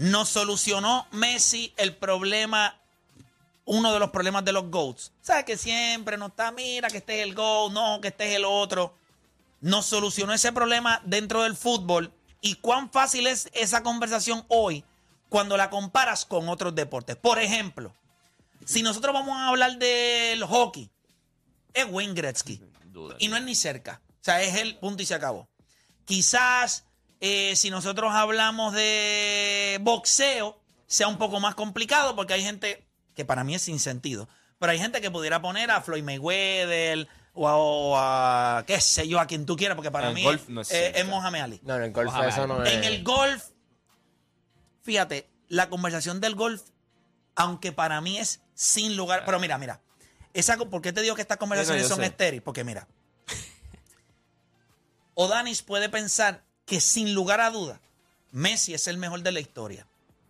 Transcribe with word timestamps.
No 0.00 0.24
solucionó 0.24 1.06
Messi 1.10 1.74
el 1.76 1.94
problema, 1.94 2.80
uno 3.66 3.92
de 3.92 3.98
los 3.98 4.08
problemas 4.08 4.42
de 4.46 4.52
los 4.52 4.70
GOATs. 4.70 5.12
¿Sabes 5.20 5.44
que 5.44 5.58
siempre 5.58 6.16
no 6.16 6.28
está, 6.28 6.52
mira 6.52 6.88
que 6.88 6.96
este 6.96 7.18
es 7.18 7.26
el 7.26 7.34
GOAT, 7.34 7.70
no, 7.70 8.00
que 8.00 8.08
este 8.08 8.30
es 8.30 8.36
el 8.36 8.46
otro? 8.46 8.94
No 9.60 9.82
solucionó 9.82 10.32
ese 10.32 10.52
problema 10.52 11.02
dentro 11.04 11.42
del 11.42 11.54
fútbol. 11.54 12.14
¿Y 12.40 12.54
cuán 12.54 12.90
fácil 12.90 13.26
es 13.26 13.50
esa 13.52 13.82
conversación 13.82 14.42
hoy 14.48 14.86
cuando 15.28 15.58
la 15.58 15.68
comparas 15.68 16.24
con 16.24 16.48
otros 16.48 16.74
deportes? 16.74 17.16
Por 17.16 17.38
ejemplo, 17.38 17.94
si 18.64 18.82
nosotros 18.82 19.12
vamos 19.12 19.36
a 19.36 19.48
hablar 19.48 19.76
del 19.76 20.42
hockey, 20.44 20.88
es 21.74 21.84
Wayne 21.90 22.14
Gretzky. 22.14 22.58
Y 23.18 23.28
no 23.28 23.36
es 23.36 23.42
ni 23.42 23.54
cerca. 23.54 24.00
O 24.08 24.24
sea, 24.24 24.40
es 24.40 24.54
el 24.54 24.78
punto 24.78 25.02
y 25.02 25.06
se 25.06 25.14
acabó. 25.14 25.46
Quizás 26.06 26.86
eh, 27.20 27.54
si 27.54 27.70
nosotros 27.70 28.12
hablamos 28.14 28.72
de 28.72 29.78
boxeo, 29.82 30.58
sea 30.86 31.06
un 31.06 31.18
poco 31.18 31.38
más 31.38 31.54
complicado 31.54 32.16
porque 32.16 32.34
hay 32.34 32.42
gente 32.42 32.86
que 33.14 33.24
para 33.24 33.44
mí 33.44 33.54
es 33.54 33.62
sin 33.62 33.78
sentido. 33.78 34.28
Pero 34.58 34.72
hay 34.72 34.78
gente 34.78 35.00
que 35.00 35.10
pudiera 35.10 35.40
poner 35.40 35.70
a 35.70 35.80
Floyd 35.82 36.02
Mayweather 36.02 37.08
o 37.34 37.48
a, 37.48 37.56
o 37.56 37.96
a, 37.96 38.64
qué 38.66 38.80
sé 38.80 39.06
yo, 39.06 39.20
a 39.20 39.26
quien 39.26 39.46
tú 39.46 39.56
quieras, 39.56 39.76
porque 39.76 39.90
para 39.90 40.08
En 40.08 40.14
mí 40.14 40.22
golf 40.22 40.42
es, 40.42 40.48
no 40.48 40.60
es 40.62 40.70
eh, 40.72 40.92
es 40.96 41.06
Mohamed 41.06 41.40
Ali. 41.40 41.60
No, 41.62 41.76
en 41.76 41.82
el 41.84 41.92
golf 41.92 42.12
eso 42.26 42.46
no 42.46 42.62
es. 42.62 42.72
En 42.72 42.84
el 42.84 43.04
golf, 43.04 43.44
fíjate, 44.82 45.30
la 45.48 45.68
conversación 45.68 46.20
del 46.20 46.34
golf, 46.34 46.62
aunque 47.36 47.72
para 47.72 48.00
mí 48.00 48.18
es 48.18 48.40
sin 48.54 48.96
lugar. 48.96 49.24
Pero 49.24 49.38
mira, 49.38 49.58
mira. 49.58 49.82
Esa, 50.32 50.56
¿Por 50.56 50.80
qué 50.80 50.92
te 50.92 51.02
digo 51.02 51.14
que 51.14 51.22
estas 51.22 51.38
conversaciones 51.38 51.88
son 51.88 52.02
estériles? 52.04 52.42
Porque 52.42 52.64
mira. 52.64 52.86
Odanis 55.14 55.62
puede 55.62 55.88
pensar 55.88 56.44
que 56.70 56.80
sin 56.80 57.14
lugar 57.14 57.40
a 57.40 57.50
duda, 57.50 57.80
Messi 58.30 58.74
es 58.74 58.86
el 58.86 58.96
mejor 58.96 59.24
de 59.24 59.32
la 59.32 59.40
historia. 59.40 59.88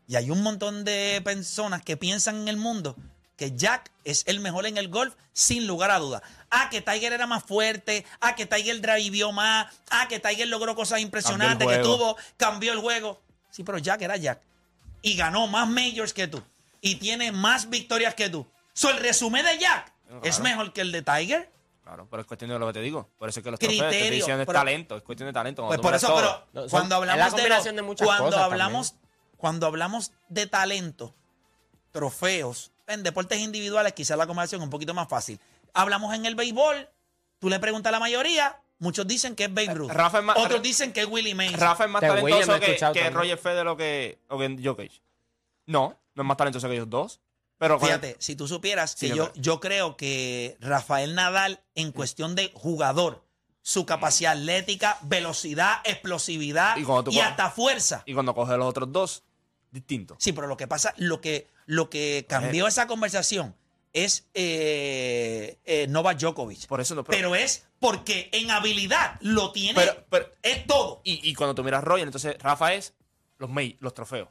Y 0.08 0.16
hay 0.16 0.30
un 0.30 0.42
montón 0.42 0.84
de 0.86 1.20
personas 1.22 1.82
que 1.82 1.98
piensan 1.98 2.36
en 2.36 2.48
el 2.48 2.56
mundo 2.56 2.96
que 3.36 3.54
Jack 3.54 3.90
es 4.04 4.24
el 4.26 4.40
mejor 4.40 4.64
en 4.64 4.78
el 4.78 4.88
golf 4.88 5.14
sin 5.34 5.66
lugar 5.66 5.90
a 5.90 5.98
duda. 5.98 6.22
Ah, 6.50 6.70
que 6.70 6.80
Tiger 6.80 7.12
era 7.12 7.26
más 7.26 7.44
fuerte, 7.44 8.06
ah, 8.22 8.34
que 8.34 8.46
Tiger 8.46 8.80
driveó 8.80 9.32
más, 9.32 9.66
ah, 9.90 10.08
que 10.08 10.18
Tiger 10.18 10.48
logró 10.48 10.74
cosas 10.74 11.00
impresionantes, 11.00 11.68
que 11.68 11.76
tuvo, 11.78 12.16
cambió 12.38 12.72
el 12.72 12.78
juego. 12.80 13.20
Sí, 13.50 13.62
pero 13.62 13.76
Jack 13.76 14.00
era 14.00 14.16
Jack. 14.16 14.40
Y 15.02 15.16
ganó 15.16 15.46
más 15.46 15.68
majors 15.68 16.14
que 16.14 16.26
tú. 16.26 16.42
Y 16.80 16.94
tiene 16.94 17.32
más 17.32 17.68
victorias 17.68 18.14
que 18.14 18.30
tú. 18.30 18.46
So, 18.72 18.88
el 18.88 18.96
resumen 18.96 19.44
de 19.44 19.58
Jack 19.58 19.92
Claro. 20.06 20.22
es 20.24 20.40
mejor 20.40 20.72
que 20.72 20.80
el 20.80 20.90
de 20.90 21.02
Tiger. 21.02 21.50
Claro, 21.82 22.06
pero 22.10 22.20
es 22.20 22.26
cuestión 22.26 22.50
de 22.50 22.58
lo 22.58 22.66
que 22.68 22.72
te 22.74 22.80
digo. 22.80 23.08
Por 23.18 23.28
eso 23.28 23.40
es 23.40 23.44
que 23.44 23.50
los 23.50 23.58
Criterio, 23.58 23.82
trofeos, 23.82 24.02
te 24.04 24.10
diciendo, 24.14 24.42
es 24.42 24.46
pero- 24.46 24.58
talento, 24.58 24.96
es 24.96 25.02
cuestión 25.02 25.26
de 25.28 25.32
talento. 25.32 25.62
Pues 25.66 25.80
Cuando 25.80 25.82
por 25.82 25.94
eso, 25.94 26.14
pero 26.52 26.68
son- 26.68 26.70
cuando 26.70 26.94
hablamos 26.96 27.24
de 27.24 27.30
combinación 27.30 27.74
lo- 27.76 27.82
de 27.82 27.86
muchas 27.86 28.06
cuando 28.06 28.24
cosas 28.26 28.40
hablamos 28.42 28.94
cuando 29.36 29.66
hablamos 29.66 30.12
de 30.28 30.46
talento, 30.46 31.14
trofeos, 31.92 32.72
en 32.86 33.02
deportes 33.02 33.38
individuales 33.40 33.92
quizás 33.94 34.16
la 34.18 34.26
conversación 34.26 34.60
es 34.60 34.64
un 34.64 34.70
poquito 34.70 34.94
más 34.94 35.08
fácil. 35.08 35.40
Hablamos 35.72 36.14
en 36.14 36.26
el 36.26 36.34
béisbol, 36.34 36.88
tú 37.38 37.48
le 37.48 37.58
preguntas 37.58 37.88
a 37.90 37.92
la 37.92 38.00
mayoría, 38.00 38.60
muchos 38.78 39.06
dicen 39.06 39.34
que 39.34 39.44
es 39.44 39.54
Babe 39.54 39.74
Ruth, 39.74 39.90
Rafa 39.90 40.18
es 40.18 40.24
más- 40.24 40.36
otros 40.38 40.60
dicen 40.62 40.92
que 40.92 41.00
es 41.00 41.06
Willie 41.06 41.34
Mays. 41.34 41.58
Rafa 41.58 41.84
es 41.84 41.90
más 41.90 42.00
talentoso 42.00 42.60
que, 42.60 42.76
que. 42.92 43.10
Roger 43.10 43.38
Federer 43.38 43.68
o 43.68 43.76
que, 43.76 44.18
o 44.28 44.38
que 44.38 44.58
Jokic. 44.62 44.92
No, 45.66 45.96
no 46.14 46.22
es 46.22 46.26
más 46.26 46.36
talentoso 46.36 46.68
que 46.68 46.74
ellos 46.74 46.90
dos. 46.90 47.20
Pero 47.60 47.78
Fíjate, 47.78 48.16
si 48.18 48.34
tú 48.36 48.48
supieras 48.48 48.92
Sí, 48.98 49.10
que 49.10 49.16
yo 49.16 49.16
yo, 49.16 49.32
creo. 49.32 49.42
yo 49.42 49.60
creo 49.60 49.96
que 49.98 50.56
Rafael 50.60 51.14
Nadal, 51.14 51.60
en 51.74 51.92
cuestión 51.92 52.34
de 52.34 52.50
jugador, 52.54 53.22
su 53.60 53.84
capacidad 53.84 54.32
atlética, 54.32 54.98
velocidad, 55.02 55.80
explosividad 55.84 56.78
Y 56.78 56.84
coges- 56.84 57.20
hasta 57.22 57.50
fuerza. 57.50 58.02
Y 58.06 58.14
cuando 58.14 58.34
coges 58.34 58.56
los 58.56 58.66
otros 58.66 58.90
dos, 58.90 59.24
distinto. 59.70 60.16
Sí, 60.18 60.32
pero 60.32 60.46
lo 60.46 60.56
que 60.56 60.66
pasa, 60.66 60.94
lo 60.96 61.20
que, 61.20 61.48
lo 61.66 61.90
que 61.90 62.24
cambió 62.26 62.66
esa 62.66 62.86
conversación 62.86 63.54
es 63.92 64.26
eh, 64.34 65.58
eh, 65.64 65.86
Novak 65.90 66.18
Djokovic. 66.18 66.66
Por 66.66 66.80
eso 66.80 66.94
no. 66.94 67.04
pero, 67.04 67.34
es 67.34 67.66
porque 67.78 68.30
en 68.32 68.50
habilidad 68.50 69.16
lo 69.20 69.52
tiene, 69.52 69.74
Pero- 69.74 70.04
pero- 70.08 70.30
es 70.42 70.66
todo. 70.66 71.02
y, 71.04 71.28
y 71.28 71.34
cuando 71.34 71.54
tú 71.54 71.62
miras 71.62 71.84
Roger, 71.84 72.06
entonces 72.06 72.36
Rafa 72.38 72.72
es 72.72 72.94
los, 73.38 73.50
May, 73.50 73.76
los 73.80 73.92
trofeos. 73.92 74.28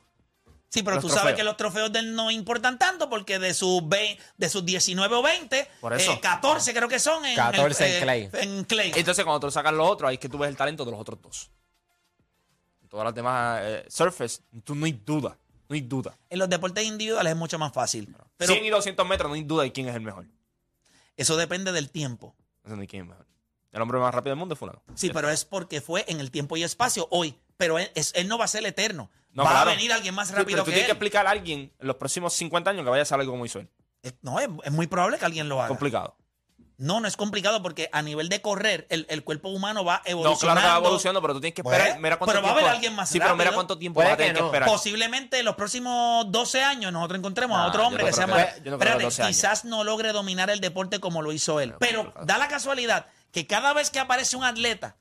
Sí, 0.72 0.84
pero 0.84 1.00
tú 1.02 1.09
sabes 1.09 1.34
que 1.35 1.44
los 1.44 1.57
trofeos 1.57 1.91
de 1.91 2.00
él 2.00 2.13
no 2.16 2.30
importan 2.30 2.78
tanto 2.78 3.09
porque 3.09 3.40
de 3.40 3.53
sus, 3.56 3.88
ve- 3.90 4.19
de 4.38 4.50
sus 4.50 4.63
19 4.63 5.16
o 5.16 5.22
20, 5.24 5.68
Por 5.81 5.94
eso. 5.94 6.12
eh, 6.13 6.19
14 6.22 6.74
creo 6.75 6.88
que 6.88 7.00
son 7.00 7.25
en, 7.25 7.35
14 7.35 7.88
en 7.88 7.96
eh, 7.96 8.00
clay. 8.02 8.30
en 8.34 8.63
clay. 8.66 8.91
Entonces, 8.96 9.25
cuando 9.25 9.40
tú 9.47 9.52
sacas 9.52 9.74
los 9.74 9.90
otros, 9.90 10.07
ahí 10.09 10.16
es 10.16 10.19
que 10.19 10.30
tú 10.30 10.38
ves 10.38 10.47
el 10.50 10.56
talento 10.56 10.85
de 10.85 10.91
los 10.91 11.00
otros 11.00 11.19
dos. 11.22 11.50
En 12.84 12.88
todas 12.90 13.03
las 13.06 13.16
demás 13.16 13.62
eh, 13.63 13.85
surface, 13.90 14.41
tú 14.63 14.75
no 14.75 14.85
hay 14.85 14.94
duda. 14.94 15.38
No 15.68 15.74
hay 15.75 15.81
duda. 15.81 16.18
En 16.30 16.40
los 16.40 16.50
deportes 16.50 16.84
individuales 16.86 17.31
es 17.31 17.38
mucho 17.38 17.57
más 17.59 17.72
fácil. 17.74 18.16
Pero 18.38 18.53
100 18.53 18.66
y 18.66 18.69
200 18.69 19.07
metros, 19.07 19.30
no 19.30 19.36
hay 19.36 19.44
duda 19.44 19.63
de 19.63 19.72
quién 19.72 19.88
es 19.90 19.96
el 19.96 20.01
mejor. 20.01 20.25
eso 21.18 21.36
depende 21.38 21.72
del 21.72 21.90
tiempo. 21.90 22.36
No 22.63 22.75
sé 22.80 22.88
quién 22.88 23.03
es 23.03 23.09
mejor. 23.09 23.25
El 23.72 23.81
hombre 23.81 24.00
más 24.00 24.13
rápido 24.13 24.31
del 24.31 24.40
mundo 24.40 24.53
es 24.53 24.59
fulano. 24.59 24.81
Sí, 24.96 25.09
pero 25.13 25.30
es 25.30 25.46
porque 25.46 25.81
fue 25.81 26.03
en 26.07 26.19
el 26.19 26.31
tiempo 26.31 26.57
y 26.57 26.63
espacio 26.63 27.07
hoy. 27.12 27.36
Pero 27.57 27.78
él, 27.78 27.91
es- 27.94 28.13
él 28.16 28.28
no 28.28 28.38
va 28.38 28.46
a 28.46 28.47
ser 28.47 28.66
eterno. 28.66 29.12
No, 29.31 29.44
va 29.44 29.51
claro. 29.51 29.69
a 29.69 29.73
venir 29.73 29.94
alguien 29.94 30.16
más 30.16 30.28
Sí, 30.29 30.34
rápido 30.34 30.56
pero 30.57 30.63
tú 30.63 30.66
que 30.67 30.72
tienes 30.72 30.88
que 30.88 30.91
explicar 30.94 31.28
a 31.28 31.31
alguien 31.31 31.72
en 31.79 31.88
los 31.88 31.95
próximos 31.97 32.34
50 32.34 32.72
años 32.72 32.84
que 32.84 32.90
vaya 32.90 33.01
a 33.01 33.03
hacer 33.03 33.19
algo 33.19 33.31
como 33.34 33.45
hizo 33.45 33.59
él. 33.59 33.69
Es- 34.01 34.16
No, 34.22 34.40
es, 34.40 34.50
es 34.63 34.72
muy 34.72 34.88
probable 34.88 35.17
que 35.19 35.25
alguien 35.25 35.47
lo 35.50 35.59
haga. 35.59 35.67
Complicado. 35.67 36.16
No, 36.78 37.01
no 37.01 37.09
es 37.09 37.17
complicado 37.17 37.62
porque 37.62 37.89
a 37.91 38.01
nivel 38.01 38.29
de 38.29 38.41
correr, 38.41 38.88
el, 38.89 39.06
el 39.09 39.25
cuerpo 39.25 39.50
humano 39.50 39.84
va 39.84 39.97
No, 40.06 40.12
evolucionando. 40.12 40.62
claro 40.62 40.62
que 40.62 40.81
va 40.81 40.88
evolucionando, 40.88 41.22
pero 41.22 41.34
tú 41.34 41.41
tienes 41.41 41.53
que 41.56 41.62
esperar. 41.62 41.89
Pues, 41.89 42.00
mira 42.00 42.18
cuánto 42.18 42.31
pero 42.31 42.41
va 42.41 42.47
a 42.47 42.53
tiempo- 42.53 42.59
haber 42.68 42.75
alguien 42.75 42.95
más 42.95 43.09
Sí, 43.09 43.19
pero 43.19 43.34
mira 43.35 43.44
rápido. 43.45 43.56
cuánto 43.57 43.78
tiempo 43.78 44.00
va 44.00 44.13
a 44.13 44.18
tener 44.18 44.31
que 44.31 44.35
que, 44.35 44.39
no. 44.39 44.45
esperar. 44.47 44.69
Posiblemente 44.69 45.39
en 45.39 45.45
los 45.45 45.56
próximos 45.56 46.31
12 46.31 46.63
años 46.63 46.94
nosotros 46.94 47.19
encontremos 47.19 47.57
a 47.59 47.68
otro 47.68 47.85
hombre 47.85 48.03
no 48.03 48.07
que 48.07 48.13
se 48.13 48.23
creo 48.23 48.35
llama. 48.38 48.50
que- 48.53 48.62
yo 48.63 48.72
no 48.72 48.78
Espérate, 48.78 49.03
12 49.03 49.22
años. 49.23 49.35
quizás 49.35 49.66
no 49.66 49.84
logre 49.84 50.13
dominar 50.13 50.50
el 50.50 50.62
deporte 50.62 51.01
como 51.01 51.22
lo 51.22 51.34
hizo 51.34 51.59
él. 51.59 51.75
Pero 51.79 52.13
da 52.23 52.38
la 52.38 52.47
casualidad 52.47 53.07
que 53.34 53.45
cada 53.45 53.73
vez 53.73 53.89
que 53.89 54.00
aparece 54.00 54.38
un 54.38 54.45
atleta 54.45 54.95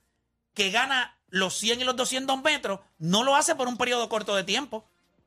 que 0.55 0.73
gana 0.73 1.17
los 1.31 1.55
100 1.57 1.81
y 1.81 1.85
los 1.85 1.97
200 1.97 2.43
metros, 2.43 2.81
no 2.99 3.23
lo 3.25 3.37
hace 3.37 3.55
por 3.55 3.69
un 3.69 3.77
periodo 3.77 4.09
corto 4.09 4.35
de 4.37 4.45
tiempo. 4.45 4.85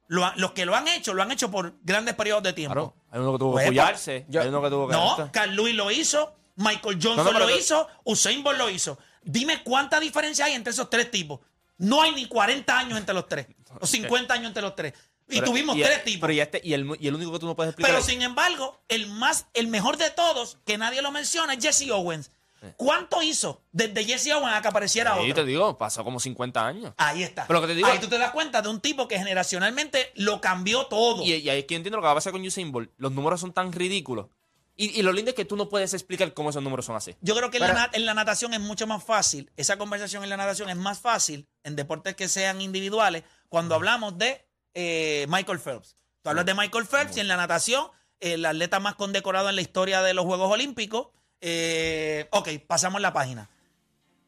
Lo 0.08 0.26
ha- 0.26 0.34
los 0.36 0.52
que 0.52 0.66
lo 0.66 0.76
han 0.76 0.88
hecho, 0.90 1.14
lo 1.14 1.22
han 1.24 1.32
hecho 1.32 1.50
por 1.52 1.74
grandes 1.84 2.16
periodos 2.16 2.44
de 2.44 2.54
tiempo. 2.54 2.74
Claro, 2.74 2.94
hay 3.12 3.20
uno 3.22 3.32
que 3.34 3.40
tuvo 3.40 3.52
Pues, 3.54 3.64
que 3.64 3.68
apoyarse, 3.70 4.26
hay 4.30 4.48
uno 4.48 4.62
que 4.62 4.70
tuvo 4.70 4.88
que... 4.88 4.94
No, 4.94 5.30
Carl 5.32 5.56
Lewis 5.56 5.76
lo 5.76 5.90
hizo, 5.90 6.34
Michael 6.58 6.96
Johnson 7.02 7.18
No, 7.18 7.24
no, 7.24 7.32
pero 7.32 7.48
lo 7.48 7.56
hizo, 7.58 7.88
Usain 8.04 8.44
Bolt 8.44 8.58
lo 8.58 8.70
hizo. 8.70 8.98
Dime 9.24 9.64
cuánta 9.64 10.00
diferencia 10.02 10.46
hay 10.46 10.54
entre 10.54 10.72
esos 10.74 10.90
tres 10.90 11.10
tipos. 11.12 11.40
No 11.78 12.02
hay 12.02 12.12
ni 12.14 12.26
40 12.28 12.78
años 12.78 12.98
entre 13.00 13.14
los 13.16 13.28
tres, 13.30 13.48
o 13.80 13.88
50 13.88 14.34
años 14.34 14.48
entre 14.48 14.62
los 14.64 14.76
tres. 14.76 14.94
Y 15.30 15.36
Pero- 15.36 15.46
tuvimos 15.46 15.78
y- 15.78 15.82
tres 15.82 16.04
tipos. 16.04 16.22
Pero 16.22 16.34
y, 16.34 16.40
este, 16.42 16.62
y, 16.62 16.74
el, 16.74 16.90
y 17.00 17.08
el 17.08 17.16
único 17.16 17.32
que 17.32 17.40
tú 17.40 17.46
no 17.46 17.56
puedes 17.56 17.70
explicar... 17.70 17.92
Pero 17.92 18.00
es- 18.02 18.06
sin 18.06 18.22
embargo, 18.22 18.82
el 18.90 19.08
más, 19.08 19.46
el 19.54 19.68
mejor 19.68 19.96
de 19.96 20.10
todos, 20.10 20.58
que 20.66 20.78
nadie 20.78 21.02
lo 21.02 21.12
menciona, 21.12 21.54
es 21.54 21.64
Jesse 21.64 21.90
Owens. 21.90 22.32
¿Cuánto 22.78 23.22
hizo 23.24 23.64
desde 23.72 24.04
Jesse 24.06 24.32
Owens 24.34 24.56
a 24.56 24.62
que 24.62 24.68
apareciera 24.68 25.16
Sí, 25.16 25.32
otro? 25.32 25.44
te 25.44 25.50
digo, 25.50 25.78
pasó 25.78 26.04
como 26.04 26.20
50 26.20 26.66
años. 26.68 26.94
Ahí 26.98 27.24
está. 27.24 27.48
Pero 27.48 27.60
lo 27.60 27.68
que 27.68 27.74
te 27.74 27.78
digo- 27.78 27.88
Ahí 27.88 28.00
tú 28.00 28.08
te 28.08 28.18
das 28.20 28.32
cuenta 28.32 28.62
de 28.62 28.70
un 28.70 28.80
tipo 28.82 29.08
que 29.08 29.18
generacionalmente 29.18 30.12
lo 30.16 30.42
cambió 30.42 30.86
todo. 30.86 31.24
Y, 31.24 31.34
y 31.34 31.50
ahí 31.50 31.60
es 31.60 31.66
que 31.66 31.74
yo 31.74 31.78
entiendo 31.78 31.98
lo 31.98 32.02
que 32.04 32.06
va 32.06 32.12
a 32.12 32.16
pasar 32.16 32.32
con 32.32 32.46
Usain 32.46 32.72
Bolt. 32.72 32.92
Los 32.98 33.12
números 33.12 33.42
son 33.42 33.52
tan 33.54 33.72
ridículos. 33.72 34.28
Y, 34.78 34.98
y 35.00 35.02
lo 35.04 35.12
lindo 35.12 35.30
es 35.30 35.36
que 35.36 35.46
tú 35.46 35.56
no 35.58 35.70
puedes 35.70 35.94
explicar 35.94 36.34
cómo 36.34 36.50
esos 36.50 36.64
números 36.64 36.86
son 36.86 36.96
así. 36.96 37.16
Yo 37.22 37.36
creo 37.36 37.52
que 37.52 37.58
en, 37.58 37.64
Pero- 37.64 37.74
la, 37.74 37.80
na- 37.88 37.90
en 37.94 38.06
la 38.06 38.14
natación 38.14 38.54
es 38.54 38.60
mucho 38.62 38.88
más 38.88 39.04
fácil, 39.04 39.52
esa 39.58 39.78
conversación 39.78 40.24
en 40.24 40.30
la 40.30 40.38
natación 40.38 40.70
es 40.70 40.78
más 40.78 41.00
fácil 41.00 41.48
en 41.64 41.76
deportes 41.76 42.16
que 42.16 42.28
sean 42.28 42.62
individuales 42.62 43.24
cuando 43.50 43.76
hablamos 43.76 44.18
de 44.18 44.46
eh, 44.74 45.26
Michael 45.30 45.60
Phelps. 45.60 45.98
Tú 46.22 46.30
hablas 46.30 46.46
de 46.46 46.54
Michael 46.54 46.86
Phelps 46.86 47.18
y 47.18 47.20
en 47.20 47.28
la 47.28 47.36
natación, 47.38 47.88
el 48.20 48.46
atleta 48.46 48.80
más 48.80 48.96
condecorado 48.96 49.50
en 49.50 49.56
la 49.56 49.62
historia 49.62 50.02
de 50.02 50.14
los 50.14 50.26
Juegos 50.26 50.52
Olímpicos. 50.52 51.08
Eh, 51.42 52.28
ok, 52.32 52.50
pasamos 52.68 53.02
la 53.02 53.12
página. 53.14 53.50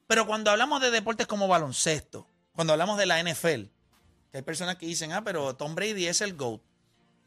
Pero 0.07 0.27
cuando 0.27 0.51
hablamos 0.51 0.81
de 0.81 0.91
deportes 0.91 1.27
como 1.27 1.47
baloncesto, 1.47 2.27
cuando 2.53 2.73
hablamos 2.73 2.97
de 2.97 3.05
la 3.05 3.21
NFL, 3.23 3.65
que 4.31 4.37
hay 4.37 4.41
personas 4.41 4.75
que 4.77 4.85
dicen, 4.85 5.11
ah, 5.13 5.23
pero 5.23 5.55
Tom 5.55 5.75
Brady 5.75 6.07
es 6.07 6.21
el 6.21 6.35
GOAT. 6.35 6.61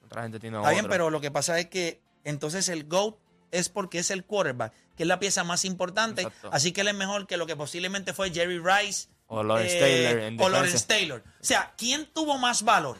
Otra 0.05 0.23
gente 0.23 0.39
tiene 0.39 0.59
Está 0.59 0.71
bien, 0.71 0.85
otro. 0.85 0.91
pero 0.91 1.11
lo 1.11 1.21
que 1.21 1.31
pasa 1.31 1.59
es 1.59 1.67
que 1.67 2.01
entonces 2.25 2.69
el 2.69 2.85
GOAT 2.85 3.17
es 3.51 3.69
porque 3.69 4.01
es 4.01 4.11
el 4.11 4.25
quarterback, 4.25 4.73
que 4.97 5.05
es 5.05 5.07
la 5.07 5.19
pieza 5.19 5.45
más 5.45 5.65
importante. 5.65 6.23
Exacto. 6.23 6.51
Así 6.53 6.73
que 6.73 6.83
él 6.83 6.89
es 6.89 6.95
mejor 6.95 7.27
que 7.27 7.37
lo 7.37 7.47
que 7.47 7.57
posiblemente 7.57 8.13
fue 8.13 8.31
Jerry 8.31 8.59
Rice. 8.59 9.09
O 9.29 9.43
Lawrence 9.43 9.77
eh, 9.77 9.81
Taylor 9.81 10.23
en 10.25 10.41
O. 10.41 10.49
Lawrence 10.49 10.87
Taylor. 10.87 11.25
O 11.41 11.45
sea, 11.45 11.75
¿quién 11.77 12.07
tuvo 12.13 12.39
más 12.39 12.63
valor? 12.63 12.99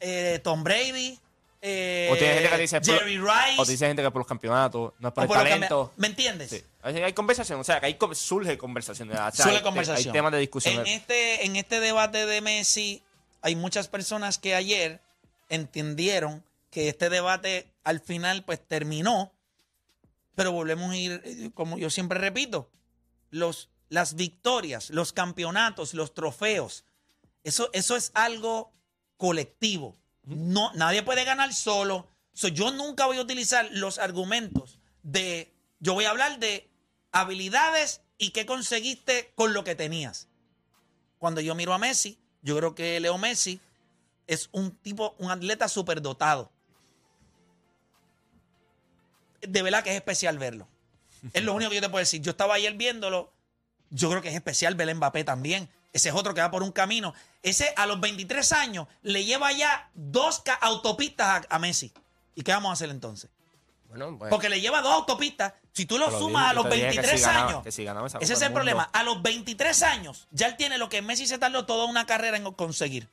Eh, 0.00 0.40
Tom 0.44 0.62
Brady. 0.62 1.18
Eh, 1.66 2.10
O 2.12 2.16
tiene 2.16 2.34
gente 2.34 2.50
que 2.50 2.58
dice 2.58 2.78
por- 2.78 2.98
Jerry 2.98 3.16
Rice. 3.16 3.56
O 3.56 3.64
dice 3.64 3.86
gente 3.86 4.02
que 4.02 4.10
por 4.10 4.20
los 4.20 4.26
campeonatos, 4.26 4.92
no 4.98 5.08
es 5.08 5.14
por 5.14 5.22
el 5.24 5.28
por 5.28 5.38
talento. 5.38 5.92
me, 5.96 6.02
¿Me 6.02 6.06
entiendes? 6.08 6.50
Sí. 6.50 6.62
Hay, 6.82 7.14
conversación, 7.14 7.58
o 7.58 7.64
sea, 7.64 7.80
que 7.80 7.86
ahí 7.86 7.98
surge 8.12 8.58
conversación. 8.58 9.10
O 9.10 9.14
sea, 9.14 9.32
Suele 9.32 9.56
hay, 9.56 9.62
conversación. 9.62 10.08
Hay 10.08 10.12
temas 10.12 10.32
de 10.32 10.38
discusión. 10.40 10.80
En 10.80 10.86
este, 10.86 11.46
en 11.46 11.56
este 11.56 11.80
debate 11.80 12.26
de 12.26 12.42
Messi, 12.42 13.02
hay 13.40 13.56
muchas 13.56 13.88
personas 13.88 14.36
que 14.36 14.54
ayer 14.54 15.00
entendieron 15.48 16.44
que 16.70 16.90
este 16.90 17.08
debate 17.08 17.66
al 17.82 18.00
final 18.00 18.44
pues 18.44 18.60
terminó, 18.60 19.32
pero 20.34 20.52
volvemos 20.52 20.90
a 20.90 20.96
ir, 20.98 21.22
eh, 21.24 21.50
como 21.54 21.78
yo 21.78 21.88
siempre 21.88 22.18
repito, 22.18 22.68
los, 23.30 23.70
las 23.88 24.16
victorias, 24.16 24.90
los 24.90 25.14
campeonatos, 25.14 25.94
los 25.94 26.12
trofeos, 26.12 26.84
eso, 27.42 27.70
eso 27.72 27.96
es 27.96 28.10
algo 28.12 28.70
colectivo. 29.16 29.96
No, 30.26 30.72
nadie 30.74 31.02
puede 31.02 31.24
ganar 31.24 31.52
solo. 31.52 32.08
So, 32.32 32.48
yo 32.48 32.70
nunca 32.70 33.06
voy 33.06 33.18
a 33.18 33.22
utilizar 33.22 33.68
los 33.72 33.98
argumentos 33.98 34.80
de, 35.02 35.54
yo 35.80 35.94
voy 35.94 36.04
a 36.04 36.10
hablar 36.10 36.38
de 36.38 36.68
habilidades 37.12 38.00
y 38.18 38.30
qué 38.30 38.46
conseguiste 38.46 39.32
con 39.34 39.54
lo 39.54 39.64
que 39.64 39.74
tenías. 39.74 40.28
Cuando 41.18 41.40
yo 41.40 41.54
miro 41.54 41.72
a 41.72 41.78
Messi, 41.78 42.18
yo 42.42 42.56
creo 42.56 42.74
que 42.74 42.98
Leo 43.00 43.18
Messi 43.18 43.60
es 44.26 44.48
un 44.52 44.72
tipo, 44.76 45.14
un 45.18 45.30
atleta 45.30 45.68
superdotado. 45.68 46.50
De 49.40 49.62
verdad 49.62 49.84
que 49.84 49.90
es 49.90 49.96
especial 49.96 50.38
verlo. 50.38 50.68
Es 51.32 51.42
lo 51.42 51.54
único 51.54 51.70
que 51.70 51.76
yo 51.76 51.82
te 51.82 51.88
puedo 51.88 52.00
decir. 52.00 52.20
Yo 52.20 52.32
estaba 52.32 52.54
ayer 52.54 52.74
viéndolo. 52.74 53.32
Yo 53.90 54.10
creo 54.10 54.22
que 54.22 54.28
es 54.28 54.34
especial 54.34 54.74
ver 54.74 54.90
a 54.90 54.94
Mbappé 54.94 55.24
también. 55.24 55.68
Ese 55.94 56.10
es 56.10 56.14
otro 56.14 56.34
que 56.34 56.42
va 56.42 56.50
por 56.50 56.62
un 56.62 56.72
camino. 56.72 57.14
Ese 57.42 57.72
a 57.76 57.86
los 57.86 57.98
23 58.00 58.52
años 58.52 58.88
le 59.02 59.24
lleva 59.24 59.50
ya 59.52 59.88
dos 59.94 60.42
autopistas 60.60 61.46
a, 61.48 61.54
a 61.54 61.58
Messi. 61.58 61.92
¿Y 62.34 62.42
qué 62.42 62.52
vamos 62.52 62.68
a 62.70 62.72
hacer 62.74 62.90
entonces? 62.90 63.30
Bueno, 63.88 64.18
pues. 64.18 64.28
Porque 64.28 64.48
le 64.48 64.60
lleva 64.60 64.82
dos 64.82 64.92
autopistas. 64.92 65.54
Si 65.72 65.86
tú 65.86 65.96
lo 65.96 66.10
sumas 66.18 66.50
a 66.50 66.52
los 66.52 66.68
te 66.68 66.74
dije 66.74 66.86
que 66.88 66.92
si 66.94 66.98
23 66.98 67.22
ganaba- 67.22 67.48
años, 67.48 67.62
que 67.62 67.70
si 67.72 67.84
ganaba 67.84 68.06
esa 68.08 68.18
ese 68.18 68.26
Copa 68.26 68.32
es 68.34 68.40
del 68.40 68.46
el 68.46 68.50
Mundo. 68.50 68.58
problema. 68.58 68.90
A 68.92 69.02
los 69.04 69.22
23 69.22 69.82
años, 69.84 70.26
ya 70.32 70.48
él 70.48 70.56
tiene 70.56 70.78
lo 70.78 70.88
que 70.88 71.00
Messi 71.00 71.28
se 71.28 71.38
tardó 71.38 71.64
toda 71.64 71.84
una 71.86 72.04
carrera 72.06 72.36
en 72.36 72.44
conseguir. 72.52 73.08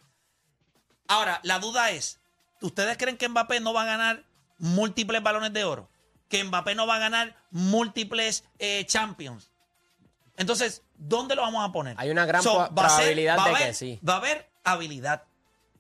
Ahora, 1.08 1.40
la 1.44 1.60
duda 1.60 1.92
es, 1.92 2.20
¿ustedes 2.62 2.98
creen 2.98 3.18
que 3.18 3.30
Mbappé 3.30 3.60
no 3.60 3.74
va 3.74 3.84
a 3.84 3.86
ganar 3.86 4.24
múltiples 4.58 5.22
balones 5.22 5.54
de 5.54 5.64
oro? 5.66 5.88
¿Que 6.30 6.44
Mbappé 6.44 6.74
no 6.74 6.88
va 6.88 6.96
a 6.96 7.00
ganar 7.00 7.36
múltiples 7.52 8.44
eh, 8.58 8.86
champions? 8.88 9.51
Entonces, 10.38 10.84
¿dónde 10.96 11.36
lo 11.36 11.42
vamos 11.44 11.68
a 11.68 11.72
poner? 11.72 11.96
Hay 11.98 12.10
una 12.10 12.26
gran 12.26 12.42
So, 12.42 12.66
ser- 12.66 12.74
probabilidad 12.74 13.36
de 13.36 13.42
haber- 13.42 13.68
que 13.68 13.74
sí. 13.74 14.00
Va 14.08 14.14
a 14.14 14.18
haber 14.18 14.50
habilidad. 14.64 15.24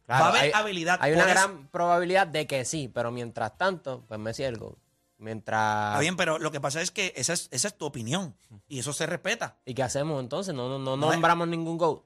Claro, 0.05 0.23
va 0.23 0.27
a 0.27 0.29
haber 0.31 0.41
hay, 0.43 0.51
habilidad. 0.53 0.99
Hay 1.01 1.13
una 1.13 1.21
eso- 1.23 1.29
gran 1.31 1.67
probabilidad 1.69 2.27
de 2.27 2.45
que 2.47 2.65
sí, 2.65 2.89
pero 2.93 3.11
mientras 3.11 3.57
tanto, 3.57 4.03
pues 4.07 4.19
Messi 4.19 4.43
es 4.43 4.49
el 4.49 4.57
gol. 4.57 4.77
Mientras. 5.17 5.89
Está 5.91 5.99
bien, 5.99 6.17
pero 6.17 6.39
lo 6.39 6.51
que 6.51 6.59
pasa 6.59 6.81
es 6.81 6.89
que 6.91 7.13
esa 7.15 7.33
es, 7.33 7.47
esa 7.51 7.67
es 7.67 7.77
tu 7.77 7.85
opinión. 7.85 8.35
Y 8.67 8.79
eso 8.79 8.91
se 8.91 9.05
respeta. 9.05 9.57
¿Y 9.65 9.73
qué 9.75 9.83
hacemos 9.83 10.19
entonces? 10.19 10.53
No, 10.53 10.67
no, 10.67 10.79
no 10.79 10.97
No 10.97 11.07
es- 11.07 11.11
nombramos 11.13 11.47
ningún 11.47 11.77
gol. 11.77 12.03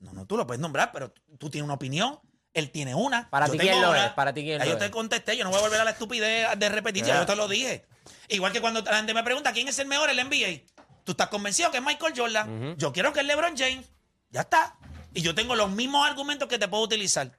No, 0.00 0.12
no, 0.12 0.26
tú 0.26 0.36
lo 0.36 0.46
puedes 0.46 0.60
nombrar, 0.60 0.92
pero 0.92 1.12
tú 1.38 1.50
tienes 1.50 1.64
una 1.64 1.74
opinión, 1.74 2.20
él 2.54 2.70
tiene 2.70 2.94
una. 2.94 3.28
Para 3.30 3.48
ti, 3.48 3.58
¿quién 3.58 3.80
lo 3.82 3.94
es? 3.94 4.10
Para 4.12 4.32
ti, 4.32 4.42
¿quién 4.44 4.58
lo 4.60 4.64
yo 4.64 4.78
te 4.78 4.84
es? 4.86 4.90
contesté, 4.90 5.36
yo 5.36 5.42
no 5.44 5.50
voy 5.50 5.58
a 5.58 5.62
volver 5.62 5.80
a 5.80 5.84
la 5.84 5.90
estupidez 5.90 6.56
de 6.58 6.68
repetir, 6.68 7.04
yo 7.04 7.26
te 7.26 7.34
lo 7.36 7.48
dije. 7.48 7.84
Igual 8.28 8.52
que 8.52 8.60
cuando 8.60 8.80
la 8.82 8.96
gente 8.96 9.12
me 9.14 9.24
pregunta 9.24 9.52
quién 9.52 9.66
es 9.68 9.78
el 9.80 9.88
mejor 9.88 10.08
en 10.10 10.16
la 10.16 10.22
NBA, 10.22 10.62
tú 11.06 11.12
estás 11.12 11.28
convencido 11.28 11.70
que 11.70 11.78
es 11.78 11.82
Michael 11.82 12.12
Jordan. 12.14 12.76
Yo 12.76 12.92
quiero 12.92 13.12
que 13.12 13.20
es 13.20 13.26
LeBron 13.26 13.56
James. 13.56 13.86
Ya 14.30 14.40
está. 14.40 14.76
Y 15.14 15.22
yo 15.22 15.34
tengo 15.34 15.54
los 15.54 15.70
mismos 15.70 16.06
argumentos 16.06 16.48
que 16.48 16.58
te 16.58 16.66
puedo 16.68 16.82
utilizar. 16.82 17.38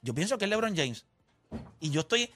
Yo 0.00 0.14
pienso 0.14 0.38
que 0.38 0.44
es 0.44 0.48
LeBron 0.48 0.76
James. 0.76 1.04
Y 1.80 1.90
yo 1.90 2.02
estoy. 2.02 2.30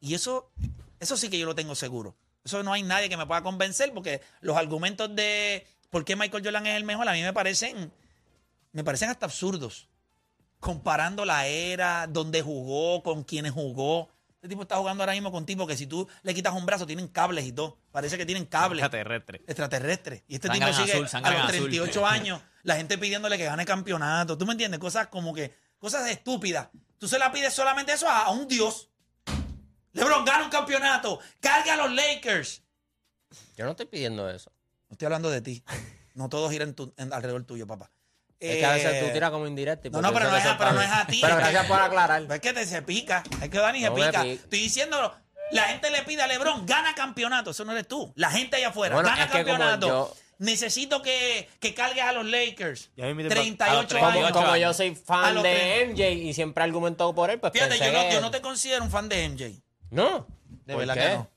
Y 0.00 0.14
eso, 0.14 0.52
eso 1.00 1.16
sí 1.16 1.28
que 1.28 1.38
yo 1.38 1.46
lo 1.46 1.56
tengo 1.56 1.74
seguro. 1.74 2.16
Eso 2.44 2.62
no 2.62 2.72
hay 2.72 2.84
nadie 2.84 3.08
que 3.08 3.16
me 3.16 3.26
pueda 3.26 3.42
convencer 3.42 3.92
porque 3.92 4.22
los 4.40 4.56
argumentos 4.56 5.14
de 5.16 5.66
por 5.90 6.04
qué 6.04 6.14
Michael 6.14 6.44
Jordan 6.44 6.66
es 6.68 6.76
el 6.76 6.84
mejor 6.84 7.08
a 7.08 7.12
mí 7.12 7.22
me 7.22 7.32
parecen. 7.32 7.92
Me 8.70 8.84
parecen 8.84 9.10
hasta 9.10 9.26
absurdos. 9.26 9.88
Comparando 10.60 11.24
la 11.24 11.48
era, 11.48 12.06
donde 12.06 12.40
jugó, 12.40 13.02
con 13.02 13.24
quienes 13.24 13.52
jugó. 13.52 14.10
Este 14.44 14.50
tipo 14.50 14.60
está 14.64 14.76
jugando 14.76 15.02
ahora 15.02 15.14
mismo 15.14 15.32
con 15.32 15.46
tipos 15.46 15.66
que 15.66 15.74
si 15.74 15.86
tú 15.86 16.06
le 16.22 16.34
quitas 16.34 16.52
un 16.52 16.66
brazo 16.66 16.86
tienen 16.86 17.08
cables 17.08 17.46
y 17.46 17.52
todo. 17.52 17.78
Parece 17.90 18.18
que 18.18 18.26
tienen 18.26 18.44
cables 18.44 18.84
Extraterrestre. 18.84 19.40
extraterrestres. 19.46 20.22
Y 20.28 20.34
este 20.34 20.50
tipo 20.50 20.66
sigue 20.74 20.92
azul, 20.92 21.08
a 21.24 21.30
los 21.30 21.40
azul. 21.44 21.50
38 21.70 22.06
años, 22.06 22.42
la 22.62 22.76
gente 22.76 22.98
pidiéndole 22.98 23.38
que 23.38 23.46
gane 23.46 23.64
campeonato. 23.64 24.36
¿Tú 24.36 24.44
me 24.44 24.52
entiendes? 24.52 24.78
Cosas 24.80 25.06
como 25.06 25.32
que, 25.32 25.54
cosas 25.78 26.06
estúpidas. 26.10 26.68
Tú 26.98 27.08
se 27.08 27.18
la 27.18 27.32
pides 27.32 27.54
solamente 27.54 27.94
eso 27.94 28.06
a, 28.06 28.24
a 28.24 28.30
un 28.32 28.46
dios. 28.46 28.90
LeBron 29.94 30.26
gana 30.26 30.44
un 30.44 30.50
campeonato, 30.50 31.20
carga 31.40 31.72
a 31.72 31.76
los 31.78 31.94
Lakers. 31.94 32.62
Yo 33.56 33.64
no 33.64 33.70
estoy 33.70 33.86
pidiendo 33.86 34.28
eso. 34.28 34.52
No 34.90 34.92
estoy 34.94 35.06
hablando 35.06 35.30
de 35.30 35.40
ti. 35.40 35.64
No 36.12 36.28
todo 36.28 36.50
gira 36.50 36.64
en 36.64 36.74
tu- 36.74 36.92
en- 36.98 37.14
alrededor 37.14 37.44
tuyo, 37.44 37.66
papá. 37.66 37.90
Es 38.40 38.56
que 38.56 38.66
a 38.66 38.72
veces 38.72 38.92
Eh, 38.94 39.04
tú 39.06 39.12
tiras 39.12 39.30
como 39.30 39.46
indirecto. 39.46 39.88
y 39.88 39.90
no, 39.90 40.00
pues 40.00 40.02
no, 40.12 40.18
pero 40.18 40.30
no 40.30 40.36
es 40.36 40.44
a- 40.44 40.58
pero 40.58 40.72
no 40.72 40.80
es 40.82 40.90
a 40.90 41.06
ti. 41.06 41.18
Pero 41.22 41.36
gracias 41.36 41.66
por 41.66 41.80
aclarar. 41.80 42.22
Es 42.30 42.40
que 42.40 42.52
te 42.52 42.66
se 42.66 42.82
pica. 42.82 43.22
Es 43.42 43.48
que 43.48 43.58
Dani 43.58 43.80
se 43.80 43.86
No 43.86 43.94
me 43.94 44.06
pica. 44.06 44.22
pica. 44.22 44.32
Estoy 44.42 44.58
diciéndolo. 44.58 45.14
La 45.50 45.64
gente 45.64 45.90
le 45.90 46.02
pide 46.02 46.22
a 46.22 46.26
LeBron, 46.26 46.66
gana 46.66 46.94
campeonato. 46.94 47.50
Eso 47.52 47.64
no 47.64 47.72
eres 47.72 47.86
tú. 47.86 48.12
La 48.16 48.30
gente 48.30 48.56
allá 48.56 48.68
afuera, 48.68 48.94
Bueno, 48.96 49.08
gana 49.08 49.24
es 49.24 49.30
que 49.30 49.42
como 49.44 49.44
campeonato. 49.58 49.86
yo- 49.86 50.16
Necesito 50.38 51.00
que, 51.00 51.48
que 51.60 51.74
cargues 51.74 52.02
a 52.02 52.12
los 52.12 52.26
Lakers. 52.26 52.90
Ya 52.96 53.04
me 53.04 53.12
invité 53.12 53.28
38 53.30 53.56
pa- 53.56 53.70
a 53.70 54.10
los 54.10 54.16
años. 54.16 54.32
Como, 54.32 54.44
como 54.46 54.56
yo 54.56 54.74
soy 54.74 54.88
A 54.88 55.06
fan 55.06 55.42
de. 55.42 55.86
MJ 55.86 56.10
y 56.10 56.34
siempre 56.34 56.64
argumento 56.64 57.14
por 57.14 57.30
él, 57.30 57.38
pues 57.38 57.52
Fíjate, 57.52 57.70
pensé 57.78 57.86
yo 57.86 57.92
no, 57.92 58.08
que- 58.08 58.14
yo 58.14 58.20
no 58.20 58.30
te 58.32 58.40
considero 58.40 58.82
un 58.82 58.90
fan 58.90 59.08
de 59.08 59.24
MJ. 59.28 59.62
No. 59.90 60.26
De 60.66 60.74
¿Por 60.74 60.80
verdad 60.86 60.94
qué? 60.94 61.00
que 61.02 61.08
no. 61.10 61.30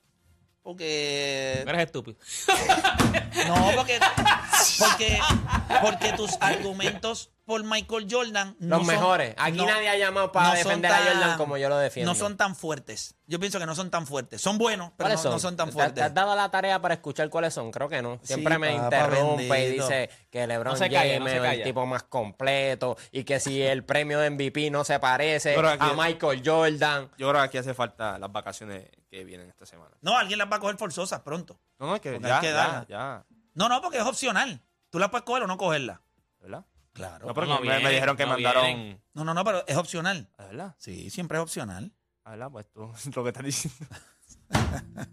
Porque. 0.68 1.64
Eres 1.66 1.86
estúpido. 1.86 2.18
No, 3.46 3.70
porque. 3.74 3.98
Porque, 4.78 5.18
porque 5.80 6.12
tus 6.12 6.32
argumentos 6.40 7.30
por 7.48 7.64
Michael 7.64 8.06
Jordan. 8.10 8.54
no 8.60 8.76
Los 8.76 8.86
son- 8.86 8.94
mejores. 8.94 9.34
Aquí 9.38 9.56
no- 9.56 9.64
nadie 9.66 9.88
ha 9.88 9.96
llamado 9.96 10.30
para 10.30 10.50
no 10.50 10.54
defender 10.54 10.92
a 10.92 10.98
Jordan 10.98 11.38
como 11.38 11.56
yo 11.56 11.70
lo 11.70 11.78
defiendo. 11.78 12.12
No 12.12 12.14
son 12.18 12.36
tan 12.36 12.54
fuertes. 12.54 13.14
Yo 13.26 13.40
pienso 13.40 13.58
que 13.58 13.64
no 13.64 13.74
son 13.74 13.90
tan 13.90 14.06
fuertes. 14.06 14.40
Son 14.42 14.58
buenos, 14.58 14.90
pero 14.96 15.08
¿Cuáles 15.08 15.24
no, 15.24 15.30
no 15.30 15.38
son 15.38 15.56
tan 15.56 15.68
¿Te- 15.68 15.72
fuertes. 15.72 15.94
¿Te 15.94 16.02
has 16.02 16.12
dado 16.14 16.36
la 16.36 16.50
tarea 16.50 16.78
para 16.80 16.92
escuchar 16.94 17.30
cuáles 17.30 17.54
son? 17.54 17.70
Creo 17.70 17.88
que 17.88 18.02
no. 18.02 18.20
Siempre 18.22 18.54
Sí, 18.54 18.60
me 18.60 18.76
papá, 18.76 18.84
interrumpe 18.84 19.64
y 19.66 19.70
dice 19.72 20.10
que 20.30 20.46
LeBron 20.46 20.74
No 20.74 20.78
se 20.78 20.90
calla, 20.90 21.14
James 21.14 21.32
es 21.32 21.42
el 21.58 21.62
tipo 21.62 21.86
más 21.86 22.02
completo 22.02 22.96
y 23.12 23.24
que 23.24 23.40
si 23.40 23.62
el 23.62 23.82
premio 23.82 24.18
de 24.20 24.26
MVP 24.30 24.70
no 24.70 24.84
se 24.84 24.98
parece 25.00 25.56
a 25.56 25.94
Michael 25.94 26.42
Jordan. 26.44 27.10
Yo 27.16 27.30
creo 27.30 27.40
que 27.40 27.46
aquí 27.46 27.56
hace 27.58 27.72
falta 27.72 28.18
las 28.18 28.30
vacaciones 28.30 28.90
que 29.10 29.24
vienen 29.24 29.48
esta 29.48 29.64
semana. 29.64 29.96
No, 30.02 30.18
alguien 30.18 30.38
las 30.38 30.52
va 30.52 30.56
a 30.56 30.60
coger 30.60 30.76
forzosas 30.76 31.20
pronto. 31.20 31.58
No, 31.78 31.86
no, 31.86 31.94
es 31.94 32.02
que 32.02 32.12
Porque 32.12 32.28
ya, 32.28 32.34
hay 32.36 32.40
que 32.42 32.52
ya, 32.52 32.86
ya, 32.88 33.24
No, 33.54 33.70
no, 33.70 33.80
porque 33.80 33.96
es 33.96 34.04
opcional. 34.04 34.60
Tú 34.90 34.98
las 34.98 35.08
puedes 35.08 35.24
coger 35.24 35.44
o 35.44 35.46
no 35.46 35.56
cogerla. 35.56 36.02
¿verdad? 36.40 36.64
Claro. 36.98 37.26
No, 37.28 37.34
pero 37.34 37.46
No 37.46 37.60
me, 37.60 37.76
dijeron 37.78 38.16
que 38.16 38.24
no 38.26 38.32
mandaron... 38.32 38.64
vienen. 38.64 39.00
No, 39.14 39.24
no, 39.24 39.32
no, 39.32 39.44
pero 39.44 39.64
es 39.68 39.76
opcional. 39.76 40.28
¿Ah, 40.36 40.46
¿Verdad? 40.46 40.74
Sí, 40.78 41.10
siempre 41.10 41.38
es 41.38 41.42
opcional. 41.42 41.92
¿Ah, 42.24 42.30
¿Verdad? 42.32 42.50
Pues 42.50 42.66
tú, 42.72 42.92
lo 43.14 43.22
que 43.22 43.28
estás 43.30 43.44
diciendo. 43.44 43.86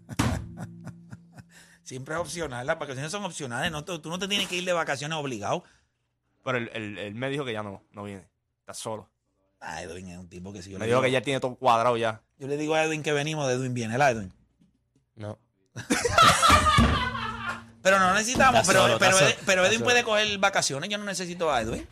Siempre 1.82 2.14
es 2.16 2.20
opcional. 2.20 2.66
Las 2.66 2.78
vacaciones 2.80 3.12
son 3.12 3.24
opcionales. 3.24 3.70
No, 3.70 3.84
tú, 3.84 4.00
tú 4.00 4.10
no 4.10 4.18
te 4.18 4.26
tienes 4.26 4.48
que 4.48 4.56
ir 4.56 4.64
de 4.64 4.72
vacaciones 4.72 5.16
obligado. 5.16 5.62
Pero 6.42 6.58
él, 6.58 6.68
él- 6.74 6.98
él 6.98 7.14
me 7.14 7.28
dijo 7.30 7.44
que 7.44 7.52
ya 7.52 7.62
no, 7.62 7.84
no 7.92 8.02
viene. 8.02 8.28
Está 8.60 8.74
solo. 8.74 9.08
Ah, 9.60 9.80
Edwin 9.82 10.08
es 10.08 10.18
un 10.18 10.28
tipo 10.28 10.52
que 10.52 10.62
si 10.62 10.70
yo 10.70 10.78
Me 10.78 10.86
le 10.86 10.86
dijo 10.90 10.98
digo, 11.00 11.06
que 11.06 11.12
ya 11.12 11.20
tiene 11.22 11.38
todo 11.38 11.54
cuadrado 11.54 11.96
ya. 11.96 12.22
yo 12.38 12.48
le 12.48 12.56
digo 12.56 12.74
a 12.74 12.82
Edwin 12.82 13.04
que 13.04 13.12
venimos, 13.12 13.46
de 13.46 13.54
Edwin 13.54 13.72
viene, 13.72 13.92
¿verdad, 13.94 14.10
Edwin? 14.12 14.32
No. 15.14 15.38
Pero 17.86 18.00
no 18.00 18.12
necesitamos, 18.14 18.60
Está 18.62 18.72
pero, 18.72 18.82
solo, 18.82 18.98
pero, 18.98 19.12
está 19.12 19.24
Ed- 19.28 19.32
solo, 19.34 19.42
pero 19.46 19.64
Edwin 19.66 19.80
puede 19.82 20.02
coger 20.02 20.38
vacaciones. 20.38 20.90
Yo 20.90 20.98
no 20.98 21.04
necesito 21.04 21.52
a 21.52 21.60
Edwin 21.60 21.86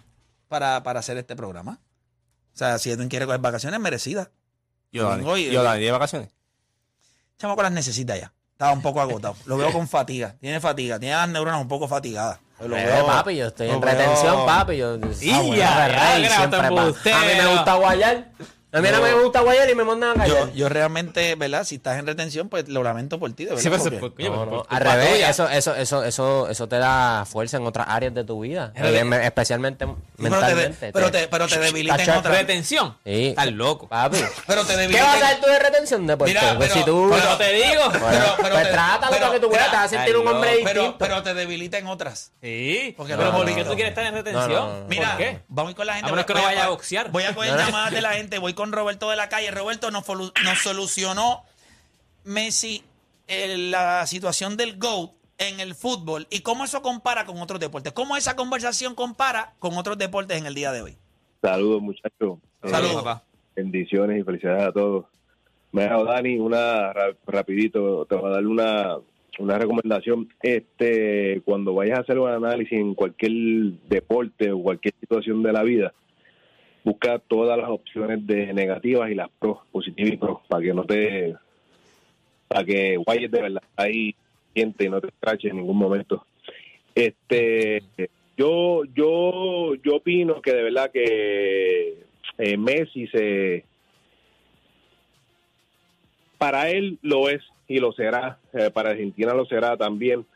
para, 0.49 0.83
para 0.83 0.99
hacer 0.99 1.17
este 1.19 1.37
programa. 1.37 1.79
O 2.53 2.57
sea, 2.57 2.79
si 2.81 2.91
Edwin 2.91 3.09
quiere 3.09 3.27
coger 3.27 3.41
vacaciones, 3.41 3.79
merecidas. 3.79 4.29
Yo, 4.91 5.05
Dani. 5.09 5.19
Vengo 5.19 5.37
y- 5.37 5.51
Yo, 5.53 5.63
Dani, 5.63 5.85
¿de 5.85 5.93
vacaciones? 5.93 6.31
Chamaco 7.39 7.63
las 7.63 7.71
necesita 7.73 8.17
ya. 8.17 8.33
Estaba 8.53 8.73
un 8.73 8.83
poco 8.83 9.01
agotado. 9.01 9.37
Lo 9.47 9.57
veo 9.57 9.73
con 9.73 9.87
fatiga. 9.89 10.35
Tiene 10.41 10.61
fatiga. 10.61 10.99
Tiene 10.99 11.15
las 11.15 11.29
neuronas 11.29 11.61
un 11.61 11.69
poco 11.69 11.87
fatigadas. 11.89 12.39
Lo 12.61 12.77
Eh, 12.77 12.87
veo- 12.87 13.07
papi, 13.07 13.37
yo 13.37 13.47
estoy 13.49 13.69
en 13.71 13.81
retención, 13.83 14.47
papi. 14.47 14.77
Yo, 14.77 14.97
Y 15.21 15.31
Ah, 15.31 15.39
bueno, 15.41 15.55
ya, 15.57 15.89
ya, 15.89 15.89
rey, 15.89 16.23
grata 16.23 16.37
siempre, 16.37 16.59
pa. 16.61 16.83
A 17.19 17.21
mí 17.25 17.33
me 17.37 17.47
gusta 17.55 17.75
guayar. 17.75 18.31
A 18.75 18.81
mí 18.81 18.89
no 18.91 19.01
me 19.01 19.15
gusta 19.15 19.41
guayar 19.41 19.71
y 19.71 19.75
me 19.75 19.85
mandan 19.85 20.21
a 20.21 20.27
Yo, 20.27 20.35
callar. 20.35 20.53
yo 20.55 20.69
realmente, 20.69 21.35
¿verdad? 21.37 21.65
Si 21.65 21.77
estás 21.77 21.99
en 21.99 22.07
retención, 22.07 22.49
pues 22.49 22.69
lo 22.69 22.83
lamento 22.83 23.19
por 23.19 23.33
ti, 23.33 23.45
de 23.45 23.51
verdad. 23.55 23.63
Sí, 23.63 23.71
pero 23.71 24.01
porque- 24.01 24.25
No, 24.25 24.31
pero 24.33 24.45
no, 24.47 24.51
por 24.65 24.67
al 24.69 24.81
revés, 24.81 25.13
tuya. 25.15 25.31
eso, 25.31 25.49
eso, 25.49 25.75
eso, 25.75 26.05
eso, 26.05 26.49
eso 26.49 26.69
te 26.69 26.79
da 26.79 27.25
fuerza 27.25 27.57
en 27.57 27.67
otras 27.67 27.87
áreas 27.89 28.13
de 28.15 28.25
tu 28.25 28.41
vida, 28.41 28.73
especialmente 29.23 29.87
pero 29.87 29.99
te, 30.17 30.23
mentalmente. 30.23 30.93
pero 30.93 31.11
te, 31.11 31.29
pero 31.29 31.47
te 31.49 31.59
debilita 31.59 32.03
en 32.03 32.11
otra. 32.11 32.33
Retención. 32.33 32.97
Sí. 33.05 33.29
Estás 33.29 33.53
loco. 33.53 33.89
Papi, 33.89 34.19
Pero 34.47 34.63
te 34.65 34.73
¿qué 34.73 34.79
debilita. 34.79 35.05
vas 35.05 35.15
a 35.15 35.19
en- 35.19 35.25
hacer 35.25 35.41
tú 35.41 35.47
de 35.51 35.59
retención 35.59 36.07
de 36.07 36.17
Mira, 36.17 36.41
Pues 36.57 36.69
pero- 36.71 36.75
si 36.75 36.85
tú... 36.85 37.11
Pero 37.13 37.37
te 37.37 37.53
digo. 37.53 37.83
Pero- 37.93 38.37
pero 38.43 38.55
pues 38.55 38.71
trátalo 38.71 39.17
para 39.17 39.31
que 39.33 39.41
tú 39.41 39.49
mira, 39.51 39.71
te 39.71 39.77
vas 39.77 39.85
a 39.85 39.89
sentir 39.89 40.17
un 40.17 40.27
hombre 40.29 40.57
distinto. 40.57 40.97
pero 40.99 41.23
te 41.23 41.35
debilita 41.35 41.79
en 41.79 41.87
otras. 41.87 42.33
Sí. 42.43 42.95
Porque 42.97 43.15
¿por 43.17 43.45
qué 43.47 43.65
tú 43.65 43.75
quieres 43.75 43.89
estar 43.91 44.05
en 44.07 44.15
retención? 44.15 44.87
Mira, 44.89 45.09
¿Por 45.11 45.19
qué? 45.19 45.41
vamos 45.49 45.75
con 45.75 45.87
la 45.87 45.95
gente. 45.95 46.09
A 46.09 46.13
menos 46.13 46.27
que 46.27 46.35
no 46.35 46.43
vaya 46.43 46.65
a 46.65 46.69
boxear. 46.69 47.11
Voy 47.11 47.25
a 47.25 47.35
coger 47.35 47.57
llamadas 47.57 47.91
de 47.93 48.01
la 48.01 48.13
gente. 48.13 48.39
Voy 48.39 48.55
con 48.55 48.64
Roberto 48.73 49.11
de 49.11 49.17
la 49.17 49.29
calle. 49.29 49.51
Roberto 49.51 49.91
nos, 49.91 50.07
nos 50.09 50.59
solucionó 50.63 51.43
Messi 52.25 52.83
eh, 53.29 53.57
la 53.59 54.07
situación 54.07 54.57
del 54.57 54.79
GOAT 54.79 55.11
en 55.39 55.61
el 55.61 55.75
fútbol 55.75 56.27
y 56.31 56.41
cómo 56.41 56.65
eso 56.65 56.81
compara 56.83 57.25
con 57.27 57.39
otros 57.41 57.59
deportes. 57.61 57.93
¿Cómo 57.93 58.17
esa 58.17 58.37
conversación 58.37 58.95
compara 58.95 59.55
con 59.59 59.77
otros 59.77 59.99
deportes 59.99 60.39
en 60.39 60.47
el 60.47 60.55
día 60.55 60.73
de 60.73 60.83
hoy? 60.83 60.97
Saludos, 61.43 61.83
muchachos. 61.83 62.39
Saludos. 62.63 63.03
papá. 63.03 63.23
bendiciones 63.57 64.21
y 64.21 64.25
felicidades 64.25 64.63
a 64.69 64.73
todos. 64.73 65.07
Me 65.73 65.85
ha 65.85 65.97
Dani, 66.03 66.39
una 66.39 66.93
ra- 66.93 67.17
rapidito, 67.27 68.07
te 68.07 68.15
voy 68.15 68.31
a 68.31 68.35
dar 68.35 68.47
una, 68.47 68.97
una 69.41 69.59
recomendación. 69.59 70.33
Este, 70.41 71.43
cuando 71.45 71.75
vayas 71.75 71.99
a 71.99 72.03
hacer 72.03 72.19
un 72.19 72.31
análisis 72.31 72.79
en 72.79 72.95
cualquier 72.95 73.33
deporte 73.89 74.53
o 74.53 74.63
cualquier 74.63 74.95
situación 75.01 75.43
de 75.43 75.53
la 75.53 75.63
vida, 75.65 75.93
busca 76.85 77.19
todas 77.19 77.59
las 77.59 77.71
opciones 77.71 78.27
de 78.27 78.53
negativas 78.53 79.11
y 79.11 79.15
las 79.15 79.31
pros, 79.39 79.59
positivas 79.73 80.13
y 80.13 80.17
pros, 80.19 80.41
para 80.47 80.63
que 80.63 80.75
no 80.75 80.85
te, 80.85 81.35
para 82.47 82.65
que 82.65 82.97
guayes 82.99 83.31
de 83.31 83.43
verdad 83.43 83.63
ahí 83.77 84.15
siente 84.53 84.85
y 84.85 84.91
no 84.91 85.01
te 85.01 85.09
escraches 85.09 85.51
en 85.51 85.57
ningún 85.57 85.79
momento. 85.79 86.27
Este, 86.95 87.83
yo, 88.37 88.85
yo, 88.95 89.75
yo 89.83 89.97
opino 89.97 90.41
que 90.43 90.53
de 90.53 90.63
verdad 90.63 90.91
que 90.93 92.05
eh, 92.39 92.57
Messi 92.57 93.07
se 93.09 93.65
para 96.39 96.69
él 96.69 96.99
lo 97.01 97.31
es 97.31 97.43
y 97.67 97.79
lo 97.79 97.93
será 97.93 98.39
eh, 98.53 98.71
para 98.71 98.91
Argentina 98.91 99.33
lo 99.33 99.47
será 99.47 99.77
también 99.77 100.27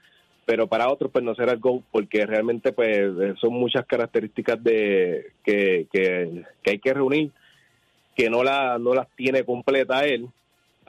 pero 0.48 0.66
para 0.66 0.88
otros 0.88 1.12
pues 1.12 1.22
no 1.22 1.34
será 1.34 1.52
el 1.52 1.58
GOAT 1.58 1.82
porque 1.92 2.24
realmente 2.24 2.72
pues 2.72 2.88
eh, 2.90 3.34
son 3.38 3.52
muchas 3.52 3.84
características 3.84 4.64
de 4.64 5.32
que, 5.44 5.86
que, 5.92 6.42
que 6.62 6.70
hay 6.70 6.78
que 6.78 6.94
reunir 6.94 7.32
que 8.16 8.30
no 8.30 8.42
la 8.42 8.78
no 8.78 8.94
las 8.94 9.08
tiene 9.14 9.44
completa 9.44 10.06
él. 10.06 10.26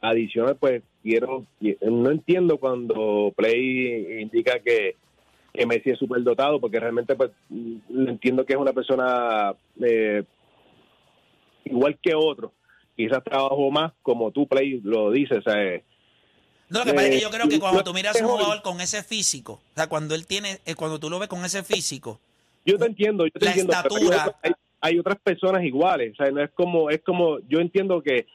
Adicional 0.01 0.55
pues 0.55 0.81
quiero 1.03 1.45
no 1.81 2.09
entiendo 2.09 2.55
cuando 2.55 3.33
Play 3.35 4.21
indica 4.21 4.59
que 4.59 4.95
Messi 5.67 5.89
es 5.89 5.99
superdotado 5.99 6.61
porque 6.61 6.79
realmente 6.79 7.17
pues 7.17 7.31
mm, 7.49 8.07
entiendo 8.07 8.45
que 8.45 8.53
es 8.53 8.59
una 8.59 8.71
persona 8.71 9.53
eh, 9.83 10.23
igual 11.65 11.97
que 12.01 12.15
otro. 12.15 12.53
Quizás 12.95 13.21
trabajó 13.25 13.69
más 13.71 13.91
como 14.03 14.31
tú 14.31 14.47
Play 14.47 14.79
lo 14.85 15.11
dices 15.11 15.45
o 15.45 15.51
eh, 15.51 15.83
No, 16.69 16.79
lo 16.79 16.85
que 16.85 16.93
pasa 16.93 17.05
es 17.07 17.11
que 17.11 17.17
Eh, 17.17 17.21
yo 17.21 17.29
creo 17.31 17.47
que 17.47 17.59
cuando 17.59 17.83
tú 17.83 17.93
miras 17.93 18.19
a 18.21 18.23
un 18.25 18.31
jugador 18.31 18.61
con 18.61 18.79
ese 18.81 19.03
físico, 19.03 19.53
o 19.53 19.75
sea, 19.75 19.87
cuando 19.87 20.13
él 20.15 20.25
tiene, 20.27 20.59
eh, 20.65 20.75
cuando 20.75 20.99
tú 20.99 21.09
lo 21.09 21.17
ves 21.19 21.27
con 21.27 21.43
ese 21.43 21.63
físico, 21.63 22.19
yo 22.65 22.77
te 22.77 22.85
entiendo 22.85 23.25
yo 23.25 23.31
te 23.31 23.45
La 23.45 23.51
entiendo 23.51 23.73
estatura. 23.73 24.35
hay, 24.43 24.51
hay 24.81 24.99
otras 24.99 25.17
personas 25.21 25.63
iguales 25.63 26.11
o 26.13 26.15
sea 26.23 26.31
no 26.31 26.43
es 26.43 26.51
como 26.51 26.89
es 26.89 27.01
como 27.03 27.39
yo 27.47 27.59
entiendo 27.59 28.01
que 28.03 28.27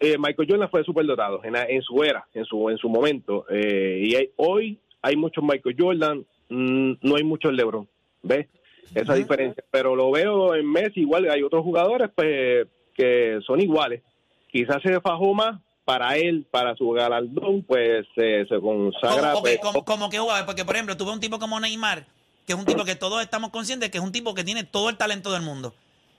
eh, 0.00 0.16
Michael 0.18 0.48
Jordan 0.50 0.68
fue 0.70 0.84
superdotado 0.84 1.42
en, 1.44 1.52
la- 1.54 1.64
en 1.64 1.80
su 1.82 2.02
era 2.02 2.26
en 2.34 2.44
su 2.44 2.68
en 2.68 2.76
su 2.76 2.88
momento 2.88 3.46
eh, 3.48 4.00
y 4.04 4.14
hay- 4.16 4.30
hoy 4.36 4.78
hay 5.00 5.16
muchos 5.16 5.42
Michael 5.44 5.76
Jordan 5.78 6.26
mm, 6.50 6.92
no 7.02 7.16
hay 7.16 7.22
muchos 7.24 7.52
LeBron 7.52 7.88
ves 8.22 8.48
esa 8.94 9.14
diferencia 9.14 9.64
pero 9.70 9.94
lo 9.96 10.10
veo 10.10 10.54
en 10.54 10.68
Messi 10.70 11.00
igual 11.00 11.30
hay 11.30 11.42
otros 11.42 11.62
jugadores 11.62 12.10
pues 12.14 12.66
que 12.94 13.38
son 13.46 13.60
iguales 13.60 14.02
quizás 14.50 14.82
se 14.82 15.00
fajó 15.00 15.32
más 15.34 15.60
para 15.92 16.16
él 16.16 16.46
para 16.50 16.74
su 16.74 16.88
galardón 16.90 17.62
pues 17.64 18.06
se 18.14 18.46
se 18.46 18.60
consagra 18.60 19.34
pues, 19.34 19.58
como, 19.58 19.84
como 19.84 20.08
que 20.08 20.18
jugador, 20.18 20.46
porque 20.46 20.64
por 20.64 20.74
ejemplo, 20.74 20.96
tuve 20.96 21.12
un 21.12 21.20
tipo 21.20 21.38
como 21.38 21.60
Neymar, 21.60 22.06
que 22.46 22.54
es 22.54 22.58
un 22.58 22.64
tipo 22.64 22.82
que 22.84 22.94
todos 22.96 23.20
estamos 23.22 23.50
conscientes 23.50 23.90
que 23.90 23.98
es 23.98 24.04
un 24.04 24.10
tipo 24.10 24.34
que 24.34 24.42
tiene 24.42 24.64
todo 24.64 24.88
el 24.88 24.96
talento 24.96 25.30
del 25.32 25.42
mundo. 25.42 25.74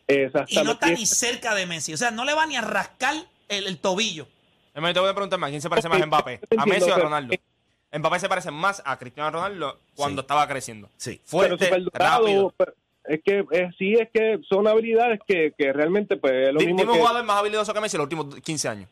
Y 0.07 0.57
no 0.63 0.73
está 0.73 0.91
ni 0.91 1.07
cerca 1.07 1.55
de 1.55 1.65
Messi. 1.65 1.91
O 1.93 1.97
sea, 1.97 2.11
no 2.11 2.23
le 2.23 2.35
va 2.35 2.45
ni 2.45 2.55
a 2.55 2.61
rascar 2.61 3.15
el, 3.47 3.65
el 3.65 3.77
tobillo. 3.79 4.27
Te 4.73 4.79
voy 4.79 5.09
a 5.09 5.13
preguntar 5.13 5.39
más. 5.39 5.49
¿Quién 5.49 5.61
se 5.61 5.69
parece 5.69 5.89
más 5.89 5.99
a 6.01 6.05
Mbappé? 6.05 6.39
¿A 6.57 6.65
Messi 6.67 6.89
o 6.89 6.93
a 6.93 6.95
pero- 6.95 7.05
Ronaldo? 7.07 7.33
Mbappé 7.97 8.19
se 8.19 8.29
parece 8.29 8.51
más 8.51 8.81
a 8.85 8.97
Cristiano 8.99 9.31
Ronaldo 9.31 9.79
cuando 9.95 10.21
Sí. 10.21 10.25
estaba 10.25 10.47
creciendo. 10.47 10.89
Sí. 10.97 11.19
pero 11.19 11.29
Fuerte, 11.29 11.65
superdotado, 11.65 12.21
rápido. 12.25 12.53
pero 12.57 12.73
es 13.05 13.21
que 13.23 13.45
eh, 13.51 13.69
sí 13.77 13.93
es 13.93 14.09
que 14.13 14.39
son 14.47 14.67
habilidades 14.67 15.19
que, 15.27 15.53
que 15.57 15.73
realmente 15.73 16.17
pues 16.17 16.33
es 16.33 16.53
lo 16.53 16.59
mismo 16.59 16.77
Dime 16.77 16.83
un 16.83 16.93
que 16.93 16.99
jugador 16.99 17.23
más 17.23 17.37
habilidoso 17.39 17.73
que 17.73 17.81
Messi 17.81 17.95
en 17.97 17.99
los 17.99 18.05
últimos 18.05 18.35
15 18.41 18.67
años. 18.69 18.89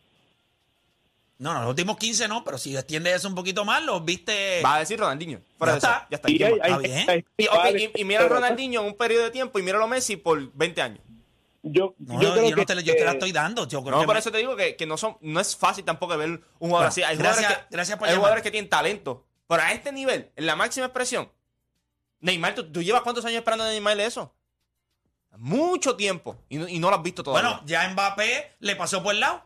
No, 1.41 1.53
no, 1.55 1.61
los 1.61 1.69
últimos 1.69 1.97
15 1.97 2.27
no, 2.27 2.43
pero 2.43 2.57
si 2.59 2.77
extiende 2.77 3.11
eso 3.13 3.27
un 3.27 3.33
poquito 3.33 3.65
más, 3.65 3.83
los 3.83 4.05
viste. 4.05 4.61
Va 4.63 4.75
a 4.75 4.79
decir 4.79 4.99
Ronaldinho. 4.99 5.41
Fuera 5.57 5.73
Ya 5.73 5.73
de 5.73 5.77
eso. 5.79 5.87
está. 5.87 6.07
Ya 6.11 6.15
está. 6.17 6.29
y 6.29 6.35
Está 6.35 6.77
bien. 6.77 7.09
hay 7.09 7.91
Y, 7.95 8.05
mira 8.05 8.25
a 8.25 8.27
Ronaldinho 8.27 8.81
en 8.81 8.87
un 8.87 8.95
periodo 8.95 9.23
de 9.23 9.31
tiempo 9.31 9.57
y 9.57 9.63
míralo 9.63 9.85
a 9.85 9.87
Messi 9.87 10.17
por 10.17 10.51
20 10.53 10.81
años. 10.83 10.99
yo, 11.63 11.95
No, 11.97 12.21
yo 12.21 12.27
yo, 12.29 12.33
creo 12.33 12.55
que 12.55 12.65
te, 12.65 12.83
yo 12.83 12.95
te 12.95 13.03
la 13.05 13.11
estoy 13.13 13.31
dando. 13.31 13.67
Yo 13.67 13.81
creo 13.81 13.95
No, 13.95 14.01
que 14.01 14.05
por 14.05 14.13
me- 14.15 14.19
eso 14.19 14.31
te 14.31 14.37
digo 14.37 14.55
que, 14.55 14.75
que 14.75 14.85
no, 14.85 14.97
son, 14.97 15.17
no 15.21 15.39
es 15.39 15.55
fácil 15.55 15.83
tampoco 15.83 16.15
ver 16.15 16.29
un 16.29 16.37
jugador 16.37 16.69
Bueno, 16.69 16.87
así. 16.89 17.01
Hay 17.01 17.17
gracias- 17.17 17.37
jugadores 17.45 17.65
que, 17.69 17.75
gracias 17.75 17.97
por 17.97 18.07
hay 18.07 18.15
jugadores 18.15 18.43
que 18.43 18.51
tienen 18.51 18.69
talento. 18.69 19.25
Pero 19.47 19.63
a 19.63 19.71
este 19.71 19.91
nivel, 19.91 20.31
en 20.35 20.45
la 20.45 20.55
máxima 20.55 20.85
expresión, 20.85 21.31
Neymar, 22.19 22.53
¿tú, 22.53 22.71
tú 22.71 22.83
llevas 22.83 23.01
cuántos 23.01 23.25
años 23.25 23.37
esperando 23.39 23.65
de 23.65 23.71
Neymar 23.71 23.99
eso? 23.99 24.31
Mucho 25.37 25.95
tiempo. 25.95 26.37
Y 26.49 26.57
no, 26.57 26.67
y 26.67 26.77
no 26.77 26.89
lo 26.89 26.97
has 26.97 27.03
visto 27.03 27.23
todavía. 27.23 27.49
Bueno, 27.49 27.65
ya 27.65 27.89
Mbappé 27.89 28.57
le 28.59 28.75
pasó 28.75 29.01
por 29.01 29.13
el 29.15 29.21
lado. 29.21 29.43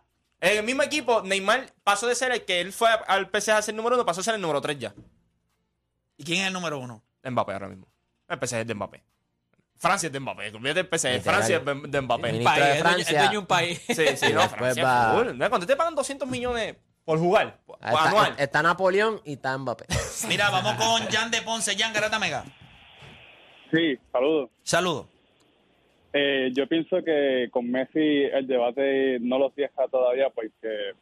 En 0.51 0.57
el 0.59 0.63
mismo 0.63 0.83
equipo, 0.83 1.21
Neymar 1.23 1.73
pasó 1.83 2.07
de 2.07 2.15
ser 2.15 2.31
el 2.31 2.45
que 2.45 2.61
él 2.61 2.71
fue 2.71 2.89
al 3.07 3.25
PSG 3.33 3.51
a 3.51 3.61
ser 3.61 3.73
el 3.73 3.77
número 3.77 3.95
uno, 3.95 4.05
pasó 4.05 4.21
a 4.21 4.23
ser 4.23 4.35
el 4.35 4.41
número 4.41 4.61
3 4.61 4.77
ya. 4.77 4.93
¿Y 6.17 6.23
quién 6.23 6.41
es 6.41 6.47
el 6.47 6.53
número 6.53 6.77
uno? 6.79 7.03
Mbappé 7.23 7.53
ahora 7.53 7.67
mismo. 7.67 7.87
El 8.27 8.37
PSG 8.37 8.57
es 8.57 8.67
de 8.67 8.75
Mbappé. 8.75 9.03
Francia 9.77 10.07
es 10.07 10.13
de 10.13 10.19
Mbappé. 10.19 10.49
Olvídate 10.55 10.83
del 10.83 10.87
PSG. 10.87 11.21
Francia 11.21 11.57
es 11.57 11.65
de- 11.65 12.01
Mbappé. 12.01 12.31
Ministro 12.31 12.53
País, 12.53 12.63
de 12.65 12.71
es 12.77 12.83
dueño- 12.83 12.93
Francia. 12.93 13.11
es 13.11 13.17
dueño 13.17 13.31
de 13.31 13.37
un 13.39 13.45
país. 13.45 13.81
Sí, 13.87 14.05
sí, 14.17 14.33
no, 14.33 14.49
Francia. 14.49 15.49
Cuando 15.49 15.65
te 15.67 15.75
pagan 15.75 15.95
200 15.95 16.27
millones 16.29 16.75
por 17.03 17.19
jugar, 17.19 17.59
por- 17.65 17.77
Ahí 17.81 17.93
está, 17.95 18.07
anual. 18.09 18.35
está 18.37 18.61
Napoleón 18.63 19.21
y 19.25 19.33
está 19.33 19.57
Mbappé. 19.57 19.85
Mira, 20.27 20.49
vamos 20.51 20.75
con 20.75 21.07
Jan 21.09 21.31
de 21.31 21.41
Ponce. 21.41 21.75
Jan 21.77 21.91
Garata 21.91 22.19
Mega. 22.19 22.45
Sí, 23.71 23.97
saludos. 24.11 24.49
Saludos. 24.63 25.07
Eh, 26.17 26.49
yo 26.53 26.65
pienso 26.65 27.03
que 27.03 27.49
con 27.51 27.69
Messi 27.69 28.23
el 28.23 28.47
debate 28.47 29.19
no 29.19 29.37
lo 29.37 29.49
cierra 29.49 29.89
todavía 29.91 30.29
porque 30.29 30.93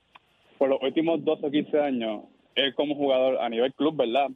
por 0.58 0.70
los 0.70 0.82
últimos 0.82 1.24
12 1.24 1.46
o 1.46 1.51
15 1.51 1.79
años, 1.79 2.24
él 2.55 2.74
como 2.74 2.96
jugador 2.96 3.38
a 3.39 3.48
nivel 3.48 3.72
club, 3.75 3.96
¿verdad? 3.96 4.29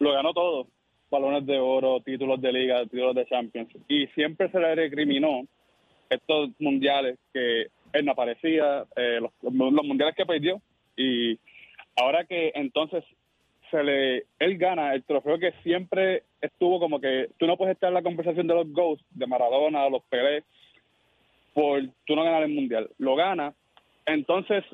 Lo 0.00 0.12
ganó 0.12 0.34
todo. 0.34 0.66
Balones 1.10 1.46
de 1.46 1.58
oro, 1.58 2.00
títulos 2.00 2.42
de 2.42 2.52
liga, 2.52 2.82
títulos 2.82 3.14
de 3.14 3.24
Champions. 3.24 3.70
Y 3.88 4.06
siempre 4.08 4.50
se 4.50 4.60
le 4.60 4.74
recriminó 4.74 5.46
estos 6.10 6.50
mundiales 6.58 7.18
que 7.32 7.68
él 7.94 8.04
no 8.04 8.12
aparecía, 8.12 8.84
eh, 8.94 9.18
los, 9.18 9.32
los 9.40 9.84
mundiales 9.86 10.14
que 10.14 10.26
perdió. 10.26 10.60
Y 10.94 11.38
ahora 11.96 12.26
que 12.26 12.52
entonces 12.54 13.02
se 13.70 13.82
le 13.82 14.26
él 14.38 14.58
gana 14.58 14.92
el 14.92 15.04
trofeo 15.04 15.38
que 15.38 15.52
siempre 15.62 16.24
estuvo 16.42 16.78
como 16.78 17.00
que 17.00 17.28
tú 17.38 17.46
no 17.46 17.56
puedes 17.56 17.74
estar 17.74 17.88
en 17.88 17.94
la 17.94 18.02
conversación 18.02 18.46
de 18.46 18.54
los 18.54 18.70
Ghosts, 18.72 19.04
de 19.10 19.26
Maradona, 19.26 19.84
de 19.84 19.90
los 19.90 20.02
Pelé, 20.04 20.42
por 21.54 21.82
tú 22.06 22.16
no 22.16 22.24
ganar 22.24 22.42
el 22.42 22.52
mundial. 22.54 22.90
Lo 22.98 23.14
gana, 23.14 23.54
entonces 24.06 24.64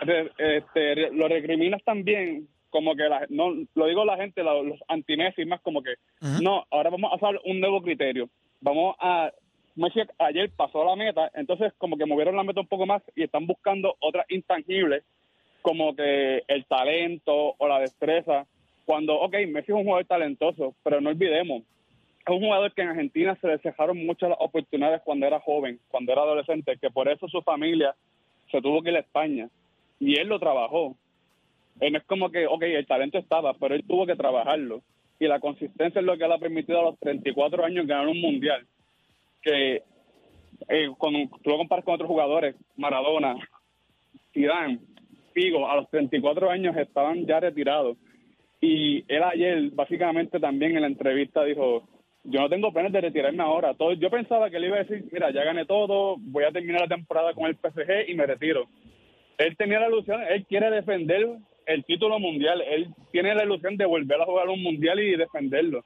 re- 0.00 0.30
este, 0.38 0.94
re- 0.94 1.12
lo 1.12 1.28
recriminas 1.28 1.82
también 1.84 2.48
como 2.70 2.96
que 2.96 3.04
la, 3.04 3.24
no 3.28 3.52
lo 3.74 3.86
digo 3.86 4.04
la 4.04 4.16
gente 4.16 4.42
la- 4.42 4.60
los 4.62 4.80
anti-Messi 4.88 5.44
más 5.44 5.60
como 5.60 5.82
que 5.82 5.94
no 6.42 6.64
ahora 6.70 6.90
vamos 6.90 7.12
a 7.12 7.16
hacer 7.16 7.40
un 7.44 7.60
nuevo 7.60 7.80
criterio. 7.82 8.28
Vamos 8.60 8.96
a 8.98 9.30
Messi 9.76 10.00
ayer 10.18 10.50
pasó 10.56 10.84
la 10.84 10.96
meta 10.96 11.30
entonces 11.34 11.72
como 11.78 11.96
que 11.96 12.06
movieron 12.06 12.36
la 12.36 12.42
meta 12.44 12.60
un 12.60 12.66
poco 12.68 12.84
más 12.86 13.02
y 13.16 13.22
están 13.24 13.46
buscando 13.46 13.96
otras 14.00 14.26
intangibles 14.28 15.04
como 15.62 15.94
que 15.96 16.42
el 16.48 16.64
talento 16.66 17.54
o 17.56 17.68
la 17.68 17.78
destreza 17.80 18.46
cuando 18.84 19.14
ok 19.14 19.34
Messi 19.48 19.72
es 19.72 19.76
un 19.76 19.84
jugador 19.84 20.06
talentoso 20.06 20.74
pero 20.82 21.00
no 21.00 21.10
olvidemos 21.10 21.62
es 22.26 22.30
un 22.30 22.40
jugador 22.40 22.72
que 22.72 22.80
en 22.80 22.88
Argentina 22.88 23.36
se 23.40 23.48
le 23.48 23.58
cejaron 23.58 24.06
muchas 24.06 24.32
oportunidades 24.38 25.02
cuando 25.04 25.26
era 25.26 25.40
joven, 25.40 25.78
cuando 25.88 26.10
era 26.12 26.22
adolescente, 26.22 26.78
que 26.80 26.90
por 26.90 27.06
eso 27.06 27.28
su 27.28 27.42
familia 27.42 27.94
se 28.50 28.62
tuvo 28.62 28.82
que 28.82 28.90
ir 28.90 28.96
a 28.96 29.00
España. 29.00 29.50
Y 30.00 30.18
él 30.18 30.28
lo 30.28 30.38
trabajó. 30.38 30.96
Eh, 31.80 31.90
no 31.90 31.98
es 31.98 32.04
como 32.04 32.30
que, 32.30 32.46
ok, 32.46 32.62
el 32.62 32.86
talento 32.86 33.18
estaba, 33.18 33.52
pero 33.54 33.74
él 33.74 33.84
tuvo 33.86 34.06
que 34.06 34.16
trabajarlo. 34.16 34.80
Y 35.20 35.26
la 35.26 35.38
consistencia 35.38 36.00
es 36.00 36.04
lo 36.06 36.16
que 36.16 36.26
le 36.26 36.34
ha 36.34 36.38
permitido 36.38 36.80
a 36.80 36.84
los 36.84 36.98
34 36.98 37.62
años 37.62 37.86
ganar 37.86 38.08
un 38.08 38.20
mundial. 38.20 38.66
Que 39.42 39.82
eh, 40.68 40.88
cuando 40.96 41.28
tú 41.42 41.50
lo 41.50 41.58
comparas 41.58 41.84
con 41.84 41.94
otros 41.94 42.08
jugadores, 42.08 42.56
Maradona, 42.76 43.36
Zidane, 44.32 44.78
Figo, 45.34 45.68
a 45.68 45.76
los 45.76 45.90
34 45.90 46.48
años 46.48 46.74
estaban 46.76 47.26
ya 47.26 47.38
retirados. 47.40 47.98
Y 48.64 49.04
él 49.08 49.22
ayer, 49.22 49.70
básicamente 49.72 50.40
también 50.40 50.74
en 50.74 50.80
la 50.80 50.86
entrevista 50.86 51.44
dijo, 51.44 51.86
yo 52.22 52.40
no 52.40 52.48
tengo 52.48 52.72
planes 52.72 52.92
de 52.92 53.02
retirarme 53.02 53.42
ahora. 53.42 53.74
Todo, 53.74 53.92
yo 53.92 54.08
pensaba 54.08 54.48
que 54.48 54.56
él 54.56 54.64
iba 54.64 54.76
a 54.76 54.84
decir, 54.84 55.04
mira, 55.12 55.30
ya 55.32 55.44
gané 55.44 55.66
todo, 55.66 56.16
voy 56.18 56.44
a 56.44 56.50
terminar 56.50 56.80
la 56.80 56.96
temporada 56.96 57.34
con 57.34 57.44
el 57.44 57.56
PSG 57.56 58.08
y 58.08 58.14
me 58.14 58.24
retiro. 58.24 58.64
Él 59.36 59.54
tenía 59.58 59.80
la 59.80 59.88
ilusión, 59.88 60.22
él 60.30 60.46
quiere 60.46 60.70
defender 60.70 61.28
el 61.66 61.84
título 61.84 62.18
mundial, 62.18 62.62
él 62.62 62.88
tiene 63.12 63.34
la 63.34 63.44
ilusión 63.44 63.76
de 63.76 63.84
volver 63.84 64.18
a 64.18 64.24
jugar 64.24 64.48
un 64.48 64.62
mundial 64.62 64.98
y 64.98 65.14
defenderlo. 65.14 65.84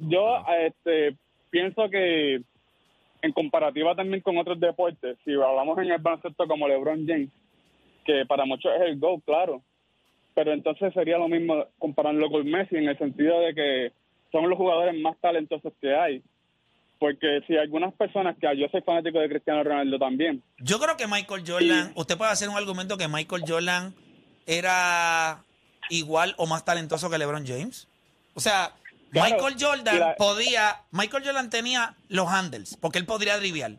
Yo 0.00 0.44
este, 0.58 1.16
pienso 1.48 1.88
que 1.88 2.42
en 3.22 3.32
comparativa 3.32 3.94
también 3.94 4.20
con 4.20 4.36
otros 4.36 4.60
deportes, 4.60 5.16
si 5.24 5.32
hablamos 5.32 5.78
en 5.78 5.92
el 5.92 5.98
baloncesto 5.98 6.46
como 6.46 6.68
LeBron 6.68 7.06
James, 7.06 7.30
que 8.04 8.26
para 8.26 8.44
muchos 8.44 8.70
es 8.74 8.82
el 8.82 8.98
GOAT, 8.98 9.24
claro, 9.24 9.62
pero 10.34 10.52
entonces 10.52 10.92
sería 10.94 11.18
lo 11.18 11.28
mismo 11.28 11.66
compararlo 11.78 12.30
con 12.30 12.46
Messi 12.50 12.76
en 12.76 12.88
el 12.88 12.98
sentido 12.98 13.40
de 13.40 13.54
que 13.54 13.92
son 14.32 14.48
los 14.48 14.56
jugadores 14.56 14.94
más 15.00 15.16
talentosos 15.20 15.72
que 15.80 15.94
hay. 15.94 16.22
Porque 16.98 17.40
si 17.46 17.56
algunas 17.56 17.94
personas 17.94 18.36
que 18.38 18.46
yo 18.58 18.66
soy 18.70 18.82
fanático 18.82 19.18
de 19.20 19.28
Cristiano 19.30 19.64
Ronaldo 19.64 19.98
también, 19.98 20.42
Yo 20.58 20.78
creo 20.78 20.96
que 20.98 21.06
Michael 21.06 21.42
Jordan, 21.46 21.92
usted 21.94 22.18
puede 22.18 22.30
hacer 22.30 22.48
un 22.50 22.56
argumento 22.56 22.98
que 22.98 23.08
Michael 23.08 23.42
Jordan 23.46 23.94
era 24.46 25.42
igual 25.88 26.34
o 26.36 26.46
más 26.46 26.64
talentoso 26.64 27.08
que 27.08 27.18
LeBron 27.18 27.46
James. 27.46 27.88
O 28.34 28.40
sea, 28.40 28.72
Claro, 29.12 29.34
Michael 29.34 29.56
Jordan 29.58 29.98
la- 29.98 30.14
podía, 30.16 30.82
Michael 30.92 31.24
Jordan 31.24 31.50
tenía 31.50 31.96
los 32.08 32.28
handles, 32.28 32.76
porque 32.80 32.98
él 32.98 33.06
podría 33.06 33.38
driviar 33.38 33.72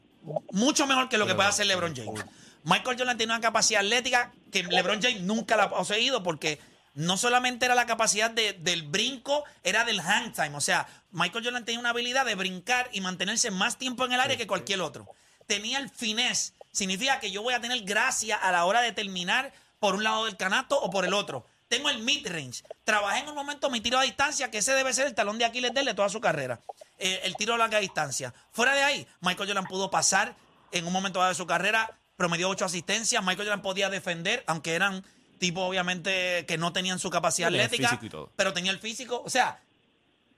mucho 0.51 0.86
mejor 0.88 1.08
que 1.08 1.17
lo 1.17 1.25
que 1.25 1.36
puede 1.36 1.48
hacer 1.48 1.67
LeBron 1.67 1.96
James. 1.96 2.25
Michael 2.63 2.98
Jordan 2.98 3.18
tenía 3.18 3.36
una 3.36 3.41
capacidad 3.41 3.82
atlética 3.82 4.32
que 4.51 4.63
LeBron 4.63 5.01
James 5.01 5.22
nunca 5.22 5.56
la 5.56 5.63
ha 5.63 5.70
poseído 5.70 6.22
porque 6.24 6.60
no 6.94 7.18
solamente 7.18 7.65
era 7.65 7.75
la 7.75 7.86
capacidad 7.86 8.30
de- 8.30 8.53
del 8.53 8.84
brinco, 8.84 9.44
era 9.63 9.84
del 9.86 10.01
hang 10.01 10.34
time. 10.34 10.56
O 10.56 10.62
sea, 10.62 10.88
Michael 11.12 11.44
Jordan 11.44 11.65
tenía 11.65 11.80
una 11.80 11.89
habilidad 11.91 12.25
de 12.25 12.36
brincar 12.36 12.89
y 12.91 13.01
mantenerse 13.01 13.50
más 13.51 13.77
tiempo 13.77 14.06
en 14.06 14.13
el 14.13 14.20
área 14.20 14.38
que 14.38 14.48
cualquier 14.48 14.82
otro. 14.82 15.08
Tenía 15.48 15.80
el 15.80 15.89
finesse. 15.89 16.53
Significa 16.72 17.20
que 17.20 17.32
yo 17.32 17.41
voy 17.41 17.53
a 17.53 17.62
tener 17.62 17.82
gracia 17.84 18.36
a 18.38 18.51
la 18.51 18.65
hora 18.65 18.82
de 18.82 18.91
terminar 18.91 19.51
por 19.80 19.96
un 19.96 20.03
lado 20.03 20.25
del 20.25 20.38
canasto 20.38 20.80
o 20.80 20.89
por 20.89 21.06
el 21.06 21.13
otro. 21.13 21.46
Tengo 21.68 21.89
el 21.89 22.00
mid-range. 22.00 22.63
Trabajé 22.84 23.20
en 23.20 23.30
un 23.30 23.36
momento 23.36 23.70
mi 23.70 23.80
tiro 23.82 23.98
a 23.98 24.03
distancia, 24.03 24.51
que 24.51 24.58
ese 24.60 24.74
debe 24.74 24.94
ser 24.94 25.08
el 25.08 25.15
talón 25.15 25.38
de 25.38 25.46
Aquiles 25.46 25.74
de 25.74 25.94
toda 25.94 26.10
su 26.10 26.20
carrera. 26.22 26.60
Eh, 27.00 27.22
el 27.24 27.36
tiro 27.36 27.53
a 27.56 27.58
larga 27.58 27.80
distancia. 27.80 28.34
Fuera 28.51 28.74
de 28.75 28.84
ahí, 28.84 29.08
Michael 29.22 29.48
Jordan 29.50 29.65
pudo 29.65 29.89
pasar 29.89 30.36
en 30.74 30.86
un 30.86 30.94
momento 30.94 31.20
dado 31.20 31.30
de 31.30 31.36
su 31.36 31.48
carrera, 31.48 31.98
promedió 32.21 32.49
ocho 32.49 32.65
asistencias. 32.65 33.21
Michael 33.23 33.47
Jordan 33.47 33.61
podía 33.63 33.89
defender, 33.89 34.43
aunque 34.45 34.75
eran 34.75 35.03
tipos, 35.39 35.67
obviamente, 35.67 36.45
que 36.47 36.57
no 36.59 36.71
tenían 36.71 36.99
su 36.99 37.09
capacidad 37.09 37.47
Tenía 37.47 37.63
atlética, 37.65 37.89
físico 37.89 38.05
y 38.05 38.09
todo. 38.09 38.29
pero 38.35 38.53
tenía 38.53 38.71
el 38.71 38.77
físico. 38.79 39.23
O 39.25 39.29
sea, 39.29 39.59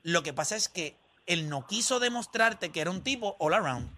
lo 0.03 0.23
que 0.23 0.31
pasa 0.33 0.55
es 0.55 0.69
que 0.69 0.95
él 1.25 1.49
no 1.49 1.67
quiso 1.67 1.99
demostrarte 1.99 2.71
que 2.71 2.79
era 2.81 2.89
un 2.89 3.01
tipo 3.01 3.35
all 3.39 3.53
around. 3.53 3.89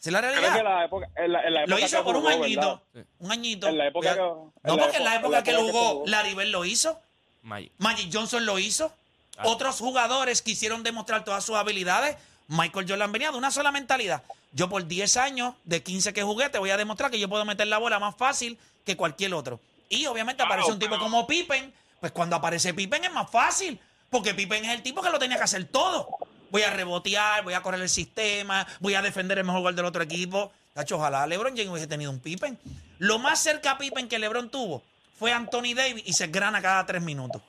Esa 0.00 0.10
es 0.10 0.12
la 0.12 0.20
realidad. 0.20 0.62
la 0.62 0.84
época, 0.84 1.08
en 1.16 1.32
la, 1.32 1.42
en 1.42 1.54
la 1.54 1.66
Lo 1.66 1.78
hizo 1.78 1.96
que 1.98 2.02
por 2.04 2.16
un 2.16 2.26
añito. 2.28 2.82
¿verdad? 2.92 3.08
Un 3.18 3.32
añito. 3.32 3.66
En 3.68 3.78
la 3.78 3.86
época 3.88 4.14
que- 4.14 4.20
no, 4.20 4.52
porque 4.62 4.96
en 4.98 5.04
la 5.04 5.14
época- 5.16 5.42
que 5.42 5.50
que 5.50 5.56
jugó, 5.56 5.72
jugó. 5.90 6.06
Larry 6.06 6.34
Bird 6.34 6.48
lo 6.50 6.64
hizo. 6.64 7.00
Magic. 7.42 7.72
Magic 7.78 8.10
Johnson 8.12 8.46
lo 8.46 8.58
hizo. 8.60 8.92
Ah. 9.36 9.42
Otros 9.46 9.78
jugadores 9.80 10.40
quisieron 10.42 10.82
demostrar 10.84 11.24
todas 11.24 11.42
sus 11.44 11.56
habilidades. 11.56 12.16
Michael 12.48 12.86
Jordan 12.88 13.12
venía 13.12 13.30
de 13.30 13.38
una 13.38 13.50
sola 13.50 13.72
mentalidad. 13.72 14.22
Yo 14.52 14.68
por 14.68 14.86
10 14.86 15.16
años, 15.16 15.54
de 15.64 15.82
15 15.82 16.12
que 16.12 16.22
jugué, 16.22 16.48
te 16.48 16.58
voy 16.58 16.70
a 16.70 16.76
demostrar 16.76 17.10
que 17.10 17.18
yo 17.18 17.28
puedo 17.28 17.44
meter 17.44 17.66
la 17.66 17.78
bola 17.78 17.98
más 17.98 18.14
fácil 18.16 18.58
que 18.84 18.96
cualquier 18.96 19.34
otro. 19.34 19.60
Y 19.88 20.06
obviamente 20.06 20.42
aparece 20.42 20.72
un 20.72 20.78
tipo 20.78 20.98
como 20.98 21.26
Pippen. 21.26 21.72
Pues 22.00 22.12
cuando 22.12 22.36
aparece 22.36 22.74
Pippen 22.74 23.04
es 23.04 23.12
más 23.12 23.30
fácil. 23.30 23.80
Porque 24.10 24.34
Pippen 24.34 24.64
es 24.64 24.70
el 24.72 24.82
tipo 24.82 25.02
que 25.02 25.10
lo 25.10 25.18
tenía 25.18 25.36
que 25.38 25.44
hacer 25.44 25.64
todo. 25.64 26.08
Voy 26.50 26.62
a 26.62 26.70
rebotear, 26.70 27.42
voy 27.42 27.54
a 27.54 27.62
correr 27.62 27.80
el 27.80 27.88
sistema, 27.88 28.66
voy 28.78 28.94
a 28.94 29.02
defender 29.02 29.38
el 29.38 29.44
mejor 29.44 29.62
gol 29.62 29.76
del 29.76 29.86
otro 29.86 30.02
equipo. 30.02 30.52
Tacho, 30.72 30.96
ojalá 30.96 31.26
LeBron 31.26 31.56
James 31.56 31.70
hubiese 31.70 31.86
tenido 31.88 32.10
un 32.10 32.20
Pippen. 32.20 32.58
Lo 32.98 33.18
más 33.18 33.40
cerca 33.40 33.72
a 33.72 33.78
Pippen 33.78 34.08
que 34.08 34.18
LeBron 34.18 34.50
tuvo 34.50 34.82
fue 35.18 35.32
Anthony 35.32 35.74
Davis 35.74 36.04
y 36.06 36.12
se 36.12 36.28
grana 36.28 36.62
cada 36.62 36.86
tres 36.86 37.02
minutos. 37.02 37.42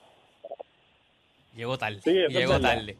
Llegó 1.54 1.78
tarde. 1.78 2.00
Sí, 2.02 2.12
llegó 2.28 2.60
tarde. 2.60 2.98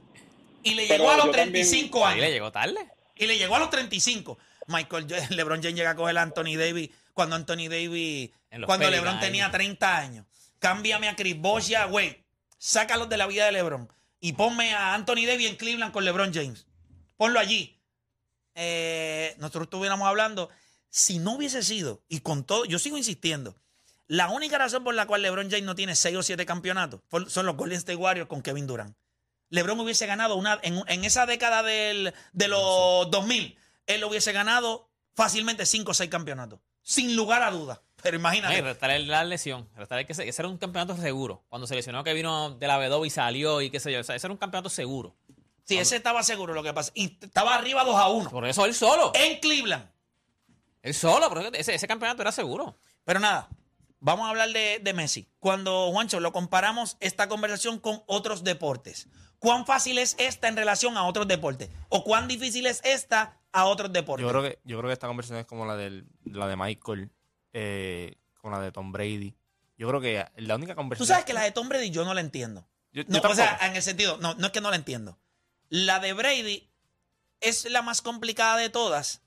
Y 0.63 0.75
le 0.75 0.87
Pero 0.89 1.05
llegó 1.05 1.11
a 1.13 1.17
los 1.17 1.27
yo 1.27 1.33
también- 1.33 1.53
35 1.53 2.07
Ahí 2.07 2.17
le 2.19 2.23
años. 2.27 2.35
llegó 2.35 2.53
tarde. 2.53 2.89
Y 3.15 3.27
le 3.27 3.39
llegó 3.39 3.57
a 3.57 3.59
los 3.59 3.71
35. 3.71 4.39
Michael 4.67 5.07
LeBron 5.31 5.63
James 5.63 5.77
llega 5.77 5.91
a 5.91 5.97
coger 5.97 6.19
a 6.19 6.23
Anthony 6.23 6.57
Davis 6.57 6.91
cuando 7.15 7.37
Anthony 7.37 7.69
Davis, 7.69 8.31
cuando 8.67 8.91
LeBron 8.91 9.21
tenía 9.21 9.51
30 9.51 9.97
años. 9.97 10.27
Cámbiame 10.59 11.09
a 11.09 11.17
Chris 11.17 11.39
Bosh 11.39 11.69
ya, 11.69 11.85
güey. 11.87 12.25
Sácalos 12.59 13.09
de 13.09 13.17
la 13.17 13.27
vida 13.27 13.47
de 13.47 13.53
LeBron. 13.53 13.89
Y 14.21 14.33
ponme 14.33 14.75
a 14.75 14.95
Anthony 14.95 15.25
Davis 15.27 15.49
en 15.51 15.57
Cleveland 15.57 15.93
con 15.93 16.05
LeBron 16.05 16.33
James. 16.35 16.67
Ponlo 17.17 17.39
allí. 17.39 17.79
Eh, 18.55 19.35
nosotros 19.39 19.65
estuviéramos 19.65 20.09
hablando, 20.09 20.49
si 20.89 21.19
no 21.19 21.33
hubiese 21.35 21.63
sido, 21.63 22.03
y 22.09 22.21
con 22.21 22.45
todo, 22.45 22.65
yo 22.65 22.79
sigo 22.79 22.97
insistiendo, 22.97 23.55
la 24.09 24.29
única 24.31 24.57
razón 24.57 24.83
por 24.83 24.95
la 24.95 25.07
cual 25.07 25.21
LeBron 25.23 25.51
James 25.51 25.65
no 25.65 25.75
tiene 25.75 25.95
6 25.95 26.17
o 26.17 26.23
7 26.23 26.47
campeonatos 26.47 27.01
son 27.29 27.45
los 27.45 27.57
Golden 27.57 27.77
State 27.79 27.97
Warriors 27.97 28.29
con 28.29 28.41
Kevin 28.41 28.67
Durant. 28.67 28.97
LeBron 29.51 29.79
hubiese 29.81 30.07
ganado 30.07 30.37
una 30.37 30.59
en, 30.63 30.83
en 30.89 31.05
esa 31.05 31.27
década 31.27 31.63
del, 31.63 32.13
de 32.33 32.49
los 32.49 33.11
2000, 33.11 33.57
él 33.87 34.05
hubiese 34.05 34.33
ganado 34.33 34.89
fácilmente 35.15 35.67
5 35.67 35.91
o 35.91 35.95
6 35.95 36.11
campeonatos, 36.11 36.61
sin 36.83 37.17
lugar 37.17 37.43
a 37.43 37.51
dudas. 37.51 37.81
Pero 38.03 38.17
imagínate. 38.19 38.53
No, 38.55 38.59
y 38.59 38.63
restar 38.63 39.01
la 39.01 39.25
lesión. 39.25 39.69
Restar 39.75 40.07
que 40.07 40.15
se- 40.15 40.29
ese 40.29 40.43
era 40.43 40.49
un 40.49 40.59
campeonato 40.59 40.97
seguro. 41.01 41.45
Cuando 41.49 41.67
se 41.67 41.75
lesionó 41.75 42.05
que 42.05 42.13
vino 42.13 42.51
de 42.51 42.67
la 42.69 42.79
B2 42.79 43.07
y 43.07 43.11
salió 43.11 43.61
y 43.63 43.71
qué 43.71 43.81
sé 43.81 43.91
yo. 43.91 44.01
O 44.01 44.05
sea, 44.05 44.15
ese 44.15 44.27
era 44.27 44.33
un 44.33 44.39
campeonato 44.39 44.69
seguro. 44.69 45.17
sí, 45.65 45.79
ese 45.79 45.97
estaba 45.97 46.23
seguro 46.23 46.53
lo 46.55 46.63
que 46.63 46.73
pasa. 46.73 46.93
Y 46.95 47.19
estaba 47.25 47.55
arriba 47.57 47.83
2 47.85 47.97
a 47.97 48.09
1 48.09 48.31
Por 48.31 48.47
eso 48.47 48.65
él 48.67 48.75
solo. 48.75 49.11
en 49.15 49.41
Cleveland. 49.41 49.89
Él 50.83 50.95
solo. 50.95 51.29
Por 51.29 51.39
eso 51.39 51.51
ese, 51.55 51.75
ese 51.75 51.89
campeonato 51.89 52.23
era 52.23 52.31
seguro. 52.31 52.79
Pero 53.05 53.19
nada, 53.19 53.49
vamos 54.07 54.27
a 54.27 54.31
hablar 54.31 54.51
de, 54.51 54.81
de 54.83 54.93
Messi. 54.95 55.29
Cuando, 55.41 55.91
Juancho, 55.91 56.21
lo 56.21 56.33
comparamos 56.33 56.97
esta 57.01 57.29
conversación 57.29 57.79
con 57.81 58.03
otros 58.07 58.45
deportes. 58.45 59.09
¿Cuán 59.41 59.67
fácil 59.67 59.99
es 59.99 60.15
esta 60.19 60.47
en 60.49 60.57
relación 60.57 60.97
a 60.97 61.03
otros 61.05 61.27
deportes? 61.29 61.69
¿O 61.89 62.05
cuán 62.05 62.29
difícil 62.29 62.67
es 62.67 62.81
esta 62.85 63.37
a 63.53 63.67
otros 63.67 63.93
deportes? 63.93 64.23
Yo 64.25 64.31
creo 64.31 64.43
que, 64.43 64.59
yo 64.65 64.79
creo 64.79 64.89
que 64.89 64.93
esta 64.95 65.09
conversación 65.09 65.41
es 65.41 65.47
como 65.47 65.67
la, 65.67 65.77
del, 65.77 66.07
la 66.25 66.47
de 66.47 66.57
Michael, 66.57 67.11
eh, 67.53 68.15
con 68.41 68.53
la 68.53 68.61
de 68.61 68.71
Tom 68.73 68.93
Brady. 68.93 69.35
Yo 69.77 69.89
creo 69.89 70.01
que 70.01 70.25
la 70.37 70.55
única 70.55 70.73
Tú 70.73 70.77
conversación. 70.77 71.09
sabes 71.09 71.25
que 71.27 71.35
la 71.35 71.43
de 71.43 71.51
Tom 71.51 71.69
Brady 71.69 71.91
yo 71.91 72.05
no 72.05 72.15
la 72.15 72.21
entiendo. 72.21 72.67
Yo- 72.93 73.03
yo 73.03 73.21
No, 73.21 73.29
o 73.29 73.35
sea, 73.35 73.59
en 73.63 73.77
el 73.77 73.83
sentido, 73.83 74.17
no, 74.19 74.35
no 74.35 74.47
es 74.47 74.53
que 74.53 74.61
no 74.61 74.71
la 74.71 74.77
entiendo. 74.77 75.19
La 75.69 75.99
de 75.99 76.13
Brady 76.13 76.71
es 77.41 77.69
la 77.71 77.83
más 77.83 78.01
complicada 78.03 78.57
de 78.57 78.71
todas 78.71 79.21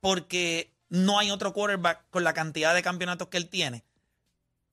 porque 0.00 0.72
no 0.88 1.18
hay 1.18 1.30
otro 1.30 1.52
quarterback 1.52 2.08
con 2.10 2.24
la 2.24 2.32
cantidad 2.32 2.74
de 2.74 2.82
campeonatos 2.82 3.28
que 3.28 3.36
él 3.36 3.48
tiene. 3.48 3.84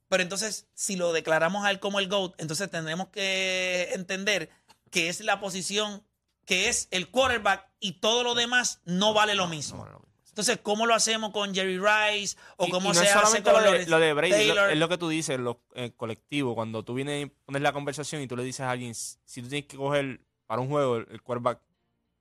Pero 0.10 0.24
entonces, 0.24 0.68
si 0.74 0.96
lo 0.96 1.12
declaramos 1.14 1.66
a 1.66 1.72
él 1.72 1.80
como 1.80 2.00
el 2.00 2.08
GOAT, 2.08 2.34
entonces 2.40 2.70
tendremos 2.72 3.10
que 3.10 3.90
entender 3.94 4.50
que 4.90 5.10
es 5.10 5.20
la 5.22 5.40
posición 5.40 6.04
que 6.46 6.70
es 6.70 6.88
el 6.92 7.10
quarterback 7.10 7.68
y 7.82 7.94
todo 8.00 8.24
lo 8.24 8.34
demás 8.34 8.82
no 8.86 9.14
vale 9.14 9.36
lo 9.36 9.48
mismo. 9.48 9.86
No. 9.86 10.02
Entonces, 10.30 10.60
¿cómo 10.62 10.86
lo 10.86 10.94
hacemos 10.94 11.32
con 11.32 11.54
Jerry 11.54 11.78
Rice? 11.80 12.38
¿O 12.58 12.68
Y- 12.68 12.72
cómo 12.72 12.92
y 12.92 12.94
no 12.94 13.00
se 13.02 13.06
es 13.06 13.16
hace 13.16 13.44
con 13.44 13.54
lo 13.62 13.72
de, 13.72 13.88
lo 13.88 14.00
de 14.00 14.14
Brady, 14.14 14.48
lo- 14.54 14.68
es 14.70 14.78
lo 14.78 14.88
que 14.88 14.98
tú 14.98 15.10
dices, 15.10 15.40
lo 15.40 15.62
eh, 15.74 15.92
colectivo. 15.98 16.54
Cuando 16.56 16.86
tú 16.86 16.94
vienes 16.94 17.26
y 17.26 17.30
pones 17.44 17.62
la 17.62 17.74
conversación 17.74 18.22
y 18.22 18.28
tú 18.28 18.38
le 18.38 18.44
dices 18.44 18.62
a 18.62 18.70
alguien, 18.72 18.94
si 18.96 19.42
tú 19.42 19.50
tienes 19.50 19.68
que 19.68 19.76
coger 19.78 20.22
para 20.46 20.62
un 20.62 20.70
juego 20.70 20.98
el, 20.98 21.08
el 21.10 21.22
quarterback 21.22 21.60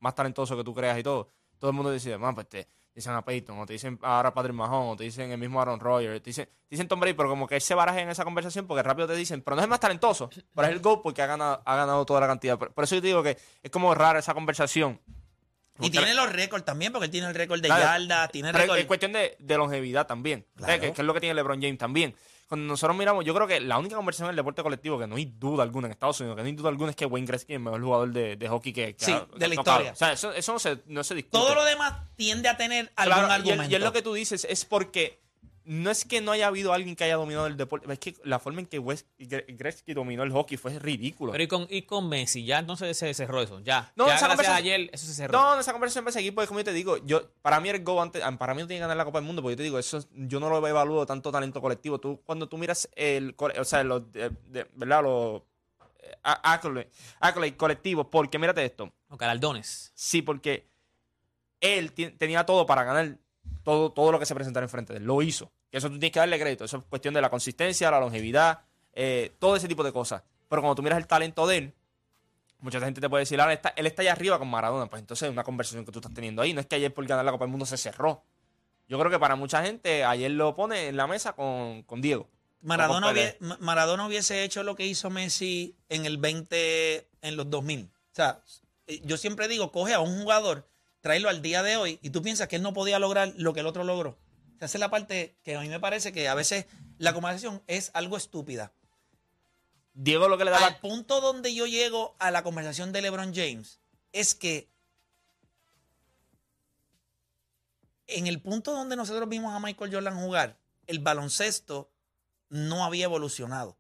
más 0.00 0.14
talentoso 0.14 0.56
que 0.56 0.64
tú 0.64 0.74
creas 0.74 0.98
y 0.98 1.02
todo, 1.02 1.30
todo 1.58 1.70
el 1.70 1.76
mundo 1.76 1.92
dice, 1.92 2.16
man, 2.18 2.34
pues 2.34 2.48
te 2.48 2.66
dicen 2.96 3.12
a 3.12 3.24
Peyton, 3.24 3.58
o 3.58 3.66
te 3.66 3.74
dicen 3.74 3.98
ahora 4.02 4.32
Patrick 4.32 4.54
Mahomes, 4.54 4.94
o 4.94 4.96
te 4.96 5.04
dicen 5.04 5.30
el 5.30 5.38
mismo 5.38 5.60
Aaron 5.60 5.78
Rodgers, 5.78 6.22
te 6.22 6.30
dicen, 6.30 6.46
te 6.46 6.52
dicen 6.70 6.88
Tom 6.88 6.98
Brady, 6.98 7.14
pero 7.14 7.28
como 7.28 7.46
que 7.46 7.56
él 7.56 7.60
se 7.60 7.74
baraje 7.74 8.00
en 8.00 8.08
esa 8.08 8.24
conversación 8.24 8.66
porque 8.66 8.82
rápido 8.82 9.06
te 9.06 9.14
dicen, 9.14 9.42
pero 9.42 9.54
no 9.54 9.60
es 9.60 9.64
el 9.64 9.70
más 9.70 9.80
talentoso, 9.80 10.30
pero 10.54 10.68
es 10.68 10.74
el 10.74 10.80
GOAT 10.80 11.02
porque 11.02 11.22
ha 11.22 11.26
ganado, 11.26 11.62
ha 11.64 11.76
ganado 11.76 12.06
toda 12.06 12.20
la 12.20 12.26
cantidad. 12.26 12.58
Por, 12.58 12.84
eso 12.84 12.94
yo 12.94 13.00
digo 13.00 13.22
que 13.22 13.36
es 13.62 13.70
como 13.70 13.94
rara 13.94 14.18
esa 14.18 14.34
conversación. 14.34 15.00
Y 15.80 15.90
tiene 15.90 16.14
los 16.14 16.32
récords 16.32 16.64
también, 16.64 16.92
porque 16.92 17.06
él 17.06 17.10
tiene 17.10 17.26
el 17.28 17.34
récord 17.34 17.60
de 17.60 17.68
Claro. 17.68 17.82
yardas, 17.82 18.30
tiene 18.30 18.48
el 18.48 18.54
récord... 18.54 18.78
es 18.78 18.86
cuestión 18.86 19.12
de, 19.12 19.36
de 19.38 19.56
longevidad 19.56 20.06
también. 20.06 20.46
Que, 20.64 20.78
que 20.80 20.88
es 20.88 20.98
lo 20.98 21.12
que 21.14 21.20
tiene 21.20 21.34
LeBron 21.34 21.60
James 21.60 21.78
también. 21.78 22.14
Cuando 22.48 22.68
nosotros 22.68 22.96
miramos, 22.96 23.24
yo 23.24 23.34
creo 23.34 23.48
que 23.48 23.58
la 23.60 23.76
única 23.76 23.96
conversación 23.96 24.26
en 24.26 24.30
el 24.30 24.36
deporte 24.36 24.62
colectivo 24.62 24.98
que 25.00 25.08
no 25.08 25.16
hay 25.16 25.24
duda 25.24 25.64
alguna 25.64 25.88
en 25.88 25.92
Estados 25.92 26.20
Unidos, 26.20 26.36
que 26.36 26.42
no 26.42 26.46
hay 26.46 26.54
duda 26.54 26.68
alguna 26.68 26.90
es 26.90 26.96
que 26.96 27.04
Wayne 27.04 27.26
Gretzky 27.26 27.54
es 27.54 27.56
el 27.56 27.62
mejor 27.64 27.82
jugador 27.82 28.12
de, 28.12 28.36
de 28.36 28.48
hockey 28.48 28.72
que, 28.72 28.94
que 28.94 29.04
Sí, 29.04 29.10
ha- 29.10 29.26
de 29.36 29.48
la 29.48 29.54
no, 29.56 29.60
historia. 29.62 29.90
O 29.92 29.96
sea, 29.96 30.12
eso, 30.12 30.32
eso 30.32 30.52
no, 30.52 30.58
se, 30.60 30.78
no 30.86 31.02
se 31.02 31.16
discute. 31.16 31.32
Todo 31.36 31.56
lo 31.56 31.64
demás 31.64 31.94
tiende 32.14 32.48
a 32.48 32.56
tener 32.56 32.92
algún 32.94 33.14
Claro, 33.16 33.32
argumento. 33.32 33.72
y 33.72 33.74
es 33.74 33.80
lo 33.80 33.92
que 33.92 34.02
tú 34.02 34.14
dices, 34.14 34.46
es 34.48 34.64
porque 34.64 35.20
no 35.66 35.90
es 35.90 36.04
que 36.04 36.20
no 36.20 36.32
haya 36.32 36.46
habido 36.46 36.72
alguien 36.72 36.94
que 36.96 37.04
haya 37.04 37.16
dominado 37.16 37.46
el 37.48 37.56
deporte, 37.56 37.92
es 37.92 37.98
que 37.98 38.14
la 38.24 38.38
forma 38.38 38.60
en 38.60 38.66
que 38.66 38.78
Gretzky 39.18 39.94
dominó 39.94 40.22
el 40.22 40.30
hockey 40.30 40.56
fue 40.56 40.78
ridículo. 40.78 41.32
Pero 41.32 41.44
y 41.44 41.48
con, 41.48 41.66
y 41.68 41.82
con 41.82 42.08
Messi, 42.08 42.44
ya 42.44 42.60
entonces 42.60 42.96
se 42.96 43.12
cerró 43.14 43.42
eso. 43.42 43.60
Ya. 43.60 43.92
No, 43.96 44.06
ya 44.06 44.14
esa 44.14 44.28
conversación- 44.28 44.56
ayer, 44.56 44.90
eso 44.92 45.06
se 45.06 45.14
cerró. 45.14 45.32
No, 45.38 45.58
esa 45.60 45.72
conversación 45.72 46.04
me 46.04 46.12
seguí, 46.12 46.30
porque 46.30 46.48
como 46.48 46.60
yo 46.60 46.64
te 46.64 46.72
digo, 46.72 46.98
yo, 47.04 47.28
para 47.42 47.58
mí 47.60 47.68
el 47.68 47.82
Go 47.84 48.00
antes, 48.00 48.22
ah, 48.24 48.30
para 48.38 48.54
mí 48.54 48.62
no 48.62 48.66
tiene 48.68 48.78
que 48.78 48.82
ganar 48.82 48.96
la 48.96 49.04
Copa 49.04 49.18
del 49.18 49.26
Mundo, 49.26 49.42
porque 49.42 49.54
yo 49.54 49.56
te 49.58 49.62
digo, 49.64 49.78
eso 49.78 49.98
es- 49.98 50.08
yo 50.12 50.38
no 50.40 50.48
lo 50.48 50.66
evalúo 50.66 51.04
tanto 51.04 51.30
talento 51.32 51.60
colectivo. 51.60 51.98
Tú, 51.98 52.20
cuando 52.24 52.48
tú 52.48 52.56
miras 52.58 52.88
el, 52.94 53.34
o 53.38 53.64
sea, 53.64 53.82
los, 53.84 54.10
de- 54.12 54.30
de- 54.46 54.66
¿verdad? 54.74 55.02
Los 55.02 55.42
eh, 55.98 56.12
accolades 56.22 56.86
accolades 57.18 57.54
colectivos, 57.56 58.06
porque 58.10 58.38
mírate 58.38 58.64
esto, 58.64 58.92
Los 59.10 59.18
galardones. 59.18 59.90
sí, 59.94 60.22
porque 60.22 60.68
él 61.60 61.92
tenía 61.92 62.44
todo 62.46 62.66
para 62.66 62.84
ganar 62.84 63.18
todo, 63.66 63.90
todo 63.92 64.12
lo 64.12 64.18
que 64.18 64.24
se 64.24 64.34
presentara 64.34 64.64
enfrente 64.64 64.94
de 64.94 65.00
él, 65.00 65.04
lo 65.04 65.20
hizo. 65.20 65.50
Que 65.70 65.76
eso 65.76 65.88
tú 65.88 65.94
tienes 65.98 66.12
que 66.12 66.20
darle 66.20 66.38
crédito, 66.40 66.64
eso 66.64 66.78
es 66.78 66.84
cuestión 66.88 67.12
de 67.12 67.20
la 67.20 67.28
consistencia, 67.28 67.90
la 67.90 68.00
longevidad, 68.00 68.60
eh, 68.94 69.34
todo 69.38 69.56
ese 69.56 69.68
tipo 69.68 69.82
de 69.84 69.92
cosas. 69.92 70.22
Pero 70.48 70.62
cuando 70.62 70.76
tú 70.76 70.82
miras 70.82 70.98
el 70.98 71.06
talento 71.06 71.46
de 71.46 71.56
él, 71.58 71.74
Mucha 72.58 72.80
gente 72.80 73.02
te 73.02 73.08
puede 73.10 73.20
decir, 73.22 73.38
"Ah, 73.38 73.44
él 73.44 73.50
está, 73.52 73.68
él 73.76 73.86
está 73.86 74.00
allá 74.00 74.12
arriba 74.12 74.38
con 74.38 74.48
Maradona. 74.48 74.86
Pues 74.88 75.00
entonces 75.00 75.26
es 75.28 75.32
una 75.32 75.44
conversación 75.44 75.84
que 75.84 75.92
tú 75.92 75.98
estás 75.98 76.14
teniendo 76.14 76.40
ahí. 76.40 76.54
No 76.54 76.60
es 76.60 76.66
que 76.66 76.76
ayer 76.76 76.92
por 76.92 77.06
ganar 77.06 77.22
la 77.22 77.30
Copa 77.30 77.44
del 77.44 77.50
Mundo 77.50 77.66
se 77.66 77.76
cerró. 77.76 78.24
Yo 78.88 78.98
creo 78.98 79.10
que 79.10 79.18
para 79.18 79.36
mucha 79.36 79.62
gente 79.62 80.04
ayer 80.04 80.30
lo 80.30 80.56
pone 80.56 80.88
en 80.88 80.96
la 80.96 81.06
mesa 81.06 81.34
con, 81.34 81.82
con 81.82 82.00
Diego. 82.00 82.28
Maradona, 82.62 83.08
O 83.08 83.10
con 83.10 83.14
Pelé. 83.14 83.32
hubie- 83.32 83.36
Ma- 83.40 83.58
Maradona 83.60 84.06
hubiese 84.06 84.42
hecho 84.42 84.62
lo 84.62 84.74
que 84.74 84.86
hizo 84.86 85.10
Messi 85.10 85.76
en 85.90 86.06
el 86.06 86.16
20, 86.16 87.06
en 87.20 87.36
los 87.36 87.48
2000. 87.50 87.84
O 87.84 88.14
sea, 88.14 88.40
eh, 88.86 89.02
yo 89.04 89.18
siempre 89.18 89.48
digo, 89.48 89.70
coge 89.70 89.92
a 89.92 90.00
un 90.00 90.18
jugador, 90.22 90.66
tráelo 91.06 91.28
al 91.28 91.40
día 91.40 91.62
de 91.62 91.76
hoy 91.76 92.00
y 92.02 92.10
tú 92.10 92.20
piensas 92.20 92.48
que 92.48 92.56
él 92.56 92.62
no 92.62 92.72
podía 92.72 92.98
lograr 92.98 93.32
lo 93.36 93.54
que 93.54 93.60
el 93.60 93.68
otro 93.68 93.84
logró. 93.84 94.18
Esa 94.56 94.76
es 94.76 94.80
la 94.80 94.90
parte 94.90 95.36
que 95.44 95.54
a 95.54 95.60
mí 95.60 95.68
me 95.68 95.78
parece 95.78 96.10
que 96.10 96.26
a 96.26 96.34
veces 96.34 96.66
la 96.98 97.14
conversación 97.14 97.62
es 97.68 97.92
algo 97.94 98.16
estúpida. 98.16 98.72
Diego 99.94 100.26
lo 100.26 100.36
que 100.36 100.44
le 100.44 100.50
da 100.50 100.66
Al 100.66 100.80
punto 100.80 101.20
donde 101.20 101.54
yo 101.54 101.68
llego 101.68 102.16
a 102.18 102.32
la 102.32 102.42
conversación 102.42 102.90
de 102.90 103.02
LeBron 103.02 103.32
James 103.32 103.78
es 104.10 104.34
que 104.34 104.68
en 108.08 108.26
el 108.26 108.42
punto 108.42 108.72
donde 108.72 108.96
nosotros 108.96 109.28
vimos 109.28 109.54
a 109.54 109.60
Michael 109.60 109.94
Jordan 109.94 110.18
jugar, 110.18 110.58
el 110.88 110.98
baloncesto 110.98 111.88
no 112.48 112.84
había 112.84 113.04
evolucionado. 113.04 113.76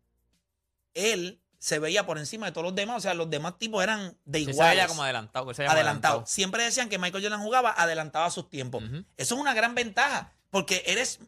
Él 0.94 1.40
se 1.66 1.80
veía 1.80 2.06
por 2.06 2.16
encima 2.16 2.46
de 2.46 2.52
todos 2.52 2.64
los 2.66 2.74
demás, 2.76 2.98
o 2.98 3.00
sea, 3.00 3.12
los 3.14 3.28
demás 3.28 3.58
tipos 3.58 3.82
eran 3.82 4.16
de 4.24 4.38
Él 4.38 4.44
se 4.44 4.50
veía 4.52 4.86
como 4.86 5.02
adelantado. 5.02 5.52
se 5.52 5.62
adelantado. 5.72 6.24
Siempre 6.26 6.62
decían 6.62 6.88
que 6.88 6.96
Michael 6.96 7.24
Jordan 7.24 7.40
jugaba 7.42 7.74
adelantado 7.76 8.24
a 8.24 8.30
sus 8.30 8.48
tiempos. 8.48 8.84
Eso 9.16 9.34
es 9.34 9.40
una 9.40 9.52
gran 9.52 9.74
ventaja, 9.74 10.32
porque 10.50 10.84
eres 10.86 11.18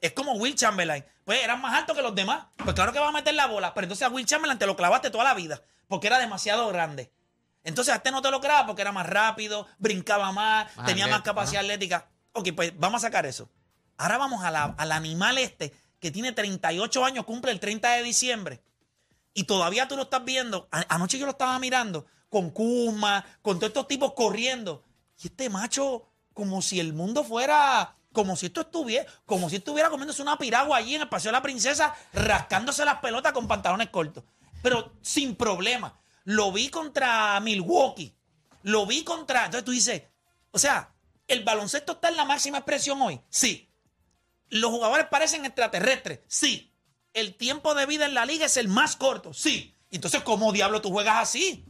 es 0.00 0.12
como 0.12 0.32
Will 0.36 0.54
Chamberlain. 0.54 1.04
Pues 1.24 1.42
eras 1.44 1.60
más 1.60 1.74
alto 1.74 1.94
que 1.94 2.00
los 2.00 2.14
demás. 2.14 2.46
Pues 2.56 2.74
claro 2.74 2.94
que 2.94 2.98
va 2.98 3.08
a 3.08 3.12
meter 3.12 3.34
la 3.34 3.46
bola, 3.46 3.74
pero 3.74 3.84
entonces 3.84 4.06
a 4.06 4.10
Will 4.10 4.24
Chamberlain 4.24 4.58
te 4.58 4.64
lo 4.66 4.74
clavaste 4.74 5.10
toda 5.10 5.24
la 5.24 5.34
vida, 5.34 5.60
porque 5.86 6.06
era 6.06 6.18
demasiado 6.18 6.66
grande. 6.68 7.10
Entonces 7.62 7.92
a 7.92 7.96
este 7.98 8.10
no 8.10 8.22
te 8.22 8.30
lo 8.30 8.40
clavaba 8.40 8.64
porque 8.66 8.80
era 8.80 8.92
más 8.92 9.06
rápido, 9.06 9.66
brincaba 9.78 10.32
más, 10.32 10.74
Más 10.76 10.86
tenía 10.86 11.06
más 11.08 11.20
capacidad 11.20 11.60
atlética. 11.60 12.08
Ok, 12.32 12.48
pues 12.56 12.72
vamos 12.78 13.02
a 13.04 13.06
sacar 13.08 13.26
eso. 13.26 13.50
Ahora 13.98 14.16
vamos 14.16 14.42
a 14.44 14.50
la- 14.50 14.74
al 14.78 14.92
animal 14.92 15.36
este 15.36 15.74
que 16.00 16.10
tiene 16.10 16.32
38 16.32 17.04
años, 17.04 17.26
cumple 17.26 17.50
el 17.52 17.60
30 17.60 17.92
de 17.96 18.02
diciembre. 18.02 18.60
Y 19.34 19.44
todavía 19.44 19.88
tú 19.88 19.96
lo 19.96 20.04
estás 20.04 20.24
viendo. 20.24 20.68
Anoche 20.70 21.18
yo 21.18 21.26
lo 21.26 21.32
estaba 21.32 21.58
mirando 21.58 22.06
con 22.34 22.50
Kuzma, 22.50 23.24
con 23.42 23.58
todos 23.58 23.70
estos 23.70 23.86
tipos 23.86 24.12
corriendo. 24.14 24.84
Y 25.22 25.26
este 25.26 25.50
macho, 25.50 26.08
como 26.32 26.62
si 26.62 26.80
el 26.80 26.92
mundo 26.92 27.22
fuera, 27.22 27.96
como 28.12 28.36
si 28.36 28.46
esto 28.46 28.62
estuviera, 28.62 29.06
como 29.26 29.50
si 29.50 29.56
estuviera 29.56 29.90
comiéndose 29.90 30.22
una 30.22 30.38
piragua 30.38 30.78
allí 30.78 30.94
en 30.94 31.02
el 31.02 31.08
Paseo 31.08 31.30
de 31.30 31.38
la 31.38 31.42
Princesa, 31.42 31.94
rascándose 32.12 32.84
las 32.84 32.98
pelotas 32.98 33.32
con 33.32 33.46
pantalones 33.46 33.90
cortos. 33.90 34.24
Pero 34.62 34.94
sin 35.02 35.36
problema. 35.36 36.00
Lo 36.24 36.50
vi 36.52 36.70
contra 36.70 37.38
Milwaukee. 37.40 38.16
Lo 38.62 38.86
vi 38.86 39.04
contra. 39.04 39.44
Entonces 39.44 39.64
tú 39.64 39.72
dices, 39.72 40.02
o 40.50 40.58
sea, 40.58 40.92
¿el 41.28 41.44
baloncesto 41.44 41.92
está 41.92 42.08
en 42.08 42.16
la 42.16 42.24
máxima 42.24 42.58
expresión 42.58 43.00
hoy? 43.02 43.20
Sí. 43.28 43.70
¿Los 44.48 44.70
jugadores 44.70 45.06
parecen 45.06 45.44
extraterrestres? 45.44 46.20
Sí. 46.26 46.73
¿El 47.14 47.36
tiempo 47.36 47.74
de 47.74 47.86
vida 47.86 48.06
en 48.06 48.14
la 48.14 48.26
liga 48.26 48.46
es 48.46 48.56
el 48.56 48.68
más 48.68 48.96
corto? 48.96 49.32
Sí. 49.32 49.74
Entonces, 49.90 50.22
¿cómo 50.22 50.52
diablo 50.52 50.82
tú 50.82 50.90
juegas 50.90 51.22
así? 51.22 51.64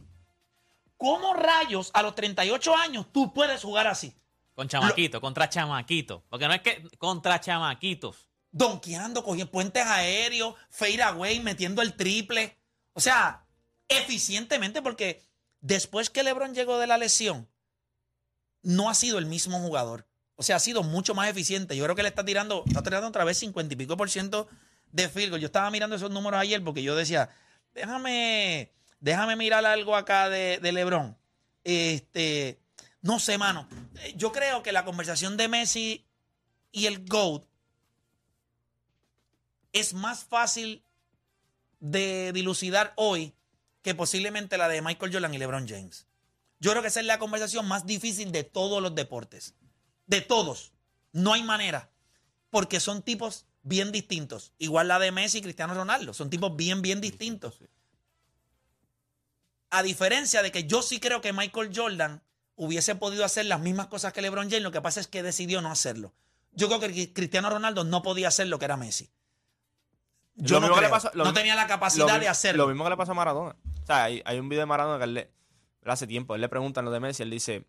¿Cómo 0.97 1.35
rayos 1.35 1.91
a 1.93 2.01
los 2.01 2.15
38 2.15 2.75
años 2.75 3.05
tú 3.11 3.31
puedes 3.31 3.61
jugar 3.61 3.85
así? 3.85 4.13
Con 4.55 4.67
chamaquito, 4.67 5.21
contra 5.21 5.47
chamaquito. 5.47 6.23
Porque 6.29 6.47
no 6.47 6.53
es 6.53 6.61
que 6.61 6.89
contra 6.97 7.39
chamaquitos. 7.39 8.27
Donkeando, 8.51 9.23
cogiendo 9.23 9.51
puentes 9.51 9.85
aéreos, 9.85 10.55
fade 10.69 11.03
away, 11.03 11.39
metiendo 11.41 11.83
el 11.83 11.93
triple. 11.93 12.57
O 12.93 12.99
sea, 12.99 13.45
eficientemente, 13.87 14.81
porque 14.81 15.21
después 15.59 16.09
que 16.09 16.23
LeBron 16.23 16.55
llegó 16.55 16.79
de 16.79 16.87
la 16.87 16.97
lesión, 16.97 17.47
no 18.63 18.89
ha 18.89 18.95
sido 18.95 19.19
el 19.19 19.27
mismo 19.27 19.59
jugador. 19.59 20.07
O 20.37 20.43
sea, 20.43 20.55
ha 20.55 20.59
sido 20.59 20.81
mucho 20.81 21.13
más 21.13 21.29
eficiente. 21.29 21.75
Yo 21.75 21.83
creo 21.83 21.95
que 21.95 22.03
le 22.03 22.09
está 22.09 22.25
tirando, 22.25 22.63
está 22.65 22.81
tirando 22.81 23.07
otra 23.07 23.25
vez 23.25 23.37
50 23.37 23.73
y 23.73 23.77
pico 23.77 23.95
por 23.95 24.09
ciento 24.09 24.47
de 24.95 25.09
field. 25.09 25.37
Yo 25.37 25.47
estaba 25.47 25.69
mirando 25.69 25.95
esos 25.95 26.09
números 26.09 26.39
ayer 26.39 26.63
porque 26.63 26.81
yo 26.81 26.95
decía, 26.95 27.29
déjame, 27.73 28.71
déjame 28.99 29.35
mirar 29.35 29.65
algo 29.65 29.95
acá 29.95 30.29
de, 30.29 30.59
de 30.59 30.71
LeBron. 30.71 31.17
Este, 31.63 32.59
no 33.01 33.19
sé, 33.19 33.37
mano. 33.37 33.67
Eh, 34.01 34.13
Yo 34.15 34.31
creo 34.31 34.63
que 34.63 34.71
la 34.71 34.85
conversación 34.85 35.35
de 35.35 35.49
Messi 35.49 36.05
y 36.71 36.85
el 36.85 37.05
GOAT 37.05 37.45
es 39.73 39.93
más 39.93 40.23
fácil 40.23 40.81
de 41.81 42.31
dilucidar 42.33 42.93
hoy 42.95 43.33
que 43.81 43.93
posiblemente 43.93 44.57
la 44.57 44.69
de 44.69 44.81
Michael 44.81 45.11
Jordan 45.11 45.33
y 45.33 45.37
LeBron 45.37 45.67
James. 45.67 46.07
Yo 46.59 46.71
creo 46.71 46.81
que 46.81 46.87
esa 46.87 47.01
es 47.01 47.05
la 47.05 47.19
conversación 47.19 47.67
más 47.67 47.85
difícil 47.85 48.31
de 48.31 48.43
todos 48.43 48.81
los 48.81 48.95
deportes. 48.95 49.55
De 50.07 50.21
todos. 50.21 50.71
No 51.11 51.33
hay 51.33 51.43
manera. 51.43 51.89
Porque 52.49 52.79
son 52.79 53.01
tipos 53.01 53.45
bien 53.65 53.91
distintos. 53.91 54.53
Igual 54.59 54.87
la 54.87 54.99
de 54.99 55.11
Messi 55.11 55.39
y 55.39 55.41
Cristiano 55.41 55.73
Ronaldo. 55.73 56.13
Son 56.13 56.29
tipos 56.29 56.55
bien, 56.55 56.81
bien 56.81 57.01
distintos. 57.01 57.59
A 59.71 59.83
diferencia 59.83 60.41
de 60.41 60.51
que 60.51 60.63
yo 60.65 60.81
sí 60.81 60.99
creo 61.01 61.19
que 61.19 61.33
Michael 61.33 61.71
Jordan 61.75 62.21
hubiese 62.55 62.95
podido 62.95 63.25
hacer 63.25 63.47
las 63.47 63.59
mismas 63.59 63.87
cosas 63.87 64.13
que 64.13 64.21
LeBron 64.21 64.49
James, 64.49 64.63
lo 64.63 64.71
que 64.71 64.81
pasa 64.81 65.01
es 65.01 65.07
que 65.07 65.23
decidió 65.23 65.61
no 65.61 65.69
hacerlo. 65.69 66.13
Yo 66.53 66.67
creo 66.67 66.79
que 66.79 67.11
Cristiano 67.11 67.49
Ronaldo 67.49 67.83
no 67.83 68.01
podía 68.01 68.29
hacer 68.29 68.47
lo 68.47 68.59
que 68.59 68.65
era 68.65 68.77
Messi. 68.77 69.09
Yo 70.35 70.59
no, 70.59 70.69
le 70.69 70.75
creo. 70.75 70.89
pasó- 70.89 71.11
no 71.15 71.33
tenía 71.33 71.55
la 71.55 71.67
capacidad 71.67 72.19
de 72.19 72.27
hacerlo. 72.27 72.63
Lo 72.63 72.69
mismo 72.69 72.83
que 72.83 72.91
le 72.91 72.97
pasó 72.97 73.11
a 73.11 73.15
Maradona. 73.15 73.55
O 73.81 73.85
sea, 73.85 74.03
hay, 74.05 74.21
hay 74.25 74.39
un 74.39 74.47
video 74.47 74.61
de 74.61 74.65
Maradona 74.67 74.97
que 74.99 75.03
él 75.05 75.13
le, 75.15 75.31
hace 75.85 76.07
tiempo, 76.07 76.35
él 76.35 76.41
le 76.41 76.49
preguntan 76.49 76.85
lo 76.85 76.91
de 76.91 76.99
Messi, 76.99 77.23
él 77.23 77.29
dice, 77.29 77.65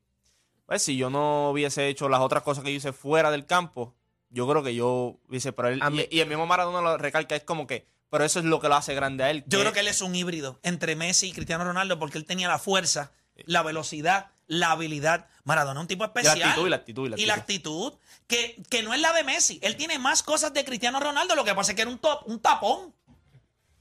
pues 0.67 0.83
si 0.83 0.97
yo 0.97 1.11
no 1.11 1.51
hubiese 1.51 1.89
hecho 1.89 2.09
las 2.09 2.21
otras 2.21 2.43
cosas 2.43 2.65
que 2.65 2.71
yo 2.71 2.77
hice 2.77 2.93
fuera 2.93 3.31
del 3.31 3.47
campo, 3.47 3.95
yo 4.37 4.47
creo 4.49 4.63
que 4.63 4.75
yo 4.75 5.19
hubiese, 5.29 5.53
pero 5.53 5.69
él, 5.69 5.81
A 5.83 5.91
mí- 5.91 6.07
y, 6.11 6.19
y 6.19 6.21
el 6.21 6.29
mismo 6.29 6.47
Maradona 6.47 6.81
lo 6.81 6.97
recalca, 6.99 7.35
es 7.35 7.43
como 7.43 7.67
que, 7.67 7.87
pero 8.11 8.23
eso 8.25 8.39
es 8.39 8.45
lo 8.45 8.61
que 8.61 8.69
lo 8.69 8.77
hace 8.77 8.95
grande 8.95 9.25
a 9.25 9.31
él. 9.31 9.43
Yo 9.47 9.59
creo 9.61 9.73
que 9.73 9.81
él 9.81 9.89
es 9.89 10.01
un 10.03 10.15
híbrido 10.15 10.61
entre 10.63 10.95
Messi 10.95 11.29
y 11.29 11.33
Cristiano 11.33 11.65
Ronaldo 11.65 11.99
porque 11.99 12.19
él 12.19 12.25
tenía 12.25 12.47
la 12.49 12.59
fuerza, 12.59 13.11
la 13.47 13.63
velocidad, 13.63 14.31
la 14.47 14.71
habilidad. 14.71 15.27
Maradona 15.45 15.81
es 15.81 15.83
un 15.83 15.89
tipo 15.89 16.05
Y 16.05 16.07
especial. 16.07 16.39
la 16.39 16.47
actitud, 16.47 16.67
y 16.67 16.71
la 16.71 16.77
actitud, 16.77 17.07
y 17.07 17.09
la 17.11 17.19
Y 17.21 17.27
la 17.27 17.35
actitud. 17.35 17.93
que, 18.27 18.63
que 18.71 18.83
no 18.83 18.95
es 18.95 19.01
la 19.01 19.13
de 19.13 19.25
Messi. 19.25 19.59
Él 19.63 19.77
tiene 19.77 19.99
más 19.99 20.23
cosas 20.23 20.53
de 20.53 20.65
Cristiano 20.65 21.01
Ronaldo, 21.01 21.35
lo 21.35 21.45
que 21.45 21.55
pasa 21.55 21.73
es 21.73 21.77
que 21.77 21.83
era 21.83 21.91
un, 21.91 21.99
top, 21.99 22.23
un 22.27 22.39
tapón. 22.41 22.95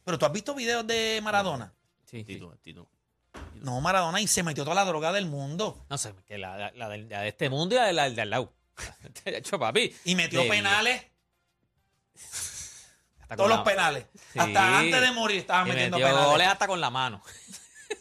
Pero 0.04 0.18
tú 0.20 0.26
has 0.26 0.32
visto 0.32 0.54
videos 0.54 0.86
de 0.86 1.20
Maradona. 1.24 1.74
Sí, 2.06 2.18
sí. 2.18 2.34
Actitud, 2.34 2.54
actitud. 2.54 2.86
No, 3.56 3.82
Maradona, 3.82 4.22
y 4.22 4.28
se 4.28 4.44
metió 4.44 4.64
toda 4.64 4.76
la 4.76 4.86
droga 4.86 5.12
del 5.12 5.26
mundo. 5.26 5.84
No 5.90 5.98
sé, 5.98 6.14
que 6.28 6.38
la, 6.38 6.58
la- 6.58 6.72
la 6.76 6.90
del- 6.90 7.10
la 7.10 7.22
de 7.22 7.30
este 7.30 7.50
mundo 7.50 7.74
y 7.76 7.78
la, 7.80 7.86
de- 7.86 7.94
la 7.94 8.04
del 8.04 8.16
de 8.16 8.22
al 8.22 8.30
lado. 8.30 8.54
De 9.26 9.38
hecho, 9.38 9.58
papi. 9.60 9.96
Y 10.06 10.16
metió 10.16 10.44
de- 10.44 10.50
penales, 10.50 11.02
hasta 13.22 13.36
todos 13.36 13.50
la- 13.50 13.56
los 13.58 13.66
penales. 13.66 14.06
Sí. 14.34 14.40
Hasta 14.40 14.80
antes 14.80 15.02
de 15.02 15.12
morir 15.12 15.38
estaba 15.40 15.66
y 15.68 15.72
metiendo 15.72 15.98
metió 15.98 16.08
penales. 16.08 16.30
goles 16.32 16.48
hasta 16.48 16.68
con 16.68 16.82
la 16.82 16.90
mano. 16.90 17.22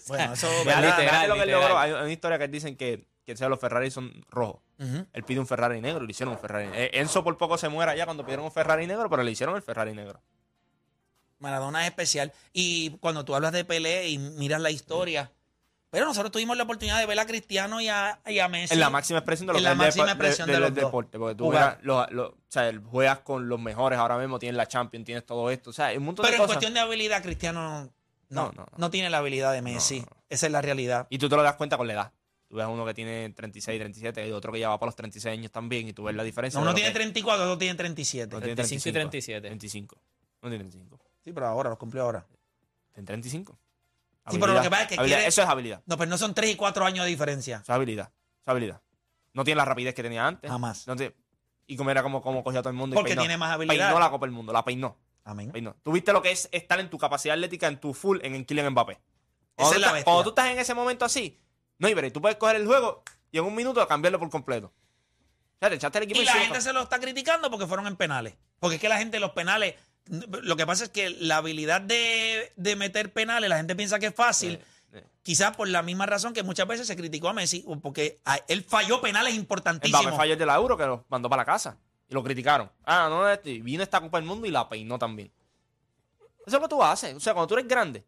Bueno, 0.06 0.34
eso 0.34 0.48
que 0.64 0.70
él 0.70 0.82
literal. 0.82 1.28
logró. 1.50 1.78
Hay 1.78 1.92
una 1.92 2.10
historia 2.12 2.38
que 2.38 2.46
dicen 2.48 2.76
que, 2.76 3.06
que 3.24 3.36
sea, 3.38 3.48
los 3.48 3.58
Ferrari 3.58 3.90
son 3.90 4.24
rojos. 4.30 4.60
Él 4.78 5.24
pide 5.24 5.40
un 5.40 5.46
Ferrari 5.46 5.80
negro 5.80 6.04
y 6.04 6.06
le 6.06 6.10
hicieron 6.10 6.34
un 6.34 6.40
Ferrari 6.40 6.66
negro. 6.68 6.90
Enzo 6.92 7.24
por 7.24 7.38
poco 7.38 7.56
se 7.56 7.68
muera 7.70 7.94
ya 7.96 8.04
cuando 8.04 8.22
pidieron 8.24 8.44
un 8.44 8.52
Ferrari 8.52 8.86
negro, 8.86 9.08
pero 9.08 9.22
le 9.22 9.30
hicieron 9.30 9.56
el 9.56 9.62
Ferrari 9.62 9.94
negro. 9.94 10.20
Maradona 11.38 11.82
es 11.82 11.88
especial. 11.88 12.32
Y 12.52 12.90
cuando 12.98 13.24
tú 13.24 13.34
hablas 13.34 13.52
de 13.52 13.64
Pelé 13.64 14.08
y 14.08 14.18
miras 14.18 14.60
la 14.60 14.70
historia. 14.70 15.30
Pero 15.94 16.06
nosotros 16.06 16.32
tuvimos 16.32 16.56
la 16.56 16.64
oportunidad 16.64 16.98
de 16.98 17.06
ver 17.06 17.18
a 17.18 17.24
Cristiano 17.26 17.80
y 17.80 17.88
a, 17.88 18.20
y 18.26 18.38
a 18.40 18.48
Messi. 18.48 18.74
En 18.74 18.80
la 18.80 18.90
máxima 18.90 19.20
expresión 19.20 19.46
de 19.46 19.52
lo 19.54 19.58
En 19.58 19.64
la 19.64 19.74
máxima 19.74 20.06
expresión 20.10 20.46
de 20.48 20.52
del 20.54 20.62
los 20.62 20.74
dos. 20.74 20.84
deporte. 20.84 21.18
Porque 21.18 21.34
tú 21.36 21.52
los- 21.82 22.10
los- 22.12 22.30
o 22.30 22.36
sea, 22.48 22.72
juegas 22.90 23.20
con 23.20 23.48
los 23.48 23.60
mejores 23.60 23.98
ahora 23.98 24.18
mismo, 24.18 24.38
tienes 24.38 24.56
la 24.56 24.66
Champions, 24.66 25.06
tienes 25.06 25.24
todo 25.24 25.50
esto. 25.50 25.70
O 25.70 25.72
sea, 25.72 25.86
hay 25.86 25.96
un 25.96 26.04
montón 26.04 26.24
Pero 26.24 26.32
de 26.32 26.36
en 26.36 26.42
cosas. 26.42 26.56
cuestión 26.56 26.74
de 26.74 26.80
habilidad, 26.80 27.22
Cristiano 27.22 27.62
no, 27.62 27.84
no, 27.84 27.92
No, 28.28 28.52
no, 28.52 28.62
no. 28.62 28.66
no 28.76 28.90
tiene 28.90 29.08
la 29.08 29.18
habilidad 29.18 29.52
de 29.52 29.62
Messi. 29.62 30.00
No, 30.00 30.06
no. 30.06 30.16
Esa 30.28 30.46
es 30.46 30.52
la 30.52 30.60
realidad. 30.62 31.06
Y 31.10 31.18
tú 31.18 31.28
te 31.28 31.36
lo 31.36 31.42
das 31.44 31.54
cuenta 31.54 31.76
con 31.76 31.86
la 31.86 31.92
edad. 31.92 32.12
Tú 32.48 32.56
ves 32.56 32.64
a 32.64 32.68
uno 32.68 32.84
que 32.84 32.94
tiene 32.94 33.30
36, 33.30 33.78
37 33.80 34.26
y 34.28 34.32
otro 34.32 34.52
que 34.52 34.58
ya 34.60 34.68
va 34.70 34.78
para 34.78 34.88
los 34.88 34.96
36 34.96 35.32
años 35.38 35.50
también 35.52 35.88
y 35.88 35.92
tú 35.92 36.02
ves 36.04 36.14
la 36.16 36.22
diferencia. 36.24 36.58
No, 36.60 36.66
uno 36.66 36.74
tiene 36.74 36.90
que- 36.90 36.94
34, 36.98 37.44
otro 37.44 37.58
tiene 37.58 37.74
37. 37.76 38.34
no 38.34 38.40
tiene 38.40 38.54
35 38.56 38.88
y 38.88 38.92
37. 38.92 39.46
35. 39.48 39.96
No 40.42 40.48
tiene 40.48 40.64
35. 40.64 41.00
Sí, 41.22 41.32
pero 41.32 41.46
ahora, 41.46 41.70
los 41.70 41.78
cumplió 41.78 42.02
ahora. 42.02 42.26
Tiene 42.92 43.06
35. 43.06 43.58
Sí, 44.30 44.38
pero 44.38 44.54
lo 44.54 44.62
que 44.62 44.70
pasa 44.70 44.82
es 44.82 44.88
que 44.88 44.94
Habilidad. 44.94 45.16
quiere- 45.18 45.28
Eso 45.28 45.42
es 45.42 45.48
habilidad. 45.48 45.82
No, 45.86 45.98
pero 45.98 46.10
no 46.10 46.16
son 46.18 46.34
3 46.34 46.50
y 46.50 46.56
4 46.56 46.84
años 46.86 47.04
de 47.04 47.10
diferencia. 47.10 47.56
Eso 47.56 47.72
es 47.72 47.76
habilidad. 47.76 48.06
Eso 48.08 48.42
es 48.46 48.48
habilidad. 48.48 48.82
No 49.34 49.44
tiene 49.44 49.56
la 49.58 49.64
rapidez 49.64 49.94
que 49.94 50.02
tenía 50.02 50.26
antes. 50.26 50.50
Jamás. 50.50 50.86
No 50.86 50.96
tiene- 50.96 51.14
y 51.66 51.76
como 51.76 51.90
era 51.90 52.02
como, 52.02 52.22
como 52.22 52.42
cogía 52.44 52.60
a 52.60 52.62
todo 52.62 52.70
el 52.70 52.76
mundo. 52.76 52.94
y 52.94 52.96
Porque 52.96 53.10
peinó. 53.10 53.22
tiene 53.22 53.36
más 53.36 53.52
habilidad. 53.52 53.86
Peinó 53.88 54.00
la 54.00 54.10
Copa 54.10 54.26
del 54.26 54.32
Mundo, 54.34 54.52
la 54.52 54.64
peinó. 54.64 54.96
Amén. 55.26 55.50
peinó. 55.52 55.74
Tú 55.82 55.92
viste 55.92 56.12
lo 56.12 56.20
que 56.20 56.30
es 56.30 56.48
estar 56.52 56.78
en 56.80 56.90
tu 56.90 56.98
capacidad 56.98 57.34
atlética, 57.34 57.66
en 57.68 57.80
tu 57.80 57.94
full, 57.94 58.18
en 58.22 58.34
el 58.34 58.44
Kylian 58.44 58.70
Mbappé. 58.72 59.00
Cuando, 59.54 59.56
Esa 59.56 59.68
tú 59.70 59.74
es 59.74 59.80
la 59.80 59.86
estás- 59.86 59.92
bestia. 59.94 60.04
cuando 60.04 60.22
tú 60.24 60.28
estás 60.30 60.46
en 60.50 60.58
ese 60.58 60.74
momento 60.74 61.04
así, 61.06 61.40
no, 61.78 61.88
y 61.88 62.10
tú 62.10 62.20
puedes 62.20 62.36
coger 62.36 62.56
el 62.56 62.66
juego 62.66 63.02
y 63.32 63.38
en 63.38 63.44
un 63.44 63.54
minuto 63.54 63.86
cambiarlo 63.88 64.18
por 64.18 64.28
completo. 64.28 64.66
O 64.66 65.58
sea, 65.60 65.70
te 65.70 65.76
echaste 65.76 65.96
el 65.98 66.04
equipo 66.04 66.20
Y 66.20 66.24
la 66.26 66.32
encima. 66.32 66.44
gente 66.46 66.60
se 66.60 66.72
lo 66.74 66.82
está 66.82 66.98
criticando 67.00 67.50
porque 67.50 67.66
fueron 67.66 67.86
en 67.86 67.96
penales. 67.96 68.36
Porque 68.60 68.74
es 68.76 68.80
que 68.82 68.88
la 68.90 68.98
gente, 68.98 69.18
los 69.18 69.30
penales, 69.30 69.74
lo 70.08 70.56
que 70.56 70.66
pasa 70.66 70.84
es 70.84 70.90
que 70.90 71.10
la 71.10 71.38
habilidad 71.38 71.80
de, 71.80 72.52
de 72.56 72.76
meter 72.76 73.12
penales, 73.12 73.48
la 73.48 73.56
gente 73.56 73.74
piensa 73.76 73.98
que 73.98 74.06
es 74.06 74.14
fácil. 74.14 74.60
Quizás 75.22 75.56
por 75.56 75.66
la 75.68 75.82
misma 75.82 76.04
razón 76.06 76.34
que 76.34 76.42
muchas 76.42 76.68
veces 76.68 76.86
se 76.86 76.96
criticó 76.96 77.30
a 77.30 77.32
Messi, 77.32 77.64
porque 77.82 78.20
a- 78.26 78.38
él 78.48 78.62
falló 78.62 79.00
penales 79.00 79.34
importantísimos. 79.34 80.14
falló 80.16 80.34
el 80.34 80.38
de 80.38 80.46
la 80.46 80.54
Euro 80.56 80.76
que 80.76 80.84
lo 80.84 81.04
mandó 81.08 81.30
para 81.30 81.40
la 81.42 81.46
casa. 81.46 81.78
Y 82.08 82.12
lo 82.14 82.22
criticaron. 82.22 82.70
Ah, 82.84 83.06
no, 83.08 83.26
este, 83.28 83.50
y 83.50 83.60
vino 83.62 83.82
esta 83.82 84.00
Copa 84.00 84.18
del 84.18 84.26
Mundo 84.26 84.46
y 84.46 84.50
la 84.50 84.68
peinó 84.68 84.98
también. 84.98 85.32
Eso 86.46 86.48
es 86.48 86.52
lo 86.52 86.60
que 86.60 86.68
tú 86.68 86.82
haces. 86.82 87.14
O 87.14 87.20
sea, 87.20 87.32
cuando 87.32 87.46
tú 87.48 87.54
eres 87.54 87.66
grande, 87.66 88.04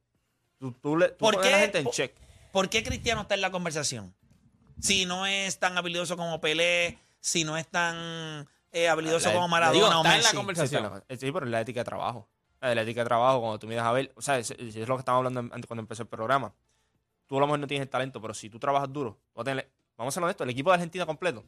tú, 0.61 0.73
tú, 0.73 0.99
le, 0.99 1.09
tú 1.09 1.17
¿Por 1.17 1.35
pones 1.37 1.49
a 1.49 1.53
la 1.57 1.59
gente 1.63 1.79
en 1.79 1.85
Por- 1.85 1.95
check. 1.95 2.13
¿Por 2.53 2.69
qué 2.69 2.83
Cristiano 2.85 3.23
está 3.23 3.35
en 3.35 3.41
la 3.41 3.51
conversación? 3.51 4.15
Si 4.81 5.07
no 5.07 5.27
es 5.27 5.59
tan 5.59 5.79
habilidoso 5.79 6.19
como 6.19 6.39
Pelé, 6.43 6.99
si 7.21 7.45
no 7.45 7.57
es 7.57 7.67
tan 7.67 8.47
eh, 8.77 8.89
habilidoso 8.89 9.29
La- 9.29 9.35
como 9.35 9.49
Maradona 9.49 9.75
digo, 9.75 9.87
o 9.87 9.91
está 9.91 10.01
en 10.01 10.11
la 10.11 10.17
Messi. 10.25 10.37
conversación. 10.37 10.83
Sí, 11.19 11.27
la- 11.27 11.33
pero 11.33 11.47
es 11.47 11.51
la 11.53 11.61
ética 11.61 11.81
de 11.81 11.85
trabajo. 11.85 12.29
La 12.61 12.69
de 12.71 12.75
la 12.75 12.83
ética 12.83 13.01
de 13.01 13.07
trabajo, 13.07 13.41
cuando 13.41 13.59
tú 13.59 13.67
miras 13.67 13.85
a 13.87 13.93
ver, 13.93 14.13
o 14.17 14.23
sea, 14.23 14.39
es, 14.39 14.51
es 14.51 14.77
lo 14.89 14.97
que 14.97 15.01
estábamos 15.01 15.27
hablando 15.27 15.55
antes 15.55 15.67
cuando 15.67 15.81
empezó 15.83 16.03
el 16.03 16.09
programa. 16.09 16.53
Tú 17.27 17.37
a 17.37 17.41
lo 17.41 17.47
mejor 17.47 17.59
no 17.61 17.67
tienes 17.67 17.85
el 17.87 17.91
talento, 17.91 18.21
pero 18.21 18.35
si 18.35 18.49
tú 18.51 18.59
trabajas 18.59 18.93
duro, 18.93 19.19
vas 19.35 19.43
a 19.43 19.45
tener- 19.45 19.71
vamos 19.97 20.13
a 20.13 20.15
ser 20.15 20.23
honestos, 20.23 20.45
el 20.45 20.51
equipo 20.51 20.71
de 20.71 20.75
Argentina 20.75 21.05
completo. 21.07 21.45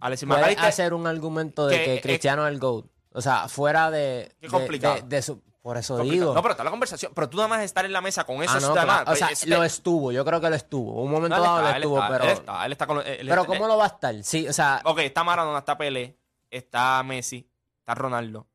Alexis 0.00 0.28
Puedes 0.28 0.58
hacer 0.58 0.94
un 0.94 1.06
argumento 1.06 1.66
de 1.66 1.82
que 1.84 2.00
Cristiano 2.00 2.46
es 2.46 2.52
el 2.54 2.60
GOAT. 2.60 2.86
O 3.12 3.20
sea, 3.20 3.48
fuera 3.48 3.90
de. 3.90 4.30
Qué 4.40 4.46
de- 4.46 4.52
complicado. 4.52 4.94
de- 4.96 5.02
de 5.02 5.22
su- 5.22 5.42
por 5.68 5.76
eso 5.76 5.96
complicado. 5.98 6.20
digo. 6.30 6.34
No, 6.34 6.40
pero 6.40 6.52
está 6.52 6.64
la 6.64 6.70
conversación. 6.70 7.12
Pero 7.14 7.28
tú 7.28 7.36
nada 7.36 7.48
más 7.48 7.60
estar 7.62 7.84
en 7.84 7.92
la 7.92 8.00
mesa 8.00 8.24
con 8.24 8.42
eso, 8.42 8.52
Ah, 8.56 8.60
no, 8.60 8.68
está 8.68 8.84
claro. 8.84 9.04
mal. 9.04 9.12
O 9.12 9.16
sea, 9.16 9.28
Es- 9.28 9.46
lo 9.46 9.62
estuvo. 9.62 10.12
Yo 10.12 10.24
creo 10.24 10.40
que 10.40 10.48
lo 10.48 10.56
estuvo. 10.56 11.02
Un 11.02 11.10
momento 11.10 11.36
No, 11.36 11.42
dado 11.42 11.58
lo 11.60 11.66
está, 11.66 11.76
estuvo, 11.76 11.96
está, 11.98 12.08
pero. 12.08 12.24
Él 12.24 12.30
está, 12.30 12.64
él 12.66 12.72
está 12.72 12.86
con 12.86 12.96
los- 12.96 13.06
él 13.06 13.26
pero 13.28 13.44
¿cómo 13.44 13.66
lo 13.68 13.76
va 13.76 13.84
a 13.84 13.88
estar? 13.88 14.14
Sí, 14.24 14.48
o 14.48 14.52
sea, 14.54 14.80
Ok, 14.84 15.00
está 15.00 15.24
Maradona, 15.24 15.58
está 15.58 15.76
Pelé, 15.76 16.18
está 16.50 17.02
Messi, 17.02 17.46
está 17.80 17.94
Ronaldo. 17.94 18.46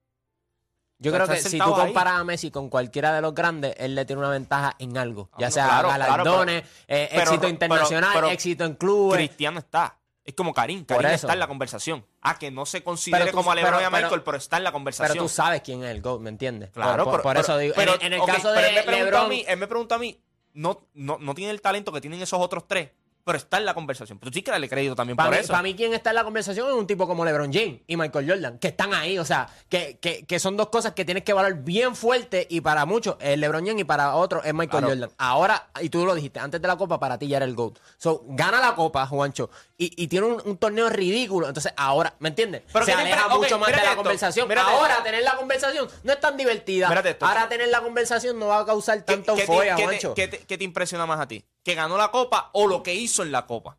yo 0.98 1.12
creo 1.14 1.28
que 1.28 1.38
si 1.38 1.58
tú 1.60 1.64
ahí. 1.76 1.86
comparas 1.88 2.14
a 2.20 2.24
Messi 2.24 2.50
con 2.50 2.70
cualquiera 2.70 3.14
de 3.14 3.22
los 3.22 3.36
grandes, 3.36 3.76
él 3.78 3.94
le 3.94 4.06
tiene 4.06 4.20
una 4.22 4.30
ventaja 4.32 4.74
en 4.80 4.98
algo. 4.98 5.30
Ya 5.38 5.52
sea 5.52 5.66
claro, 5.66 5.90
claro, 5.90 6.04
galardones, 6.24 6.64
eh, 6.88 7.10
éxito 7.12 7.42
pero- 7.42 7.50
internacional, 7.50 8.24
éxito 8.32 8.64
en 8.66 8.74
clubes. 8.76 9.18
Cristiano 9.18 9.60
está. 9.60 9.98
Es 10.26 10.34
como 10.36 10.54
Karim. 10.54 10.86
Karim 10.86 11.12
está 11.12 11.34
en 11.34 11.40
la 11.40 11.48
conversación. 11.48 12.06
Ah, 12.22 12.40
que 12.40 12.50
no 12.50 12.66
se 12.66 12.82
considere 12.82 13.32
tú- 13.32 13.38
como 13.38 13.52
a 13.52 13.56
LeBron 13.56 13.82
y 13.82 13.84
a 13.84 13.90
pero- 13.92 14.04
Michael, 14.04 14.22
pero, 14.24 14.38
está 14.38 14.58
en 14.58 14.64
la 14.64 14.72
conversación. 14.72 15.14
Pero 15.14 15.24
tú 15.26 15.30
sabes 15.30 15.62
quién 15.62 15.84
es 15.84 15.92
el 15.92 16.02
GOAT, 16.02 16.22
¿me 16.22 16.30
entiendes? 16.30 16.70
Claro, 16.72 17.04
por, 17.22 17.38
eso 17.38 17.58
digo. 17.58 17.74
pero, 17.76 17.96
en, 17.96 18.04
en 18.08 18.14
el 18.14 18.26
caso 18.26 18.50
pero 18.54 18.62
de 18.62 18.80
él 18.80 18.86
me 18.86 18.92
LeBron, 19.04 19.26
a 19.26 19.28
mí, 19.28 19.44
él 19.48 19.58
me 19.58 19.68
preguntó 19.68 19.96
a 19.96 20.00
mí, 20.00 20.18
no, 20.54 20.88
no, 20.94 21.18
no 21.20 21.34
tiene 21.36 21.52
el 21.52 21.62
talento 21.62 21.92
que 21.92 22.00
tienen 22.00 22.22
esos 22.22 22.40
otros 22.40 22.68
tres, 22.68 22.92
pero 23.24 23.38
está 23.38 23.58
en 23.58 23.66
la 23.66 23.74
conversación. 23.74 24.20
Pero 24.20 24.32
tú 24.32 24.36
sí 24.36 24.42
que 24.42 24.52
darle 24.52 24.68
crédito 24.68 24.96
también 24.96 25.16
Para 25.16 25.30
por 25.30 25.38
mí, 25.38 25.44
eso. 25.44 25.52
para 25.52 25.64
mí, 25.64 25.76
quien 25.76 25.94
está 25.94 26.10
en 26.10 26.16
la 26.18 26.24
conversación 26.24 26.68
es 26.68 26.74
un 26.74 26.86
tipo 26.88 27.08
como 27.08 27.24
LeBron 27.24 27.54
James 27.54 27.82
y 27.88 27.96
Michael 27.98 28.30
Jordan, 28.30 28.60
que 28.60 28.68
están 28.70 28.94
ahí, 28.94 29.18
o 29.18 29.26
sea, 29.26 29.48
que, 29.70 29.98
que, 30.02 30.26
que 30.26 30.40
son 30.40 30.58
dos 30.58 30.70
cosas 30.70 30.94
que 30.94 31.06
tienes 31.06 31.24
que 31.24 31.34
valorar 31.34 31.60
bien 31.64 31.96
fuerte 31.96 32.46
y 32.50 32.62
para 32.62 32.86
muchos 32.86 33.16
es 33.20 33.38
LeBron 33.38 33.66
James 33.66 33.82
y 33.82 33.86
para 33.86 34.16
otros 34.16 34.46
es 34.46 34.54
Michael 34.54 34.84
Claro. 34.84 34.88
Jordan. 34.90 35.10
Ahora, 35.18 35.70
y 35.82 35.90
tú 35.90 36.06
lo 36.06 36.16
dijiste, 36.16 36.40
antes 36.40 36.62
de 36.62 36.68
la 36.68 36.76
Copa 36.76 37.00
para 37.00 37.18
ti 37.18 37.28
ya 37.28 37.38
era 37.38 37.46
el 37.46 37.56
GOAT. 37.56 37.80
So, 37.98 38.24
gana 38.28 38.60
la 38.60 38.76
Copa, 38.76 39.06
Juancho, 39.08 39.50
y, 39.78 40.04
y 40.04 40.08
tiene 40.08 40.26
un, 40.28 40.42
un 40.46 40.58
torneo 40.58 40.90
ridículo. 40.90 41.48
Entonces, 41.48 41.74
ahora, 41.78 42.14
¿me 42.20 42.30
entiendes? 42.30 42.64
Pero 42.74 42.86
Se 42.86 42.94
aleja 42.94 43.28
mucho 43.30 43.58
más 43.60 43.70
de 43.70 43.76
la 43.78 43.84
esto, 43.84 43.96
conversación. 43.98 44.52
ahora, 44.58 44.94
esto. 44.94 45.04
tener 45.04 45.24
la 45.24 45.36
conversación 45.38 45.88
no 46.04 46.12
es 46.14 46.20
tan 46.20 46.36
divertida. 46.38 46.88
Ahora, 47.22 47.48
tener 47.50 47.70
la 47.70 47.82
conversación 47.82 48.38
no 48.38 48.48
va 48.48 48.60
a 48.60 48.66
causar 48.66 49.06
¿Qué, 49.06 49.14
tanta 49.16 49.32
euforia, 49.34 49.76
qué 49.76 49.82
te- 49.82 49.88
Juancho. 49.88 50.14
qué 50.14 50.28
te- 50.28 50.40
qué 50.40 50.58
te 50.58 50.64
impresiona 50.64 51.06
más 51.06 51.20
a 51.20 51.28
ti? 51.28 51.44
¿Que 51.64 51.76
ganó 51.76 51.98
la 51.98 52.12
copa 52.12 52.50
o 52.54 52.68
lo 52.68 52.84
que 52.84 52.94
hizo 52.94 53.24
en 53.24 53.32
la 53.32 53.46
copa? 53.48 53.78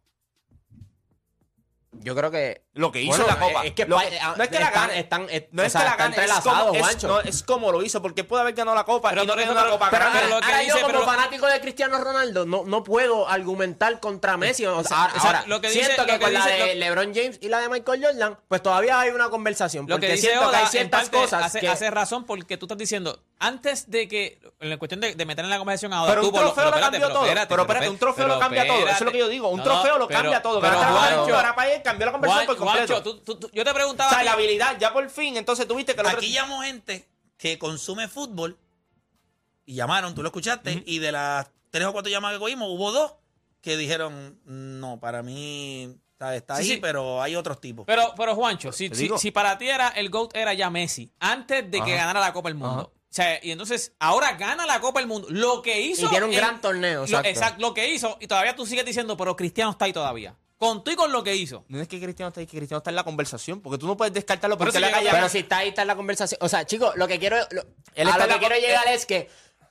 Yo 1.92 2.14
creo 2.14 2.30
que 2.30 2.63
Lo 2.76 2.90
que 2.90 3.00
hizo 3.02 3.10
Bueno, 3.16 3.24
en 3.28 3.40
la 3.40 3.46
copa. 3.46 3.64
es 3.66 3.72
que 3.72 3.86
Lo 3.86 3.94
pa- 3.96 4.02
no 4.36 4.42
es 4.42 4.48
que 4.50 4.58
la 4.58 4.66
están- 4.66 4.88
gane. 4.88 4.98
están- 4.98 5.26
eh, 5.30 5.48
no 5.52 5.62
o 5.62 5.64
es 5.64 5.70
sea, 5.72 5.80
que 5.82 5.86
la 5.90 5.96
gane. 5.96 6.16
Es 6.24 6.32
como, 6.42 6.74
es, 6.74 7.04
no, 7.04 7.20
es 7.20 7.42
como 7.44 7.70
lo 7.72 7.82
hizo, 7.84 8.02
porque 8.02 8.24
puede 8.24 8.42
haber 8.42 8.54
ganado 8.54 8.74
la 8.76 8.82
copa 8.82 9.10
Pero 9.10 9.22
y 9.22 9.26
no 9.28 9.32
por 9.34 9.42
ganó 9.44 9.54
pero- 9.60 9.70
copa 9.70 9.90
pero- 9.90 10.02
grande. 10.02 10.18
pero 10.22 10.34
lo 10.34 10.40
que 10.40 10.46
ahora 10.46 10.58
dice, 10.58 10.70
yo 10.70 10.80
como 10.86 10.86
pero- 10.88 11.04
fanático 11.06 11.46
de 11.46 11.60
Cristiano 11.60 11.98
Ronaldo 11.98 12.44
no, 12.46 12.64
no 12.66 12.82
puedo 12.82 13.28
argumentar 13.28 14.00
contra 14.00 14.36
Messi. 14.36 14.66
O 14.66 14.82
sea, 14.82 15.02
ahora, 15.04 15.12
o 15.16 15.20
sea, 15.20 15.26
ahora, 15.30 15.44
lo 15.46 15.60
que 15.60 15.68
dice- 15.68 15.84
siento 15.84 16.02
lo 16.02 16.06
que, 16.08 16.12
que 16.14 16.24
con 16.24 16.32
la 16.34 16.44
dice- 16.46 16.52
de 16.58 16.74
lo- 16.74 16.80
LeBron 16.80 17.14
James 17.14 17.38
y 17.40 17.48
la 17.48 17.58
de 17.60 17.68
Michael 17.68 18.04
Jordan, 18.04 18.38
pues 18.48 18.60
todavía 18.60 18.98
hay 18.98 19.10
una 19.10 19.28
conversación. 19.28 19.86
Lo 19.88 19.94
porque 19.94 20.08
que 20.08 20.12
dice 20.14 20.26
siento 20.28 20.40
que 20.42 20.48
Oda, 20.48 20.58
hay 20.58 20.64
en 20.64 20.70
ciertas 20.70 21.00
parte, 21.02 21.16
cosas 21.16 21.44
hace, 21.44 21.60
que... 21.60 21.68
hace 21.68 21.90
razón 21.92 22.24
porque 22.24 22.56
tú 22.56 22.66
estás 22.66 22.78
diciendo, 22.78 23.20
antes 23.38 23.88
de 23.88 24.08
que, 24.08 24.40
en 24.58 24.70
la 24.70 24.78
cuestión 24.78 25.00
de, 25.00 25.14
de 25.14 25.26
meter 25.26 25.44
en 25.44 25.50
la 25.50 25.58
conversación 25.58 25.92
a 25.92 26.02
Oda, 26.02 26.10
Pero 26.10 26.22
tú, 26.22 26.28
un 26.28 26.34
lo- 26.34 26.40
trofeo 26.40 26.64
lo 26.64 26.70
cambió 26.72 26.90
pero 27.00 27.08
todo. 27.12 27.22
Pero 27.48 27.62
espérate, 27.62 27.88
un 27.88 27.98
trofeo 27.98 28.26
lo 28.26 28.34
pero 28.34 28.40
cambia 28.40 28.66
todo. 28.66 28.78
Eso 28.84 28.90
es 28.94 29.00
lo 29.02 29.12
que 29.12 29.18
yo 29.18 29.28
digo. 29.28 29.48
Un 29.48 29.58
No, 29.58 29.64
trofeo 29.64 29.96
lo 29.98 30.08
pero- 30.08 30.20
cambia 30.20 30.42
todo. 30.42 30.60
pero 30.60 30.72
la 30.80 30.88
ahora 30.88 31.54
para 31.54 31.72
él 31.72 31.82
cambió 31.82 32.06
la 32.06 32.12
conversación 32.12 32.46
completo. 32.64 32.94
Juancho, 32.94 33.20
tú- 33.22 33.36
tú- 33.36 33.50
yo 33.52 33.64
te 33.64 33.74
preguntaba. 33.74 34.10
O 34.10 34.14
sea, 34.14 34.24
la 34.24 34.32
habilidad, 34.32 34.76
ya 34.78 34.92
por 34.92 35.08
fin, 35.10 35.36
entonces 35.36 35.66
tuviste 35.68 35.94
que 35.94 36.00
el 36.00 36.06
otro- 36.06 36.18
Aquí 36.18 36.32
llamó 36.32 36.62
gente 36.62 37.08
que 37.36 37.58
consume 37.58 38.08
fútbol 38.08 38.58
y 39.66 39.74
llamaron, 39.74 40.14
tú 40.14 40.22
lo 40.22 40.28
escuchaste, 40.28 40.82
y 40.86 40.98
de 40.98 41.12
las 41.12 41.50
tres 41.70 41.86
o 41.86 41.92
cuatro 41.92 42.10
llamadas 42.10 42.36
que 42.36 42.40
cogimos, 42.40 42.68
hubo 42.70 42.92
dos 42.92 43.14
que 43.60 43.76
dijeron, 43.76 44.38
no, 44.44 45.00
para 45.00 45.22
mí 45.22 45.96
está, 46.12 46.36
está 46.36 46.56
Sí, 46.56 46.62
ahí, 46.62 46.68
sí. 46.74 46.76
pero 46.82 47.22
hay 47.22 47.34
otros 47.34 47.60
tipos. 47.60 47.86
Pero, 47.86 48.12
pero 48.16 48.34
Juancho, 48.34 48.72
si, 48.72 48.90
si, 49.18 49.30
para 49.30 49.56
ti 49.58 49.68
era 49.68 49.88
el 49.88 50.10
GOAT 50.10 50.36
era 50.36 50.52
ya 50.54 50.68
Messi, 50.70 51.10
antes 51.18 51.70
de 51.70 51.82
que 51.82 51.96
ganara 51.96 52.20
la 52.20 52.32
Copa 52.32 52.48
del 52.50 52.56
Mundo. 52.58 52.74
Ajá. 52.80 52.90
O 52.90 53.16
sea, 53.16 53.38
y 53.44 53.52
entonces 53.52 53.92
ahora 54.00 54.32
gana 54.32 54.66
la 54.66 54.80
Copa 54.80 54.98
del 54.98 55.08
Mundo. 55.08 55.28
Lo 55.30 55.62
que 55.62 55.80
hizo. 55.80 56.06
Y 56.06 56.08
tiene 56.08 56.26
un 56.26 56.32
en- 56.32 56.36
gran 56.36 56.60
torneo, 56.60 57.00
lo- 57.00 57.04
exacto. 57.04 57.28
exacto, 57.28 57.60
lo 57.62 57.72
que 57.72 57.88
hizo, 57.94 58.18
y 58.20 58.26
todavía 58.26 58.56
tú 58.56 58.66
sigues 58.66 58.84
diciendo, 58.84 59.16
pero 59.16 59.36
Cristiano 59.36 59.70
está 59.70 59.84
ahí 59.84 59.92
todavía. 59.92 60.36
Con 60.66 60.82
tú 60.84 60.90
y 60.92 60.96
con 60.96 61.12
lo 61.12 61.22
que 61.22 61.34
hizo. 61.36 61.64
No 61.68 61.80
es 61.80 61.88
que 61.88 62.00
Cristiano 62.00 62.28
está 62.28 62.40
ahí, 62.40 62.46
que 62.46 62.56
Cristiano 62.56 62.78
está 62.78 62.90
en 62.90 62.96
la 62.96 63.04
conversación, 63.04 63.60
porque 63.60 63.78
tú 63.78 63.86
no 63.86 63.96
puedes 63.96 64.14
descartarlo 64.14 64.56
Pero 64.56 64.66
porque 64.70 64.78
si 64.78 64.80
le 64.80 64.86
llega- 64.86 64.98
haga 64.98 65.04
ya- 65.06 65.12
Pero 65.12 65.28
si 65.28 65.38
está 65.38 65.58
ahí, 65.58 65.68
está 65.68 65.82
en 65.82 65.88
la 65.88 65.96
conversación. 65.96 66.38
O 66.42 66.48
sea, 66.48 66.64
chicos, 66.64 66.94
lo 66.96 67.06
que 67.08 67.18
quiero... 67.18 67.36
Lo, 67.50 67.62
Él 67.94 68.08
a 68.08 68.12
está 68.12 68.18
lo 68.18 68.24
que 68.24 68.32
la 68.34 68.38
quiero 68.38 68.56
llegar 68.56 68.88
es 68.88 69.04
que, 69.06 69.28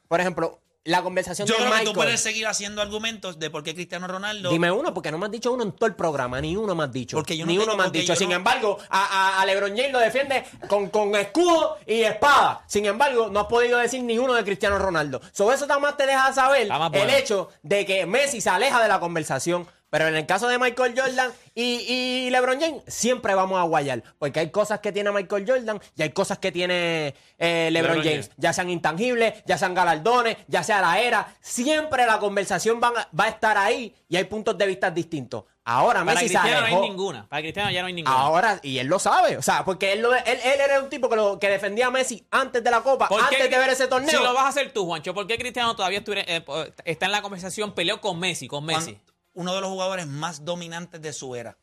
por 0.08 0.20
ejemplo, 0.22 0.60
la 0.86 1.02
conversación 1.02 1.48
Yo 1.48 1.54
de 1.54 1.60
creo 1.60 1.70
que 1.72 1.78
Michael... 1.78 1.94
tú 1.94 2.00
puedes 2.00 2.20
seguir 2.20 2.46
haciendo 2.46 2.82
argumentos 2.82 3.40
de 3.40 3.50
por 3.50 3.64
qué 3.64 3.74
Cristiano 3.74 4.06
Ronaldo. 4.06 4.50
Dime 4.50 4.70
uno, 4.70 4.94
porque 4.94 5.12
no 5.12 5.18
me 5.18 5.28
has 5.28 5.32
dicho 5.32 5.50
uno 5.54 5.64
en 5.64 5.72
todo 5.72 5.86
el 5.88 5.96
programa, 5.96 6.42
ni 6.42 6.58
uno 6.58 6.76
me 6.76 6.84
has 6.84 6.92
dicho. 6.92 7.16
Porque 7.16 7.38
yo 7.38 7.46
no 7.46 7.52
ni 7.54 7.58
tengo- 7.58 7.68
uno 7.72 7.78
me 7.78 7.84
has 7.84 7.88
porque 7.88 8.00
dicho. 8.02 8.14
yo 8.14 8.20
Sin 8.20 8.30
no- 8.30 8.36
embargo, 8.36 8.78
a, 8.90 9.06
a- 9.38 9.42
a 9.42 9.46
LeBron 9.46 9.70
James 9.78 9.94
lo 9.94 10.00
defiende 10.00 10.44
con, 10.68 10.90
con 10.90 11.16
escudo 11.16 11.78
y 11.88 12.02
espada. 12.02 12.66
Sin 12.68 12.86
embargo, 12.86 13.30
no 13.32 13.40
has 13.40 13.48
podido 13.48 13.78
decir 13.78 14.04
ni 14.04 14.18
uno 14.18 14.34
de 14.34 14.44
Cristiano 14.44 14.78
Ronaldo. 14.78 15.22
Sobre 15.32 15.56
eso 15.56 15.66
nada 15.68 15.80
más 15.80 15.96
te 15.96 16.06
deja 16.06 16.34
saber 16.34 16.64
Está 16.64 16.78
más 16.78 16.92
el 16.94 17.10
hecho 17.12 17.50
de 17.62 17.86
que 17.86 18.06
Messi 18.06 18.42
se 18.42 18.50
aleja 18.50 18.82
de 18.82 18.90
la 18.90 19.00
conversación. 19.00 19.66
Pero 19.94 20.08
en 20.08 20.16
el 20.16 20.26
caso 20.26 20.48
de 20.48 20.58
Michael 20.58 20.96
Jordan 21.00 21.32
y, 21.54 21.64
y 21.88 22.30
LeBron 22.32 22.60
James, 22.60 22.82
siempre 22.88 23.36
vamos 23.36 23.60
a 23.60 23.62
guayar. 23.64 24.02
Porque 24.18 24.40
hay 24.40 24.50
cosas 24.50 24.80
que 24.80 24.92
tiene 24.92 25.12
Michael 25.12 25.46
Jordan 25.48 25.80
y 25.96 26.02
hay 26.02 26.10
cosas 26.10 26.40
que 26.40 26.52
tiene 26.52 27.14
eh, 27.38 27.70
LeBron, 27.72 27.98
LeBron 27.98 28.04
James. 28.04 28.26
James. 28.26 28.32
Ya 28.38 28.54
sean 28.54 28.72
intangibles, 28.72 29.44
ya 29.46 29.60
sean 29.60 29.76
galardones, 29.76 30.38
ya 30.48 30.64
sea 30.64 30.82
la 30.82 31.00
era. 31.00 31.36
Siempre 31.42 32.08
la 32.08 32.18
conversación 32.18 32.80
van 32.80 32.98
a- 32.98 33.08
va 33.18 33.26
a 33.26 33.30
estar 33.30 33.56
ahí 33.56 33.94
y 34.10 34.16
hay 34.18 34.24
puntos 34.24 34.58
de 34.58 34.66
vista 34.66 34.90
distintos. 34.90 35.44
Ahora 35.64 36.00
Para 36.04 36.16
Messi 36.16 36.28
se 36.30 36.34
Cristiano 36.40 36.60
no 36.62 36.66
hay 36.66 36.74
alejó. 36.74 36.82
ninguna. 36.88 37.30
Para 37.30 37.42
Cristiano 37.44 37.70
ya 37.70 37.82
no 37.82 37.88
hay 37.88 37.94
ninguna. 37.94 38.16
Ahora, 38.18 38.60
y 38.64 38.80
él 38.80 38.88
lo 38.88 38.98
sabe, 38.98 39.38
o 39.38 39.44
sea, 39.44 39.64
porque 39.64 39.94
él, 39.94 40.02
lo- 40.02 40.14
él, 40.16 40.24
él 40.26 40.60
era 40.60 40.82
un 40.82 40.90
tipo 40.90 41.08
que, 41.08 41.16
lo, 41.16 41.38
que 41.38 41.50
defendía 41.50 41.86
a 41.86 41.92
Messi 41.92 42.26
antes 42.32 42.64
de 42.64 42.72
la 42.72 42.82
Copa, 42.82 43.08
¿Por 43.10 43.20
qué- 43.30 43.36
antes 43.36 43.52
de 43.52 43.58
ver 43.60 43.70
ese 43.70 43.88
torneo. 43.88 44.10
Si 44.10 44.18
lo 44.18 44.34
vas 44.34 44.46
a 44.46 44.48
hacer 44.48 44.74
tú, 44.74 44.86
Juancho, 44.88 45.14
¿por 45.14 45.28
qué 45.28 45.38
Cristiano 45.38 45.76
todavía 45.76 46.04
eh, 46.08 46.44
está 46.84 47.06
en 47.06 47.12
la 47.12 47.22
conversación? 47.22 47.74
Peleó 47.76 48.02
con 48.02 48.20
Messi, 48.20 48.48
con 48.48 48.66
Messi. 48.66 48.94
Juan, 48.94 49.13
uno 49.34 49.54
de 49.54 49.62
los 49.62 49.70
jugadores 49.70 50.08
más 50.08 50.46
dominantes 50.46 51.02
de 51.02 51.14
su 51.14 51.36
era. 51.36 51.58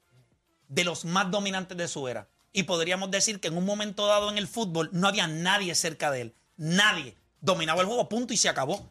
De 0.69 0.85
los 0.85 1.05
más 1.05 1.31
dominantes 1.31 1.77
de 1.77 1.89
su 1.89 2.09
era. 2.09 2.29
Y 2.53 2.65
podríamos 2.65 3.11
decir 3.11 3.41
que 3.41 3.49
en 3.49 3.57
un 3.57 3.65
momento 3.65 4.07
dado 4.07 4.31
en 4.31 4.39
el 4.39 4.49
fútbol 4.49 4.91
no 4.93 5.09
había 5.09 5.27
nadie 5.27 5.75
cerca 5.75 6.11
de 6.11 6.23
él. 6.23 6.35
Nadie. 6.57 7.17
Dominaba 7.41 7.81
el 7.81 7.87
juego, 7.87 8.09
punto, 8.09 8.35
y 8.35 8.37
se 8.37 8.49
acabó. 8.49 8.91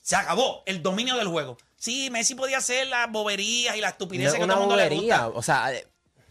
Se 0.00 0.16
acabó 0.16 0.62
el 0.66 0.82
dominio 0.82 1.16
del 1.16 1.28
juego. 1.28 1.58
Sí, 1.76 2.08
Messi 2.10 2.34
podía 2.34 2.58
hacer 2.58 2.86
las 2.86 3.10
boberías 3.10 3.76
y 3.76 3.80
las 3.80 3.92
estupideces 3.92 4.34
es 4.34 4.40
que 4.40 4.46
todo 4.46 4.54
el 4.54 4.60
mundo 4.60 4.76
le 4.76 4.88
gusta. 4.88 5.28
o 5.28 5.42
sea, 5.42 5.70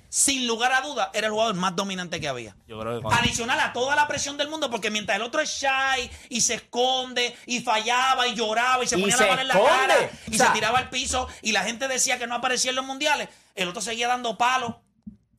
sin 0.09 0.47
lugar 0.47 0.71
a 0.73 0.81
duda, 0.81 1.11
era 1.13 1.27
el 1.27 1.33
jugador 1.33 1.55
más 1.55 1.75
dominante 1.75 2.19
que 2.19 2.27
había. 2.27 2.55
Yo 2.67 2.79
creo 2.79 2.95
que 2.97 3.01
cuando- 3.03 3.21
Adicional 3.21 3.59
a 3.59 3.73
toda 3.73 3.95
la 3.95 4.07
presión 4.07 4.37
del 4.37 4.49
mundo, 4.49 4.69
porque 4.71 4.89
mientras 4.89 5.15
el 5.17 5.21
otro 5.21 5.39
es 5.41 5.49
shy 5.49 6.09
y 6.29 6.41
se 6.41 6.55
esconde 6.55 7.35
y 7.45 7.61
fallaba 7.61 8.27
y 8.27 8.33
lloraba 8.35 8.83
y 8.83 8.87
se 8.87 8.97
Y 8.97 9.01
ponía 9.01 9.17
se 9.17 9.23
la 9.25 9.29
mano 9.29 9.41
en 9.43 9.47
la 9.47 9.53
esconde. 9.53 9.77
cara 9.77 10.11
y 10.27 10.33
O 10.35 10.37
sea- 10.37 10.47
se 10.47 10.53
tiraba 10.53 10.79
al 10.79 10.89
piso 10.89 11.27
y 11.43 11.51
la 11.51 11.63
gente 11.63 11.87
decía 11.87 12.17
que 12.17 12.25
no 12.27 12.35
aparecía 12.35 12.71
en 12.71 12.75
los 12.77 12.85
mundiales, 12.85 13.29
el 13.55 13.67
otro 13.69 13.81
seguía 13.81 14.07
dando 14.07 14.37
palos. 14.37 14.75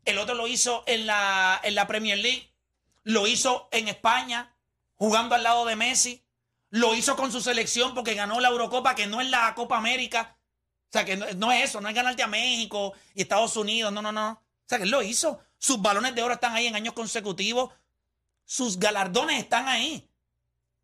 El 0.05 0.19
otro 0.19 0.35
lo 0.35 0.47
hizo 0.47 0.83
en 0.87 1.07
la, 1.07 1.61
en 1.63 1.75
la 1.75 1.87
Premier 1.87 2.19
League, 2.19 2.51
lo 3.03 3.27
hizo 3.27 3.69
en 3.73 3.89
España, 3.89 4.55
jugando 4.95 5.35
al 5.35 5.43
lado 5.43 5.65
de 5.67 5.77
Messi, 5.77 6.23
lo 6.71 6.95
hizo 6.95 7.17
con 7.17 7.33
su 7.33 7.41
selección 7.41 7.95
porque 7.95 8.15
ganó 8.15 8.39
la 8.41 8.49
Eurocopa, 8.49 8.95
que 8.95 9.07
no 9.09 9.21
es 9.21 9.29
la 9.29 9.53
Copa 9.55 9.77
América. 9.77 10.37
O 10.89 10.93
sea, 10.93 11.05
que 11.05 11.17
no, 11.17 11.27
no 11.37 11.53
es 11.53 11.65
eso, 11.71 11.81
no 11.81 11.89
es 11.89 11.95
ganarte 11.95 12.23
a 12.23 12.27
México 12.29 12.93
y 13.15 13.23
Estados 13.23 13.57
Unidos, 13.57 13.93
no, 13.93 14.01
no, 14.03 14.11
no. 14.13 14.43
O 14.71 14.73
sea, 14.73 14.79
que 14.79 14.85
él 14.85 14.91
lo 14.91 15.03
hizo. 15.03 15.41
Sus 15.59 15.83
balones 15.83 16.15
de 16.15 16.23
oro 16.23 16.35
están 16.35 16.55
ahí 16.55 16.69
en 16.69 16.77
años 16.77 16.95
consecutivos. 16.95 17.73
Sus 18.45 18.79
galardones 18.79 19.41
están 19.41 19.67
ahí. 19.67 20.09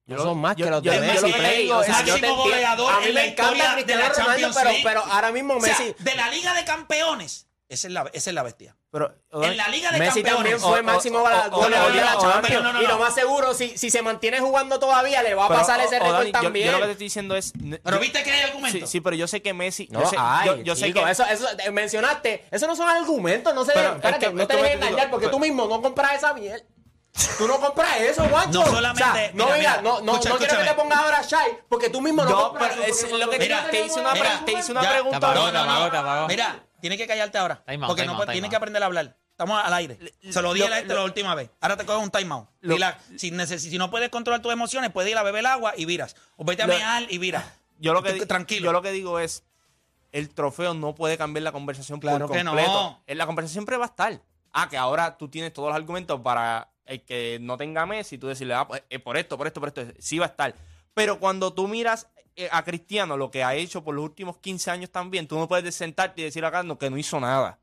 No 0.06 0.18
son 0.18 0.38
más 0.40 0.56
yo- 0.56 0.64
que 0.64 0.70
los 0.72 0.82
yo- 0.82 0.90
de 0.90 0.96
yo 0.98 1.02
Messi. 1.04 1.20
lo 1.20 1.26
que 1.28 1.38
Play, 1.38 1.62
digo, 1.62 1.76
o 1.78 1.84
sea, 1.84 1.92
máximo 1.94 2.16
yo 2.18 2.34
goleador 2.36 2.92
A 2.92 2.98
mí 2.98 3.06
en 3.06 3.14
la 3.14 3.24
encanta 3.26 3.42
historia 3.56 3.84
de 3.84 3.94
la 3.94 4.08
Ronaldo, 4.08 4.24
Champions 4.26 4.56
pero, 4.56 4.70
League. 4.70 4.82
pero 4.84 5.04
ahora 5.04 5.30
mismo 5.30 5.54
O 5.54 5.60
sea, 5.60 5.78
Messi... 5.78 5.94
de 6.00 6.14
la 6.16 6.30
Liga 6.30 6.54
de 6.54 6.64
Campeones, 6.64 7.46
esa 7.68 7.88
es 7.88 7.92
la, 7.92 8.02
esa 8.12 8.30
es 8.30 8.34
la 8.34 8.42
bestia. 8.42 8.76
Pero, 8.90 9.12
En 9.32 9.56
la 9.56 9.68
Liga 9.68 9.90
de 9.90 9.98
Messi 9.98 10.22
Campeones. 10.22 10.36
también 10.36 10.60
fue 10.60 10.82
máximo 10.82 11.18
goleador 11.20 11.92
de 11.92 12.00
la 12.00 12.16
Champions. 12.18 12.62
no, 12.62 12.72
no, 12.72 12.72
no, 12.74 12.82
Y 12.82 12.86
lo 12.86 12.94
no. 12.94 12.98
más 13.00 13.14
seguro, 13.14 13.52
si, 13.54 13.76
si 13.76 13.90
se 13.90 14.02
mantiene 14.02 14.38
jugando 14.40 14.78
todavía, 14.78 15.22
le 15.22 15.34
va 15.34 15.44
a 15.46 15.48
pero, 15.48 15.60
pasar 15.60 15.80
o- 15.80 15.82
ese 15.82 15.98
récord 15.98 16.12
Dani, 16.18 16.26
yo- 16.32 16.32
también. 16.40 16.66
Yo, 16.66 16.72
lo 16.72 16.78
que 16.78 16.84
te 16.86 16.92
estoy 16.92 17.06
diciendo 17.06 17.36
es. 17.36 17.52
Pero 17.82 17.96
yo- 17.96 18.00
viste 18.00 18.22
que 18.22 18.30
hay 18.30 18.42
argumentos. 18.42 18.80
Sí, 18.80 18.86
sí, 18.86 19.00
pero 19.00 19.16
yo 19.16 19.26
sé 19.28 19.42
que 19.42 19.52
Messi. 19.52 19.88
No, 19.90 20.00
yo 20.02 20.06
sé, 20.08 20.16
ay, 20.18 20.46
yo, 20.48 20.56
yo 20.58 20.76
sé 20.76 20.86
chico, 20.86 21.04
que. 21.04 21.10
eso, 21.10 21.24
eso, 21.26 21.46
eh, 21.58 21.70
mencionaste, 21.70 22.46
eso 22.50 22.66
no 22.66 22.76
son 22.76 22.88
argumentos, 22.88 23.54
no 23.54 23.64
se 23.64 23.72
Pero 23.72 23.82
dejen, 23.94 23.98
es 23.98 24.04
espérate, 24.04 24.26
que- 24.26 24.32
no 24.32 24.46
te 24.46 24.56
que 24.56 24.62
dejes 24.62 24.76
engañar, 24.76 25.10
porque 25.10 25.26
pero- 25.26 25.36
tú 25.36 25.40
mismo 25.40 25.66
no 25.66 25.82
compras 25.82 26.14
esa 26.14 26.32
miel. 26.34 26.62
Tú 27.38 27.48
no 27.48 27.58
compras 27.58 27.98
eso, 28.02 28.28
guacho. 28.28 28.50
No 28.50 28.66
solamente- 28.66 29.02
O 29.02 29.14
sea, 29.14 29.30
no, 29.32 29.44
mira, 29.46 29.56
mira, 29.56 29.56
mira, 29.56 29.82
no, 29.82 30.00
no, 30.02 30.12
escucha, 30.12 30.28
no 30.28 30.36
quiero 30.36 30.58
que 30.58 30.64
te 30.64 30.74
pongas 30.74 30.98
ahora 30.98 31.22
shy, 31.22 31.36
porque 31.68 31.88
tú 31.88 32.02
mismo 32.02 32.22
no, 32.24 32.30
No, 32.30 32.42
compras 32.50 32.72
pero 32.74 32.84
eso, 32.84 33.06
es 33.06 33.12
lo 33.12 33.30
que 33.30 33.38
Mira, 33.38 33.66
te 33.70 33.86
hice 33.86 34.00
una, 34.00 34.12
mira, 34.12 34.40
pre- 34.44 34.52
te 34.52 34.58
hice 34.60 34.70
una 34.72 34.82
ya, 34.82 34.90
pregunta. 34.92 35.18
te 35.20 35.26
apagó, 35.26 35.40
No, 35.40 35.46
no, 35.46 35.52
te 35.52 35.58
apagó, 35.58 35.80
no. 35.86 35.90
te 35.90 35.96
apagó. 35.96 36.28
Mira, 36.28 36.65
tienes 36.80 36.98
que 36.98 37.06
callarte 37.06 37.38
ahora. 37.38 37.62
Time 37.66 37.84
out, 37.84 37.86
porque 37.88 38.02
time 38.02 38.06
no 38.06 38.12
out, 38.12 38.18
puedes- 38.18 38.26
time 38.28 38.32
tienes 38.34 38.48
out. 38.48 38.50
que 38.50 38.56
aprender 38.56 38.82
a 38.82 38.86
hablar. 38.86 39.16
Estamos 39.30 39.62
al 39.62 39.74
aire. 39.74 39.98
Se 40.30 40.40
lo 40.40 40.54
dije 40.54 40.66
lo- 40.68 40.74
a 40.74 40.78
este 40.78 40.94
la 40.94 41.04
última 41.04 41.34
vez. 41.34 41.50
Ahora 41.60 41.76
te 41.76 41.84
coges 41.84 42.02
un 42.02 42.10
timeout. 42.10 42.48
Si, 43.16 43.30
si 43.58 43.76
no 43.78 43.90
puedes 43.90 44.08
controlar 44.08 44.40
tus 44.40 44.52
emociones, 44.52 44.90
puedes 44.92 45.10
ir 45.10 45.18
a 45.18 45.22
beber 45.22 45.46
agua 45.46 45.74
y 45.76 45.84
viras. 45.84 46.16
O 46.36 46.44
vete 46.44 46.62
a 46.62 46.66
Lo- 46.66 46.74
mear 46.74 47.06
y 47.10 47.18
viras. 47.18 47.44
Yo 47.78 47.92
lo 47.92 48.02
que 48.02 48.14
Tú- 48.14 48.26
tranquilo. 48.26 48.66
Yo 48.66 48.72
lo 48.72 48.80
que 48.82 48.92
digo 48.92 49.18
es. 49.20 49.44
El 50.12 50.30
trofeo 50.30 50.72
no 50.72 50.94
puede 50.94 51.18
cambiar 51.18 51.42
la 51.42 51.52
conversación 51.52 52.00
Claro 52.00 52.26
por 52.28 52.36
que 52.36 52.42
no. 52.44 53.02
En 53.06 53.18
La 53.18 53.26
conversación 53.26 53.52
siempre 53.64 53.76
va 53.76 53.84
a 53.84 53.88
estar. 53.88 54.18
Ah, 54.52 54.68
que 54.70 54.78
ahora 54.78 55.18
tú 55.18 55.28
tienes 55.28 55.52
todos 55.52 55.68
los 55.68 55.76
argumentos 55.76 56.18
para 56.22 56.70
el 56.86 57.02
que 57.02 57.36
no 57.42 57.58
tenga 57.58 57.84
Messi, 57.84 58.16
tú 58.16 58.28
decirle, 58.28 58.54
ah, 58.54 58.66
pues, 58.66 58.82
eh, 58.88 58.98
por 58.98 59.18
esto, 59.18 59.36
por 59.36 59.46
esto, 59.46 59.60
por 59.60 59.68
esto, 59.68 59.82
sí 59.98 60.18
va 60.18 60.24
a 60.24 60.28
estar. 60.28 60.54
Pero 60.94 61.18
cuando 61.20 61.52
tú 61.52 61.68
miras 61.68 62.06
a 62.50 62.62
Cristiano, 62.64 63.16
lo 63.16 63.30
que 63.30 63.42
ha 63.42 63.54
hecho 63.54 63.82
por 63.82 63.94
los 63.94 64.04
últimos 64.04 64.36
15 64.38 64.70
años 64.70 64.90
también, 64.90 65.26
tú 65.26 65.38
no 65.38 65.48
puedes 65.48 65.74
sentarte 65.74 66.20
y 66.20 66.24
decir 66.24 66.44
acá 66.44 66.62
no, 66.62 66.78
que 66.78 66.90
no 66.90 66.98
hizo 66.98 67.18
nada. 67.20 67.58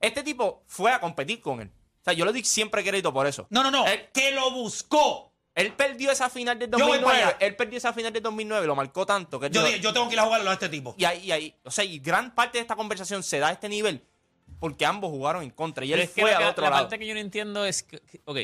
Este 0.00 0.22
tipo 0.22 0.62
fue 0.66 0.92
a 0.92 1.00
competir 1.00 1.40
con 1.40 1.60
él. 1.60 1.70
O 2.00 2.04
sea, 2.04 2.12
yo 2.12 2.24
le 2.24 2.32
di 2.32 2.44
siempre 2.44 2.84
crédito 2.84 3.12
por 3.12 3.26
eso. 3.26 3.46
No, 3.50 3.62
no, 3.62 3.70
no. 3.70 3.84
Él- 3.86 4.08
que 4.14 4.30
lo 4.30 4.50
buscó. 4.52 5.32
Él 5.54 5.72
perdió 5.72 6.12
esa 6.12 6.30
final 6.30 6.56
del 6.56 6.70
Yo 6.70 6.78
voy 6.86 6.98
para 6.98 7.02
2009. 7.02 7.22
allá. 7.24 7.36
Él 7.46 7.56
perdió 7.56 7.78
esa 7.78 7.92
final 7.92 8.12
del 8.12 8.22
2009, 8.22 8.66
lo 8.66 8.76
marcó 8.76 9.04
tanto. 9.04 9.40
Que 9.40 9.50
Yo 9.50 9.60
yo- 9.60 9.66
dije, 9.66 9.80
yo 9.80 9.92
tengo 9.92 10.06
que 10.08 10.14
ir 10.14 10.20
a 10.20 10.24
jugarlo 10.24 10.50
a 10.50 10.52
este 10.52 10.68
tipo. 10.68 10.94
y 10.96 11.04
ahí, 11.04 11.24
y 11.24 11.32
ahí, 11.32 11.56
o 11.64 11.70
sea, 11.72 11.84
y 11.84 11.98
gran 11.98 12.32
parte 12.32 12.58
de 12.58 12.62
esta 12.62 12.76
conversación 12.76 13.24
se 13.24 13.40
da 13.40 13.48
a 13.48 13.52
este 13.52 13.68
nivel 13.68 14.04
porque 14.60 14.86
ambos 14.86 15.10
jugaron 15.10 15.42
en 15.42 15.50
contra 15.50 15.84
y 15.84 15.88
Pero 15.88 16.00
él 16.02 16.08
es 16.08 16.14
que 16.14 16.20
fue 16.20 16.30
la, 16.30 16.48
otro 16.50 16.62
la 16.62 16.70
lado. 16.70 16.82
parte 16.84 16.98
que 17.00 17.06
yo 17.08 17.14
no 17.14 17.20
entiendo 17.20 17.64
es 17.64 17.82
que, 17.82 17.98
que- 18.00 18.20
ok, 18.24 18.38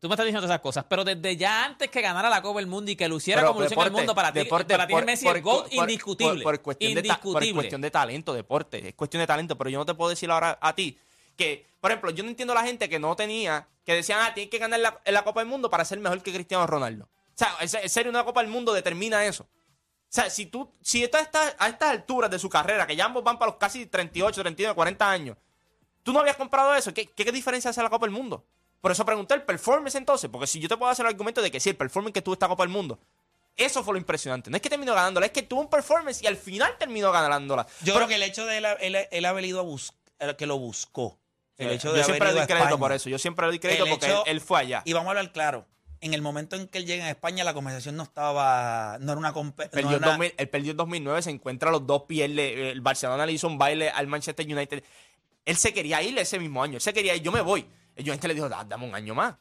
tú 0.00 0.08
me 0.08 0.14
estás 0.14 0.26
diciendo 0.26 0.40
todas 0.40 0.54
esas 0.54 0.62
cosas, 0.62 0.84
pero 0.88 1.04
desde 1.04 1.36
ya 1.36 1.64
antes 1.64 1.90
que 1.90 2.00
ganara 2.00 2.28
la 2.30 2.40
Copa 2.42 2.60
del 2.60 2.66
Mundo 2.68 2.90
y 2.90 2.96
que 2.96 3.08
luciera 3.08 3.40
Pero 3.40 3.48
como 3.52 3.62
lució 3.62 3.80
en 3.80 3.86
el 3.86 3.92
mundo, 3.92 4.14
para 4.14 4.32
ti, 4.32 4.38
deporte, 4.40 4.74
para 4.74 4.86
ti 4.86 4.92
por- 4.92 5.04
Messi 5.04 5.24
por- 5.24 5.40
GOAT 5.40 5.64
por- 5.74 5.90
indiscutible. 5.90 6.42
Por, 6.42 6.62
cuestión 6.62 6.94
de 6.94 7.02
ta- 7.02 7.20
por 7.20 7.26
indiscutible. 7.32 7.54
cuestión 7.54 7.80
de 7.80 7.90
talento, 7.90 8.32
deporte. 8.34 8.88
Es 8.88 8.94
cuestión 8.94 9.20
de 9.20 9.26
talento, 9.26 9.56
pero 9.58 9.70
yo 9.70 9.78
no 9.78 9.86
te 9.86 9.94
puedo 9.94 10.10
decir 10.10 10.30
ahora 10.30 10.58
a 10.60 10.74
ti 10.74 10.98
que, 11.36 11.66
por 11.80 11.90
ejemplo, 11.90 12.10
yo 12.10 12.22
no 12.24 12.30
entiendo 12.30 12.52
a 12.52 12.56
la 12.56 12.62
gente 12.64 12.88
que 12.88 12.98
no 12.98 13.14
tenía, 13.16 13.68
que 13.84 13.94
decían, 13.94 14.20
ah, 14.22 14.34
tienes 14.34 14.50
que 14.50 14.58
ganar 14.58 14.80
la, 14.80 15.24
Copa 15.24 15.40
del 15.40 15.48
Mundo 15.48 15.70
para 15.70 15.84
ser 15.84 15.98
mejor 15.98 16.22
que 16.22 16.32
Cristiano 16.32 16.66
Ronaldo. 16.66 17.04
O 17.04 17.08
sea, 17.34 17.54
en 17.60 17.68
se- 17.68 17.82
en 17.82 17.88
serio, 17.88 18.10
una 18.10 18.24
Copa 18.24 18.40
del 18.40 18.50
Mundo 18.50 18.72
determina 18.72 19.24
eso. 19.24 19.44
O 19.44 20.10
sea, 20.10 20.30
si 20.30 20.46
tú, 20.46 20.72
si 20.80 21.04
esto 21.04 21.18
está 21.18 21.54
a 21.58 21.68
estas 21.68 21.90
alturas 21.90 22.30
de 22.30 22.38
su 22.38 22.48
carrera, 22.48 22.86
que 22.86 22.96
ya 22.96 23.04
ambos 23.04 23.22
van 23.22 23.38
para 23.38 23.50
los 23.50 23.58
casi 23.58 23.86
38, 23.86 24.40
39, 24.40 24.74
40 24.74 25.10
años, 25.10 25.36
tú 26.02 26.12
no 26.12 26.20
habías 26.20 26.36
comprado 26.36 26.74
eso, 26.74 26.94
¿qué, 26.94 27.06
qué 27.06 27.30
diferencia 27.30 27.70
hace 27.70 27.82
la 27.82 27.90
Copa 27.90 28.06
del 28.06 28.14
Mundo? 28.14 28.44
Por 28.80 28.92
eso 28.92 29.04
pregunté 29.04 29.34
el 29.34 29.42
performance 29.42 29.96
entonces, 29.96 30.30
porque 30.30 30.46
si 30.46 30.60
yo 30.60 30.68
te 30.68 30.76
puedo 30.76 30.90
hacer 30.90 31.04
el 31.06 31.10
argumento 31.10 31.42
de 31.42 31.50
que 31.50 31.58
sí, 31.60 31.70
el 31.70 31.76
performance 31.76 32.12
que 32.14 32.22
tuvo 32.22 32.34
esta 32.34 32.46
Copa 32.48 32.62
del 32.62 32.70
Mundo, 32.70 32.98
eso 33.56 33.82
fue 33.82 33.94
lo 33.94 33.98
impresionante. 33.98 34.50
No 34.50 34.56
es 34.56 34.62
que 34.62 34.70
terminó 34.70 34.94
ganándola, 34.94 35.26
es 35.26 35.32
que 35.32 35.42
tuvo 35.42 35.60
un 35.62 35.68
performance 35.70 36.22
y 36.22 36.26
al 36.28 36.36
final 36.36 36.76
terminó 36.78 37.10
ganándola. 37.10 37.66
Yo 37.80 37.92
Pero- 37.92 37.96
creo 37.96 38.08
que 38.08 38.14
el 38.14 38.22
hecho 38.22 38.46
de 38.46 38.58
él, 38.58 38.66
él, 38.80 38.96
él 39.10 39.24
haber 39.24 39.44
ido 39.44 39.58
a 39.58 39.62
buscar, 39.62 40.36
que 40.36 40.46
lo 40.46 40.58
buscó. 40.58 41.18
El 41.56 41.70
hecho 41.72 41.92
de 41.92 41.98
yo 41.98 42.04
siempre 42.04 42.28
le 42.28 42.34
doy 42.34 42.46
crédito 42.46 42.64
España. 42.66 42.78
por 42.78 42.92
eso. 42.92 43.08
Yo 43.08 43.18
siempre 43.18 43.46
le 43.46 43.50
doy 43.52 43.58
crédito 43.58 43.82
El 43.84 43.90
porque 43.90 44.06
hecho- 44.06 44.24
él, 44.26 44.30
él 44.32 44.40
fue 44.40 44.60
allá. 44.60 44.82
Y 44.84 44.92
vamos 44.92 45.08
a 45.08 45.10
hablar 45.10 45.32
claro. 45.32 45.66
En 46.00 46.14
el 46.14 46.22
momento 46.22 46.54
en 46.54 46.68
que 46.68 46.78
él 46.78 46.86
llega 46.86 47.06
a 47.06 47.10
España, 47.10 47.42
la 47.42 47.52
conversación 47.52 47.96
no 47.96 48.04
estaba. 48.04 48.96
No 49.00 49.10
era 49.10 49.18
una. 49.18 49.34
Perdió 49.34 49.82
no 49.82 49.96
en 49.96 50.02
era- 50.04 50.06
2000 50.12 50.34
él 50.36 50.48
perdió 50.48 50.70
en 50.70 50.76
2009, 50.76 51.22
se 51.22 51.30
encuentra 51.30 51.70
a 51.70 51.72
los 51.72 51.84
dos 51.84 52.02
pierde. 52.04 52.70
El 52.70 52.80
Barcelona 52.80 53.26
le 53.26 53.32
hizo 53.32 53.48
un 53.48 53.58
baile 53.58 53.90
al 53.90 54.06
Manchester 54.06 54.46
United. 54.46 54.84
Él 55.44 55.56
se 55.56 55.72
quería 55.74 56.00
ir 56.00 56.16
ese 56.16 56.38
mismo 56.38 56.62
año. 56.62 56.74
Él 56.76 56.80
se 56.80 56.92
quería 56.92 57.16
ir. 57.16 57.22
Yo 57.22 57.32
me 57.32 57.40
voy. 57.40 57.66
El 57.98 58.08
United 58.08 58.28
le 58.28 58.34
dijo, 58.34 58.48
"Da- 58.48 58.64
dame 58.64 58.86
un 58.86 58.94
año 58.94 59.14
más. 59.14 59.34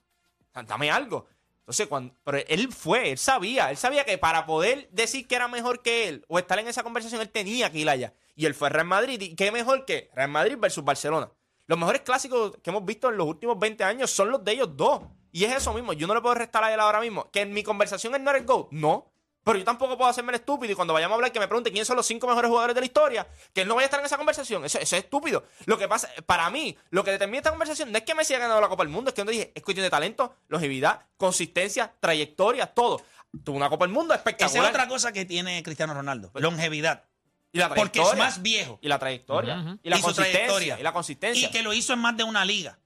Dame 0.65 0.89
algo. 0.91 1.27
Entonces, 1.59 1.87
cuando, 1.87 2.13
pero 2.23 2.39
él 2.47 2.71
fue, 2.73 3.11
él 3.11 3.17
sabía. 3.17 3.69
Él 3.69 3.77
sabía 3.77 4.03
que 4.05 4.17
para 4.17 4.45
poder 4.45 4.89
decir 4.91 5.27
que 5.27 5.35
era 5.35 5.47
mejor 5.47 5.81
que 5.81 6.07
él 6.07 6.25
o 6.27 6.39
estar 6.39 6.57
en 6.59 6.67
esa 6.67 6.81
conversación, 6.81 7.21
él 7.21 7.29
tenía 7.29 7.71
que 7.71 7.79
ir 7.79 7.89
allá. 7.89 8.13
Y 8.35 8.45
él 8.45 8.55
fue 8.55 8.69
Real 8.69 8.87
Madrid. 8.87 9.21
¿Y 9.21 9.35
qué 9.35 9.51
mejor 9.51 9.85
que 9.85 10.09
Real 10.15 10.29
Madrid 10.29 10.57
versus 10.57 10.83
Barcelona? 10.83 11.29
Los 11.67 11.77
mejores 11.77 12.01
clásicos 12.01 12.53
que 12.63 12.69
hemos 12.69 12.85
visto 12.85 13.09
en 13.09 13.17
los 13.17 13.27
últimos 13.27 13.59
20 13.59 13.83
años 13.83 14.09
son 14.09 14.31
los 14.31 14.43
de 14.43 14.53
ellos 14.53 14.75
dos. 14.77 15.01
Y 15.31 15.43
es 15.43 15.53
eso 15.55 15.73
mismo. 15.73 15.91
Yo 15.93 16.07
no 16.07 16.15
le 16.15 16.21
puedo 16.21 16.33
restar 16.35 16.63
a 16.63 16.73
él 16.73 16.79
ahora 16.79 17.01
mismo. 17.01 17.29
Que 17.29 17.41
en 17.41 17.51
mi 17.53 17.61
conversación 17.63 18.15
él 18.15 18.23
no 18.23 18.31
era 18.31 18.39
GOAT. 18.39 18.69
No. 18.71 19.11
Pero 19.47 19.59
yo 19.59 19.65
tampoco 19.65 19.97
puedo 19.97 20.09
hacerme 20.09 20.31
el 20.33 20.35
estúpido 20.35 20.73
y 20.73 20.75
cuando 20.75 20.93
vayamos 20.93 21.13
a 21.13 21.15
hablar 21.15 21.31
que 21.31 21.39
me 21.39 21.47
pregunte 21.47 21.71
quiénes 21.71 21.87
son 21.87 21.95
los 21.95 22.05
cinco 22.05 22.27
mejores 22.27 22.49
jugadores 22.49 22.75
de 22.75 22.81
la 22.81 22.85
historia, 22.85 23.27
que 23.53 23.61
él 23.61 23.67
no 23.67 23.75
vaya 23.75 23.85
a 23.85 23.87
estar 23.87 23.99
en 23.99 24.05
esa 24.05 24.17
conversación. 24.17 24.63
Eso, 24.65 24.77
eso 24.77 24.95
es 24.95 25.03
estúpido. 25.03 25.45
Lo 25.65 25.77
que 25.77 25.87
pasa, 25.87 26.09
para 26.25 26.49
mí, 26.49 26.77
lo 26.89 27.03
que 27.03 27.11
determina 27.11 27.37
esta 27.37 27.49
conversación 27.49 27.91
no 27.91 27.97
es 27.97 28.03
que 28.03 28.13
Messi 28.13 28.33
haya 28.33 28.43
ganado 28.43 28.61
la 28.61 28.67
Copa 28.69 28.83
del 28.83 28.91
Mundo, 28.91 29.09
es 29.09 29.15
que 29.15 29.23
yo 29.23 29.31
dije, 29.31 29.51
es 29.55 29.63
cuestión 29.63 29.83
de 29.85 29.89
talento, 29.89 30.35
longevidad, 30.49 31.01
consistencia, 31.17 31.93
trayectoria, 31.99 32.67
todo. 32.67 33.01
Tuvo 33.43 33.57
una 33.57 33.69
Copa 33.69 33.85
del 33.85 33.93
Mundo 33.93 34.13
Esa 34.13 34.21
es 34.21 34.27
espectacular. 34.27 34.69
otra 34.69 34.87
cosa 34.87 35.11
que 35.11 35.25
tiene 35.25 35.63
Cristiano 35.63 35.93
Ronaldo. 35.93 36.31
Longevidad. 36.35 37.03
y 37.51 37.59
la 37.59 37.73
Porque 37.73 38.01
es 38.01 38.15
más 38.17 38.41
viejo. 38.41 38.79
Y 38.81 38.87
la 38.87 38.99
trayectoria. 38.99 39.77
Y 39.83 39.89
la 39.89 39.97
Y 39.97 40.01
consistencia. 40.01 40.33
trayectoria. 40.33 40.79
Y 40.79 40.83
la 40.83 40.93
consistencia. 40.93 41.47
Y 41.47 41.51
que 41.51 41.61
lo 41.63 41.73
hizo 41.73 41.93
en 41.93 41.99
más 41.99 42.15
de 42.17 42.23
una 42.23 42.43
liga. 42.45 42.77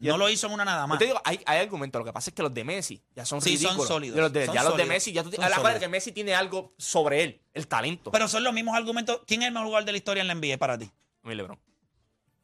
Yo- 0.00 0.12
No 0.12 0.18
lo 0.18 0.28
hizo 0.28 0.46
en 0.46 0.52
una 0.52 0.64
nada 0.64 0.82
Yo 0.82 0.86
más. 0.88 0.98
te 0.98 1.06
digo, 1.06 1.20
hay, 1.24 1.40
hay 1.46 1.58
argumentos. 1.60 1.98
Lo 1.98 2.04
que 2.04 2.12
pasa 2.12 2.30
es 2.30 2.34
que 2.34 2.42
los 2.42 2.54
de 2.54 2.64
Messi 2.64 3.02
ya 3.16 3.24
son 3.24 3.40
Sí, 3.42 3.56
son 3.56 3.64
ridículos. 3.66 3.88
sólidos, 3.88 4.16
Y 4.16 4.20
los 4.20 4.32
de- 4.32 4.46
son 4.46 4.54
ya 4.54 4.62
los 4.62 4.72
de 4.72 4.78
sólidos, 4.82 4.88
Messi, 4.88 5.12
ya 5.12 5.22
tú 5.22 5.30
son 5.30 5.40
acuérdate 5.40 5.62
sólidos. 5.62 5.80
que 5.80 5.88
Messi 5.88 6.12
tiene 6.12 6.34
algo 6.34 6.72
sobre 6.78 7.22
él, 7.24 7.42
el 7.54 7.66
talento. 7.66 8.10
Pero 8.12 8.28
son 8.28 8.44
los 8.44 8.52
mismos 8.52 8.76
argumentos. 8.76 9.20
¿Quién 9.26 9.42
es 9.42 9.48
el 9.48 9.52
mejor 9.54 9.66
jugador 9.66 9.86
de 9.86 9.92
la 9.92 9.98
historia 9.98 10.20
en 10.20 10.26
la 10.28 10.34
NBA 10.34 10.56
para 10.58 10.78
ti? 10.78 10.90
Mi 11.22 11.34
LeBron, 11.34 11.58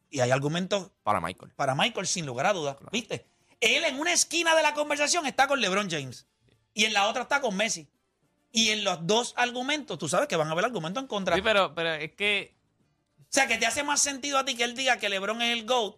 Y 0.09 0.19
hay 0.19 0.31
argumentos 0.31 0.91
para 1.03 1.19
Michael. 1.21 1.51
para 1.55 1.75
Michael, 1.75 2.07
sin 2.07 2.25
lugar 2.25 2.45
a 2.45 2.53
dudas. 2.53 2.77
¿Viste? 2.91 3.25
Él 3.61 3.83
en 3.85 3.99
una 3.99 4.11
esquina 4.13 4.53
de 4.55 4.61
la 4.61 4.73
conversación 4.73 5.25
está 5.25 5.47
con 5.47 5.59
LeBron 5.61 5.89
James. 5.89 6.27
Y 6.73 6.83
en 6.85 6.93
la 6.93 7.07
otra 7.07 7.23
está 7.23 7.39
con 7.41 7.55
Messi. 7.55 7.87
Y 8.51 8.69
en 8.69 8.83
los 8.83 9.05
dos 9.07 9.33
argumentos, 9.37 9.97
tú 9.97 10.07
sabes 10.09 10.27
que 10.27 10.35
van 10.35 10.47
a 10.49 10.51
haber 10.51 10.65
argumentos 10.65 11.01
en 11.01 11.07
contra. 11.07 11.35
Sí, 11.35 11.41
pero, 11.41 11.73
pero 11.73 11.93
es 11.93 12.11
que 12.13 12.53
O 13.21 13.27
sea, 13.35 13.47
que 13.47 13.57
te 13.57 13.65
hace 13.65 13.83
más 13.83 14.01
sentido 14.01 14.37
a 14.37 14.45
ti 14.45 14.55
que 14.55 14.63
él 14.63 14.75
diga 14.75 14.97
que 14.97 15.09
LeBron 15.09 15.41
es 15.41 15.51
el 15.57 15.65
GOAT. 15.65 15.97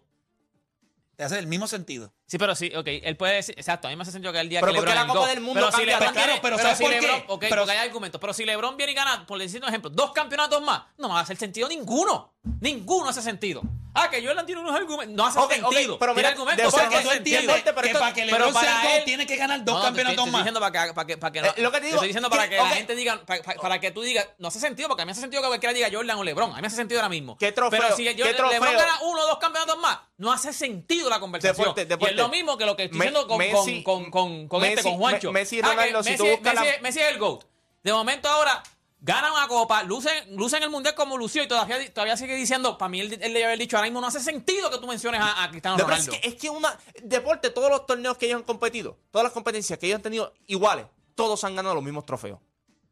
Te 1.18 1.24
hace 1.24 1.40
el 1.40 1.48
mismo 1.48 1.66
sentido. 1.66 2.14
Sí, 2.28 2.36
pero 2.38 2.54
sí, 2.54 2.70
ok. 2.76 2.86
Él 3.02 3.16
puede 3.16 3.36
decir, 3.36 3.54
exacto, 3.58 3.88
a 3.88 3.90
mí 3.90 3.96
me 3.96 4.02
hace 4.02 4.12
sentido 4.12 4.32
que 4.34 4.38
el 4.40 4.50
día 4.50 4.60
Pero 4.60 4.72
que 4.72 4.78
¿por 4.80 4.86
qué 4.86 4.94
LeBron 4.94 5.08
la 5.08 5.14
Copa 5.14 5.28
del 5.28 5.40
Mundo 5.40 5.60
pero 5.60 5.72
si 5.78 5.84
LeBron 5.86 6.12
viene- 6.14 6.26
Pero 6.28 6.42
pero 6.42 6.58
¿sabes 6.58 6.76
si 6.78 6.84
por 6.84 6.92
qué? 6.92 7.00
LeBron, 7.00 7.24
ok, 7.26 7.40
Pero- 7.40 7.56
porque 7.62 7.72
hay 7.72 7.86
argumentos. 7.88 8.20
Pero 8.20 8.32
si 8.34 8.44
LeBron 8.44 8.76
viene 8.76 8.92
y 8.92 8.94
gana, 8.94 9.26
por 9.26 9.38
decir 9.38 9.62
un 9.62 9.68
ejemplo, 9.68 9.90
dos 9.90 10.12
campeonatos 10.12 10.60
más, 10.62 10.82
no 10.98 11.08
va 11.08 11.18
a 11.20 11.22
hacer 11.22 11.38
sentido 11.38 11.68
ninguno. 11.68 12.34
Ninguno 12.60 13.08
hace 13.10 13.22
sentido. 13.22 13.62
Ah, 13.94 14.08
que 14.10 14.24
Jordan 14.24 14.46
tiene 14.46 14.60
unos 14.60 14.74
argumentos. 14.76 15.16
No 15.16 15.26
hace 15.26 15.40
sentido. 15.56 15.98
pero 15.98 16.12
Tiene 16.14 16.14
mira, 16.14 16.28
argumentos, 16.28 16.66
O 16.66 16.70
sea, 16.70 16.88
pero 16.88 16.98
que 17.00 17.04
no 17.04 17.12
entiendes 17.12 17.62
pero 17.64 17.82
que 17.88 17.94
para 17.98 18.12
que 18.14 18.22
pero 18.26 18.46
LeBron 18.46 18.62
sea 18.62 18.96
él- 18.98 19.04
tiene 19.04 19.26
que 19.26 19.36
ganar 19.36 19.64
dos 19.64 19.74
No, 19.74 19.80
te 19.80 19.86
campeonatos 19.86 20.16
te 20.24 20.28
estoy 20.30 20.32
más. 20.52 20.60
para 20.60 20.86
que, 20.86 20.94
para 20.94 21.06
que, 21.06 21.16
para 21.18 21.32
que 21.32 21.40
no- 21.42 21.46
Eh, 21.48 21.52
lo 21.56 21.70
que 21.72 21.76
te 21.78 21.80
te 21.80 21.86
digo, 21.86 21.96
estoy 21.96 22.08
diciendo 22.08 22.30
para 22.30 22.44
¿qué- 22.44 22.56
que 22.56 22.62
la 22.62 22.68
gente 22.68 22.94
diga, 22.94 23.20
para, 23.60 23.80
que 23.80 23.90
tú 23.90 24.02
digas, 24.02 24.28
no 24.38 24.48
hace 24.48 24.60
sentido, 24.60 24.88
porque 24.88 25.02
a 25.02 25.04
mí 25.04 25.08
me 25.08 25.12
hace 25.12 25.20
sentido 25.22 25.42
que 25.42 25.48
cualquiera 25.48 25.72
diga 25.72 25.88
Jordan 25.90 26.16
o 26.18 26.22
LeBron. 26.24 26.52
A 26.52 26.56
mí 26.56 26.60
me 26.60 26.66
hace 26.68 26.76
sentido 26.76 27.00
ahora 27.00 27.08
mismo. 27.08 27.36
¿Qué 27.38 27.50
trofeo? 27.52 27.80
Pero 27.80 27.96
si 27.96 28.04
¿Qué? 28.04 28.14
LeBron 28.14 28.50
gana 28.76 29.00
uno 29.02 29.22
o 29.22 29.26
dos 29.26 29.38
campeonatos 29.38 29.78
más, 29.78 29.98
no 30.18 30.30
hace 30.32 30.52
sentido 30.52 31.10
la 31.10 31.18
conversación. 31.18 31.56
Deporte, 31.56 31.86
deporte. 31.86 32.14
Lo 32.22 32.28
mismo 32.28 32.56
que 32.58 32.66
lo 32.66 32.76
que 32.76 32.84
estoy 32.84 32.98
diciendo 32.98 33.26
con, 33.26 33.38
Messi- 33.38 33.82
con, 33.82 34.10
con, 34.10 34.48
con, 34.48 34.64
este, 34.64 34.82
con 34.82 34.96
Juancho. 34.96 35.32
Me- 35.32 35.40
Messi 35.40 35.60
Ah, 35.62 35.68
Ronaldo, 35.68 36.02
si 36.02 36.16
tú 36.16 36.24
Messi, 36.24 36.36
buscas 36.36 36.54
Messi- 36.54 36.74
la- 36.76 36.80
Messi 36.82 37.00
es 37.00 37.08
el 37.08 37.18
GOAT. 37.18 37.44
De 37.82 37.92
momento 37.92 38.28
ahora, 38.28 38.62
Gana 39.00 39.32
una 39.32 39.46
copa, 39.46 39.84
luce, 39.84 40.10
luce 40.30 40.56
en 40.56 40.64
el 40.64 40.70
mundial 40.70 40.96
como 40.96 41.16
lució 41.16 41.40
y 41.40 41.46
todavía, 41.46 41.78
todavía 41.94 42.16
sigue 42.16 42.34
diciendo, 42.34 42.76
para 42.76 42.88
mí 42.88 42.98
él, 42.98 43.12
él 43.12 43.32
debe 43.32 43.44
haber 43.44 43.56
dicho 43.60 43.76
ahora 43.76 43.86
mismo 43.86 44.00
no 44.00 44.08
hace 44.08 44.18
sentido 44.18 44.70
que 44.70 44.78
tú 44.78 44.88
menciones 44.88 45.20
a, 45.20 45.44
a 45.44 45.50
Cristiano 45.50 45.76
No, 45.76 45.84
pero 45.84 45.96
es 45.96 46.04
Ronaldo. 46.06 46.20
que, 46.20 46.28
es 46.28 46.34
que 46.34 46.50
una 46.50 46.76
deporte, 47.04 47.50
todos 47.50 47.70
los 47.70 47.86
torneos 47.86 48.16
que 48.18 48.26
ellos 48.26 48.38
han 48.38 48.42
competido, 48.42 48.98
todas 49.12 49.22
las 49.22 49.32
competencias 49.32 49.78
que 49.78 49.86
ellos 49.86 49.98
han 49.98 50.02
tenido 50.02 50.34
iguales, 50.48 50.86
todos 51.14 51.44
han 51.44 51.54
ganado 51.54 51.76
los 51.76 51.84
mismos 51.84 52.06
trofeos. 52.06 52.40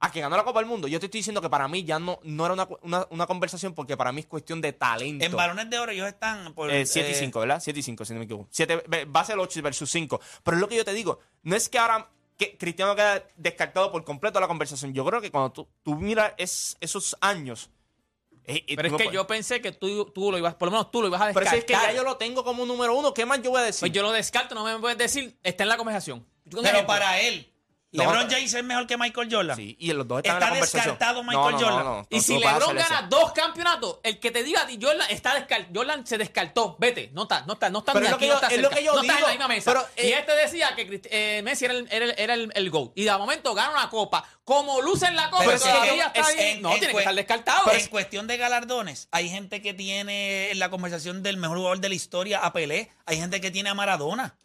A 0.06 0.10
que 0.12 0.20
ganó 0.20 0.36
la 0.36 0.44
Copa 0.44 0.60
del 0.60 0.68
Mundo, 0.68 0.88
yo 0.88 0.98
te 1.00 1.06
estoy 1.06 1.18
diciendo 1.20 1.40
que 1.40 1.48
para 1.50 1.68
mí 1.68 1.84
ya 1.84 1.98
no, 1.98 2.18
no 2.22 2.44
era 2.44 2.54
una, 2.54 2.68
una- 2.82 3.06
una 3.10 3.26
conversación 3.26 3.74
porque 3.74 3.96
para 3.96 4.12
mí 4.12 4.20
es 4.20 4.26
cuestión 4.26 4.60
de 4.60 4.72
talento. 4.72 5.24
En 5.24 5.32
balones 5.36 5.68
de 5.70 5.78
oro 5.78 5.92
ellos 5.92 6.06
están 6.08 6.52
por... 6.54 6.70
7 6.70 7.08
y 7.08 7.12
eh, 7.12 7.14
5, 7.14 7.40
¿verdad? 7.40 7.60
7 7.62 7.78
y 7.80 7.82
5, 7.82 8.04
si 8.04 8.12
no 8.12 8.18
me 8.20 8.24
equivoco. 8.24 8.48
Siete- 8.50 8.84
va 9.06 9.20
a 9.20 9.24
ser 9.24 9.38
8 9.38 9.62
versus 9.62 9.90
5. 9.90 10.20
Pero 10.42 10.56
es 10.56 10.60
lo 10.60 10.68
que 10.68 10.76
yo 10.76 10.84
te 10.84 10.92
digo. 10.92 11.20
No 11.42 11.56
es 11.56 11.68
que 11.68 11.78
ahora 11.78 12.08
que 12.36 12.56
Cristiano 12.58 12.94
queda 12.94 13.22
descartado 13.36 13.90
por 13.90 14.04
completo 14.04 14.38
de 14.38 14.42
la 14.42 14.48
conversación. 14.48 14.92
Yo 14.92 15.04
creo 15.06 15.20
que 15.20 15.30
cuando 15.30 15.50
tú, 15.52 15.66
tú 15.82 15.94
miras 15.96 16.32
es- 16.36 16.76
esos 16.80 17.16
años. 17.20 17.70
eh, 18.44 18.62
eh, 18.68 18.76
Pero 18.76 18.96
es 18.96 19.02
que 19.02 19.10
yo 19.10 19.26
pensé 19.26 19.60
que 19.60 19.72
tú, 19.72 20.04
tú 20.14 20.30
lo 20.30 20.38
ibas, 20.38 20.54
por 20.54 20.66
lo 20.68 20.72
menos 20.72 20.90
tú 20.90 21.00
lo 21.00 21.08
ibas 21.08 21.20
a 21.22 21.24
Pero 21.32 21.40
descartar. 21.40 21.52
si 21.54 21.58
es 21.58 21.64
que 21.64 21.72
ya 21.72 21.92
yo 21.94 22.04
lo 22.04 22.16
tengo 22.16 22.44
como 22.44 22.64
número 22.66 22.94
uno, 22.94 23.12
¿qué 23.14 23.26
más 23.26 23.42
yo 23.42 23.50
voy 23.50 23.60
a 23.62 23.64
decir? 23.64 23.80
Pues 23.80 23.92
yo 23.92 24.02
lo 24.02 24.12
descarto, 24.12 24.54
no 24.54 24.64
me 24.64 24.78
puedes 24.78 24.98
decir, 24.98 25.36
está 25.42 25.64
en 25.64 25.68
la 25.70 25.76
conversación. 25.76 26.24
Pero 26.48 26.62
ejemplo. 26.62 26.86
para 26.86 27.18
él, 27.20 27.50
LeBron 27.96 28.24
no. 28.26 28.30
James 28.30 28.54
es 28.54 28.64
mejor 28.64 28.86
que 28.86 28.96
Michael 28.96 29.28
Jordan. 29.30 29.56
Sí, 29.56 29.76
y 29.80 29.92
los 29.92 30.06
dos 30.06 30.18
están 30.18 30.36
en 30.36 30.36
Está 30.36 30.46
la 30.46 30.50
conversación. 30.52 30.84
descartado 30.94 31.22
No, 31.22 31.28
Michael 31.30 31.52
no, 31.54 31.60
no, 31.60 31.66
Jordan. 31.66 31.84
no, 31.84 32.06
Y 32.10 32.20
si 32.20 32.38
LeBron 32.38 32.76
gana 32.76 32.98
eso. 33.00 33.06
dos 33.08 33.32
campeonatos, 33.32 33.98
el 34.02 34.20
que 34.20 34.30
te 34.30 34.42
diga 34.42 34.62
a 34.62 34.66
ti, 34.66 34.78
Jordan, 34.80 35.06
está 35.10 35.34
descal 35.34 35.68
Jordan 35.74 36.06
se 36.06 36.18
descartó. 36.18 36.76
Vete, 36.78 37.10
no 37.12 37.22
está, 37.22 37.42
no 37.46 37.54
está, 37.54 37.70
no 37.70 37.78
está 37.80 37.92
Pero 37.92 38.00
ni 38.04 38.06
es 38.06 38.10
lo 38.10 38.16
aquí, 38.16 38.24
que 38.26 38.28
no 38.28 38.32
yo- 38.32 38.40
está 38.42 38.54
es 38.54 38.60
lo 38.62 38.68
cerca, 38.68 38.76
que 38.78 38.84
yo 38.84 38.92
no 38.94 39.00
está 39.02 39.14
en 39.16 39.22
la 39.22 39.28
misma 39.30 39.48
mesa. 39.48 39.70
pero, 39.72 39.86
y 39.96 40.12
eh, 40.12 40.18
este 40.18 40.32
decía 40.36 40.74
que 40.76 41.00
eh, 41.10 41.42
Messi 41.42 41.64
era 41.64 41.74
el, 41.74 41.88
era 41.90 42.04
el, 42.04 42.14
era 42.18 42.34
el, 42.34 42.52
el 42.54 42.70
GOAT. 42.70 42.92
Y 42.94 43.04
de 43.04 43.16
momento 43.16 43.54
gana 43.54 43.70
una 43.72 43.90
copa. 43.90 44.24
Como 44.44 44.80
luce 44.80 45.06
en 45.06 45.16
la 45.16 45.28
copa, 45.30 45.42
Pero 45.44 45.56
es 45.56 45.62
todavía 45.62 46.06
está 46.06 46.20
es- 46.20 46.26
ahí. 46.38 46.50
en- 46.52 46.62
no, 46.62 46.72
en 46.72 46.78
tiene 46.78 46.92
que 46.94 46.98
estar 47.00 47.14
descartado. 47.14 47.72
En 47.72 47.86
cuestión 47.88 48.26
de 48.28 48.36
galardones, 48.36 49.08
hay 49.10 49.28
gente 49.28 49.60
que 49.60 49.74
tiene 49.74 50.50
en 50.52 50.58
la 50.60 50.70
conversación 50.70 51.22
del 51.22 51.36
mejor 51.36 51.56
jugador 51.58 51.80
de 51.80 51.88
la 51.88 51.94
historia 51.96 52.38
a 52.40 52.52
Pelé. 52.52 52.90
Hay 53.06 53.16
gente 53.18 53.40
que 53.40 53.50
tiene 53.50 53.70
a 53.70 53.74
Maradona. 53.74 54.36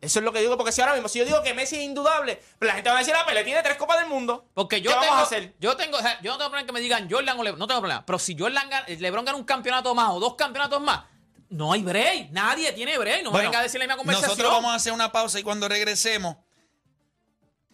Eso 0.00 0.18
es 0.18 0.24
lo 0.24 0.32
que 0.32 0.40
digo, 0.40 0.56
porque 0.56 0.72
si 0.72 0.82
ahora 0.82 0.92
mismo, 0.92 1.08
si 1.08 1.18
yo 1.18 1.24
digo 1.24 1.42
que 1.42 1.54
Messi 1.54 1.76
es 1.76 1.82
indudable, 1.82 2.40
pues 2.58 2.68
la 2.68 2.74
gente 2.74 2.90
va 2.90 2.96
a 2.96 2.98
decir, 2.98 3.14
ah, 3.16 3.24
Pelé 3.26 3.44
tiene 3.44 3.62
tres 3.62 3.76
copas 3.76 3.98
del 3.98 4.08
mundo. 4.08 4.46
Porque 4.52 4.82
yo 4.82 4.90
¿Qué 4.90 4.96
tengo, 4.96 5.12
vamos 5.14 5.20
a 5.20 5.22
hacer? 5.22 5.54
yo 5.58 5.76
tengo, 5.76 5.96
o 5.96 6.00
sea, 6.00 6.20
yo 6.20 6.32
no 6.32 6.38
tengo 6.38 6.50
problema 6.50 6.66
que 6.66 6.72
me 6.72 6.80
digan 6.80 7.08
Jordan 7.10 7.38
o 7.38 7.42
LeBron, 7.42 7.58
no 7.58 7.66
tengo 7.66 7.80
problema. 7.80 8.04
Pero 8.04 8.18
si 8.18 8.36
Jordan 8.38 8.68
gana, 8.68 8.86
LeBron 8.86 9.24
gana 9.24 9.38
un 9.38 9.44
campeonato 9.44 9.94
más 9.94 10.10
o 10.10 10.20
dos 10.20 10.34
campeonatos 10.34 10.82
más, 10.82 11.04
no 11.48 11.72
hay 11.72 11.82
break. 11.82 12.30
Nadie 12.30 12.72
tiene 12.72 12.98
break. 12.98 13.22
No 13.22 13.30
me 13.30 13.36
Bueno, 13.38 13.48
venga 13.48 13.60
a 13.60 13.62
decir 13.62 13.78
la 13.78 13.86
misma 13.86 13.96
conversación. 13.96 14.30
Nosotros 14.30 14.52
vamos 14.52 14.72
a 14.72 14.74
hacer 14.74 14.92
una 14.92 15.12
pausa 15.12 15.40
y 15.40 15.42
cuando 15.42 15.68
regresemos, 15.68 16.36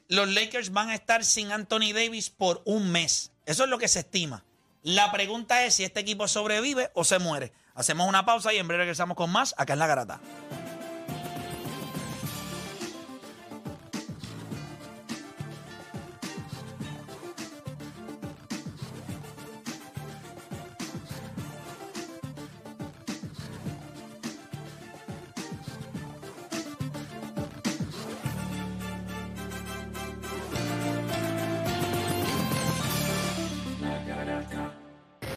los 0.09 0.29
Lakers 0.29 0.73
van 0.73 0.91
a 0.91 0.95
estar 0.95 1.25
sin 1.25 1.51
Anthony 1.51 1.93
Davis 1.93 2.31
por 2.31 2.63
un 2.67 2.93
mes. 2.93 3.33
Eso 3.47 3.65
es 3.65 3.71
lo 3.71 3.79
que 3.79 3.89
se 3.89 4.01
estima. 4.01 4.45
La 4.83 5.11
pregunta 5.11 5.65
es 5.65 5.75
si 5.75 5.85
este 5.85 6.01
equipo 6.01 6.29
sobrevive 6.29 6.91
o 6.95 7.05
se 7.05 7.19
muere. 7.19 7.53
Hacemos 7.75 8.09
una 8.09 8.25
pausa 8.25 8.53
y 8.53 8.59
en 8.59 8.69
breve 8.69 8.83
regresamos 8.83 9.17
con 9.17 9.31
más 9.31 9.55
acá 9.57 9.73
en 9.73 9.79
La 9.79 9.87
Garata. 9.87 10.21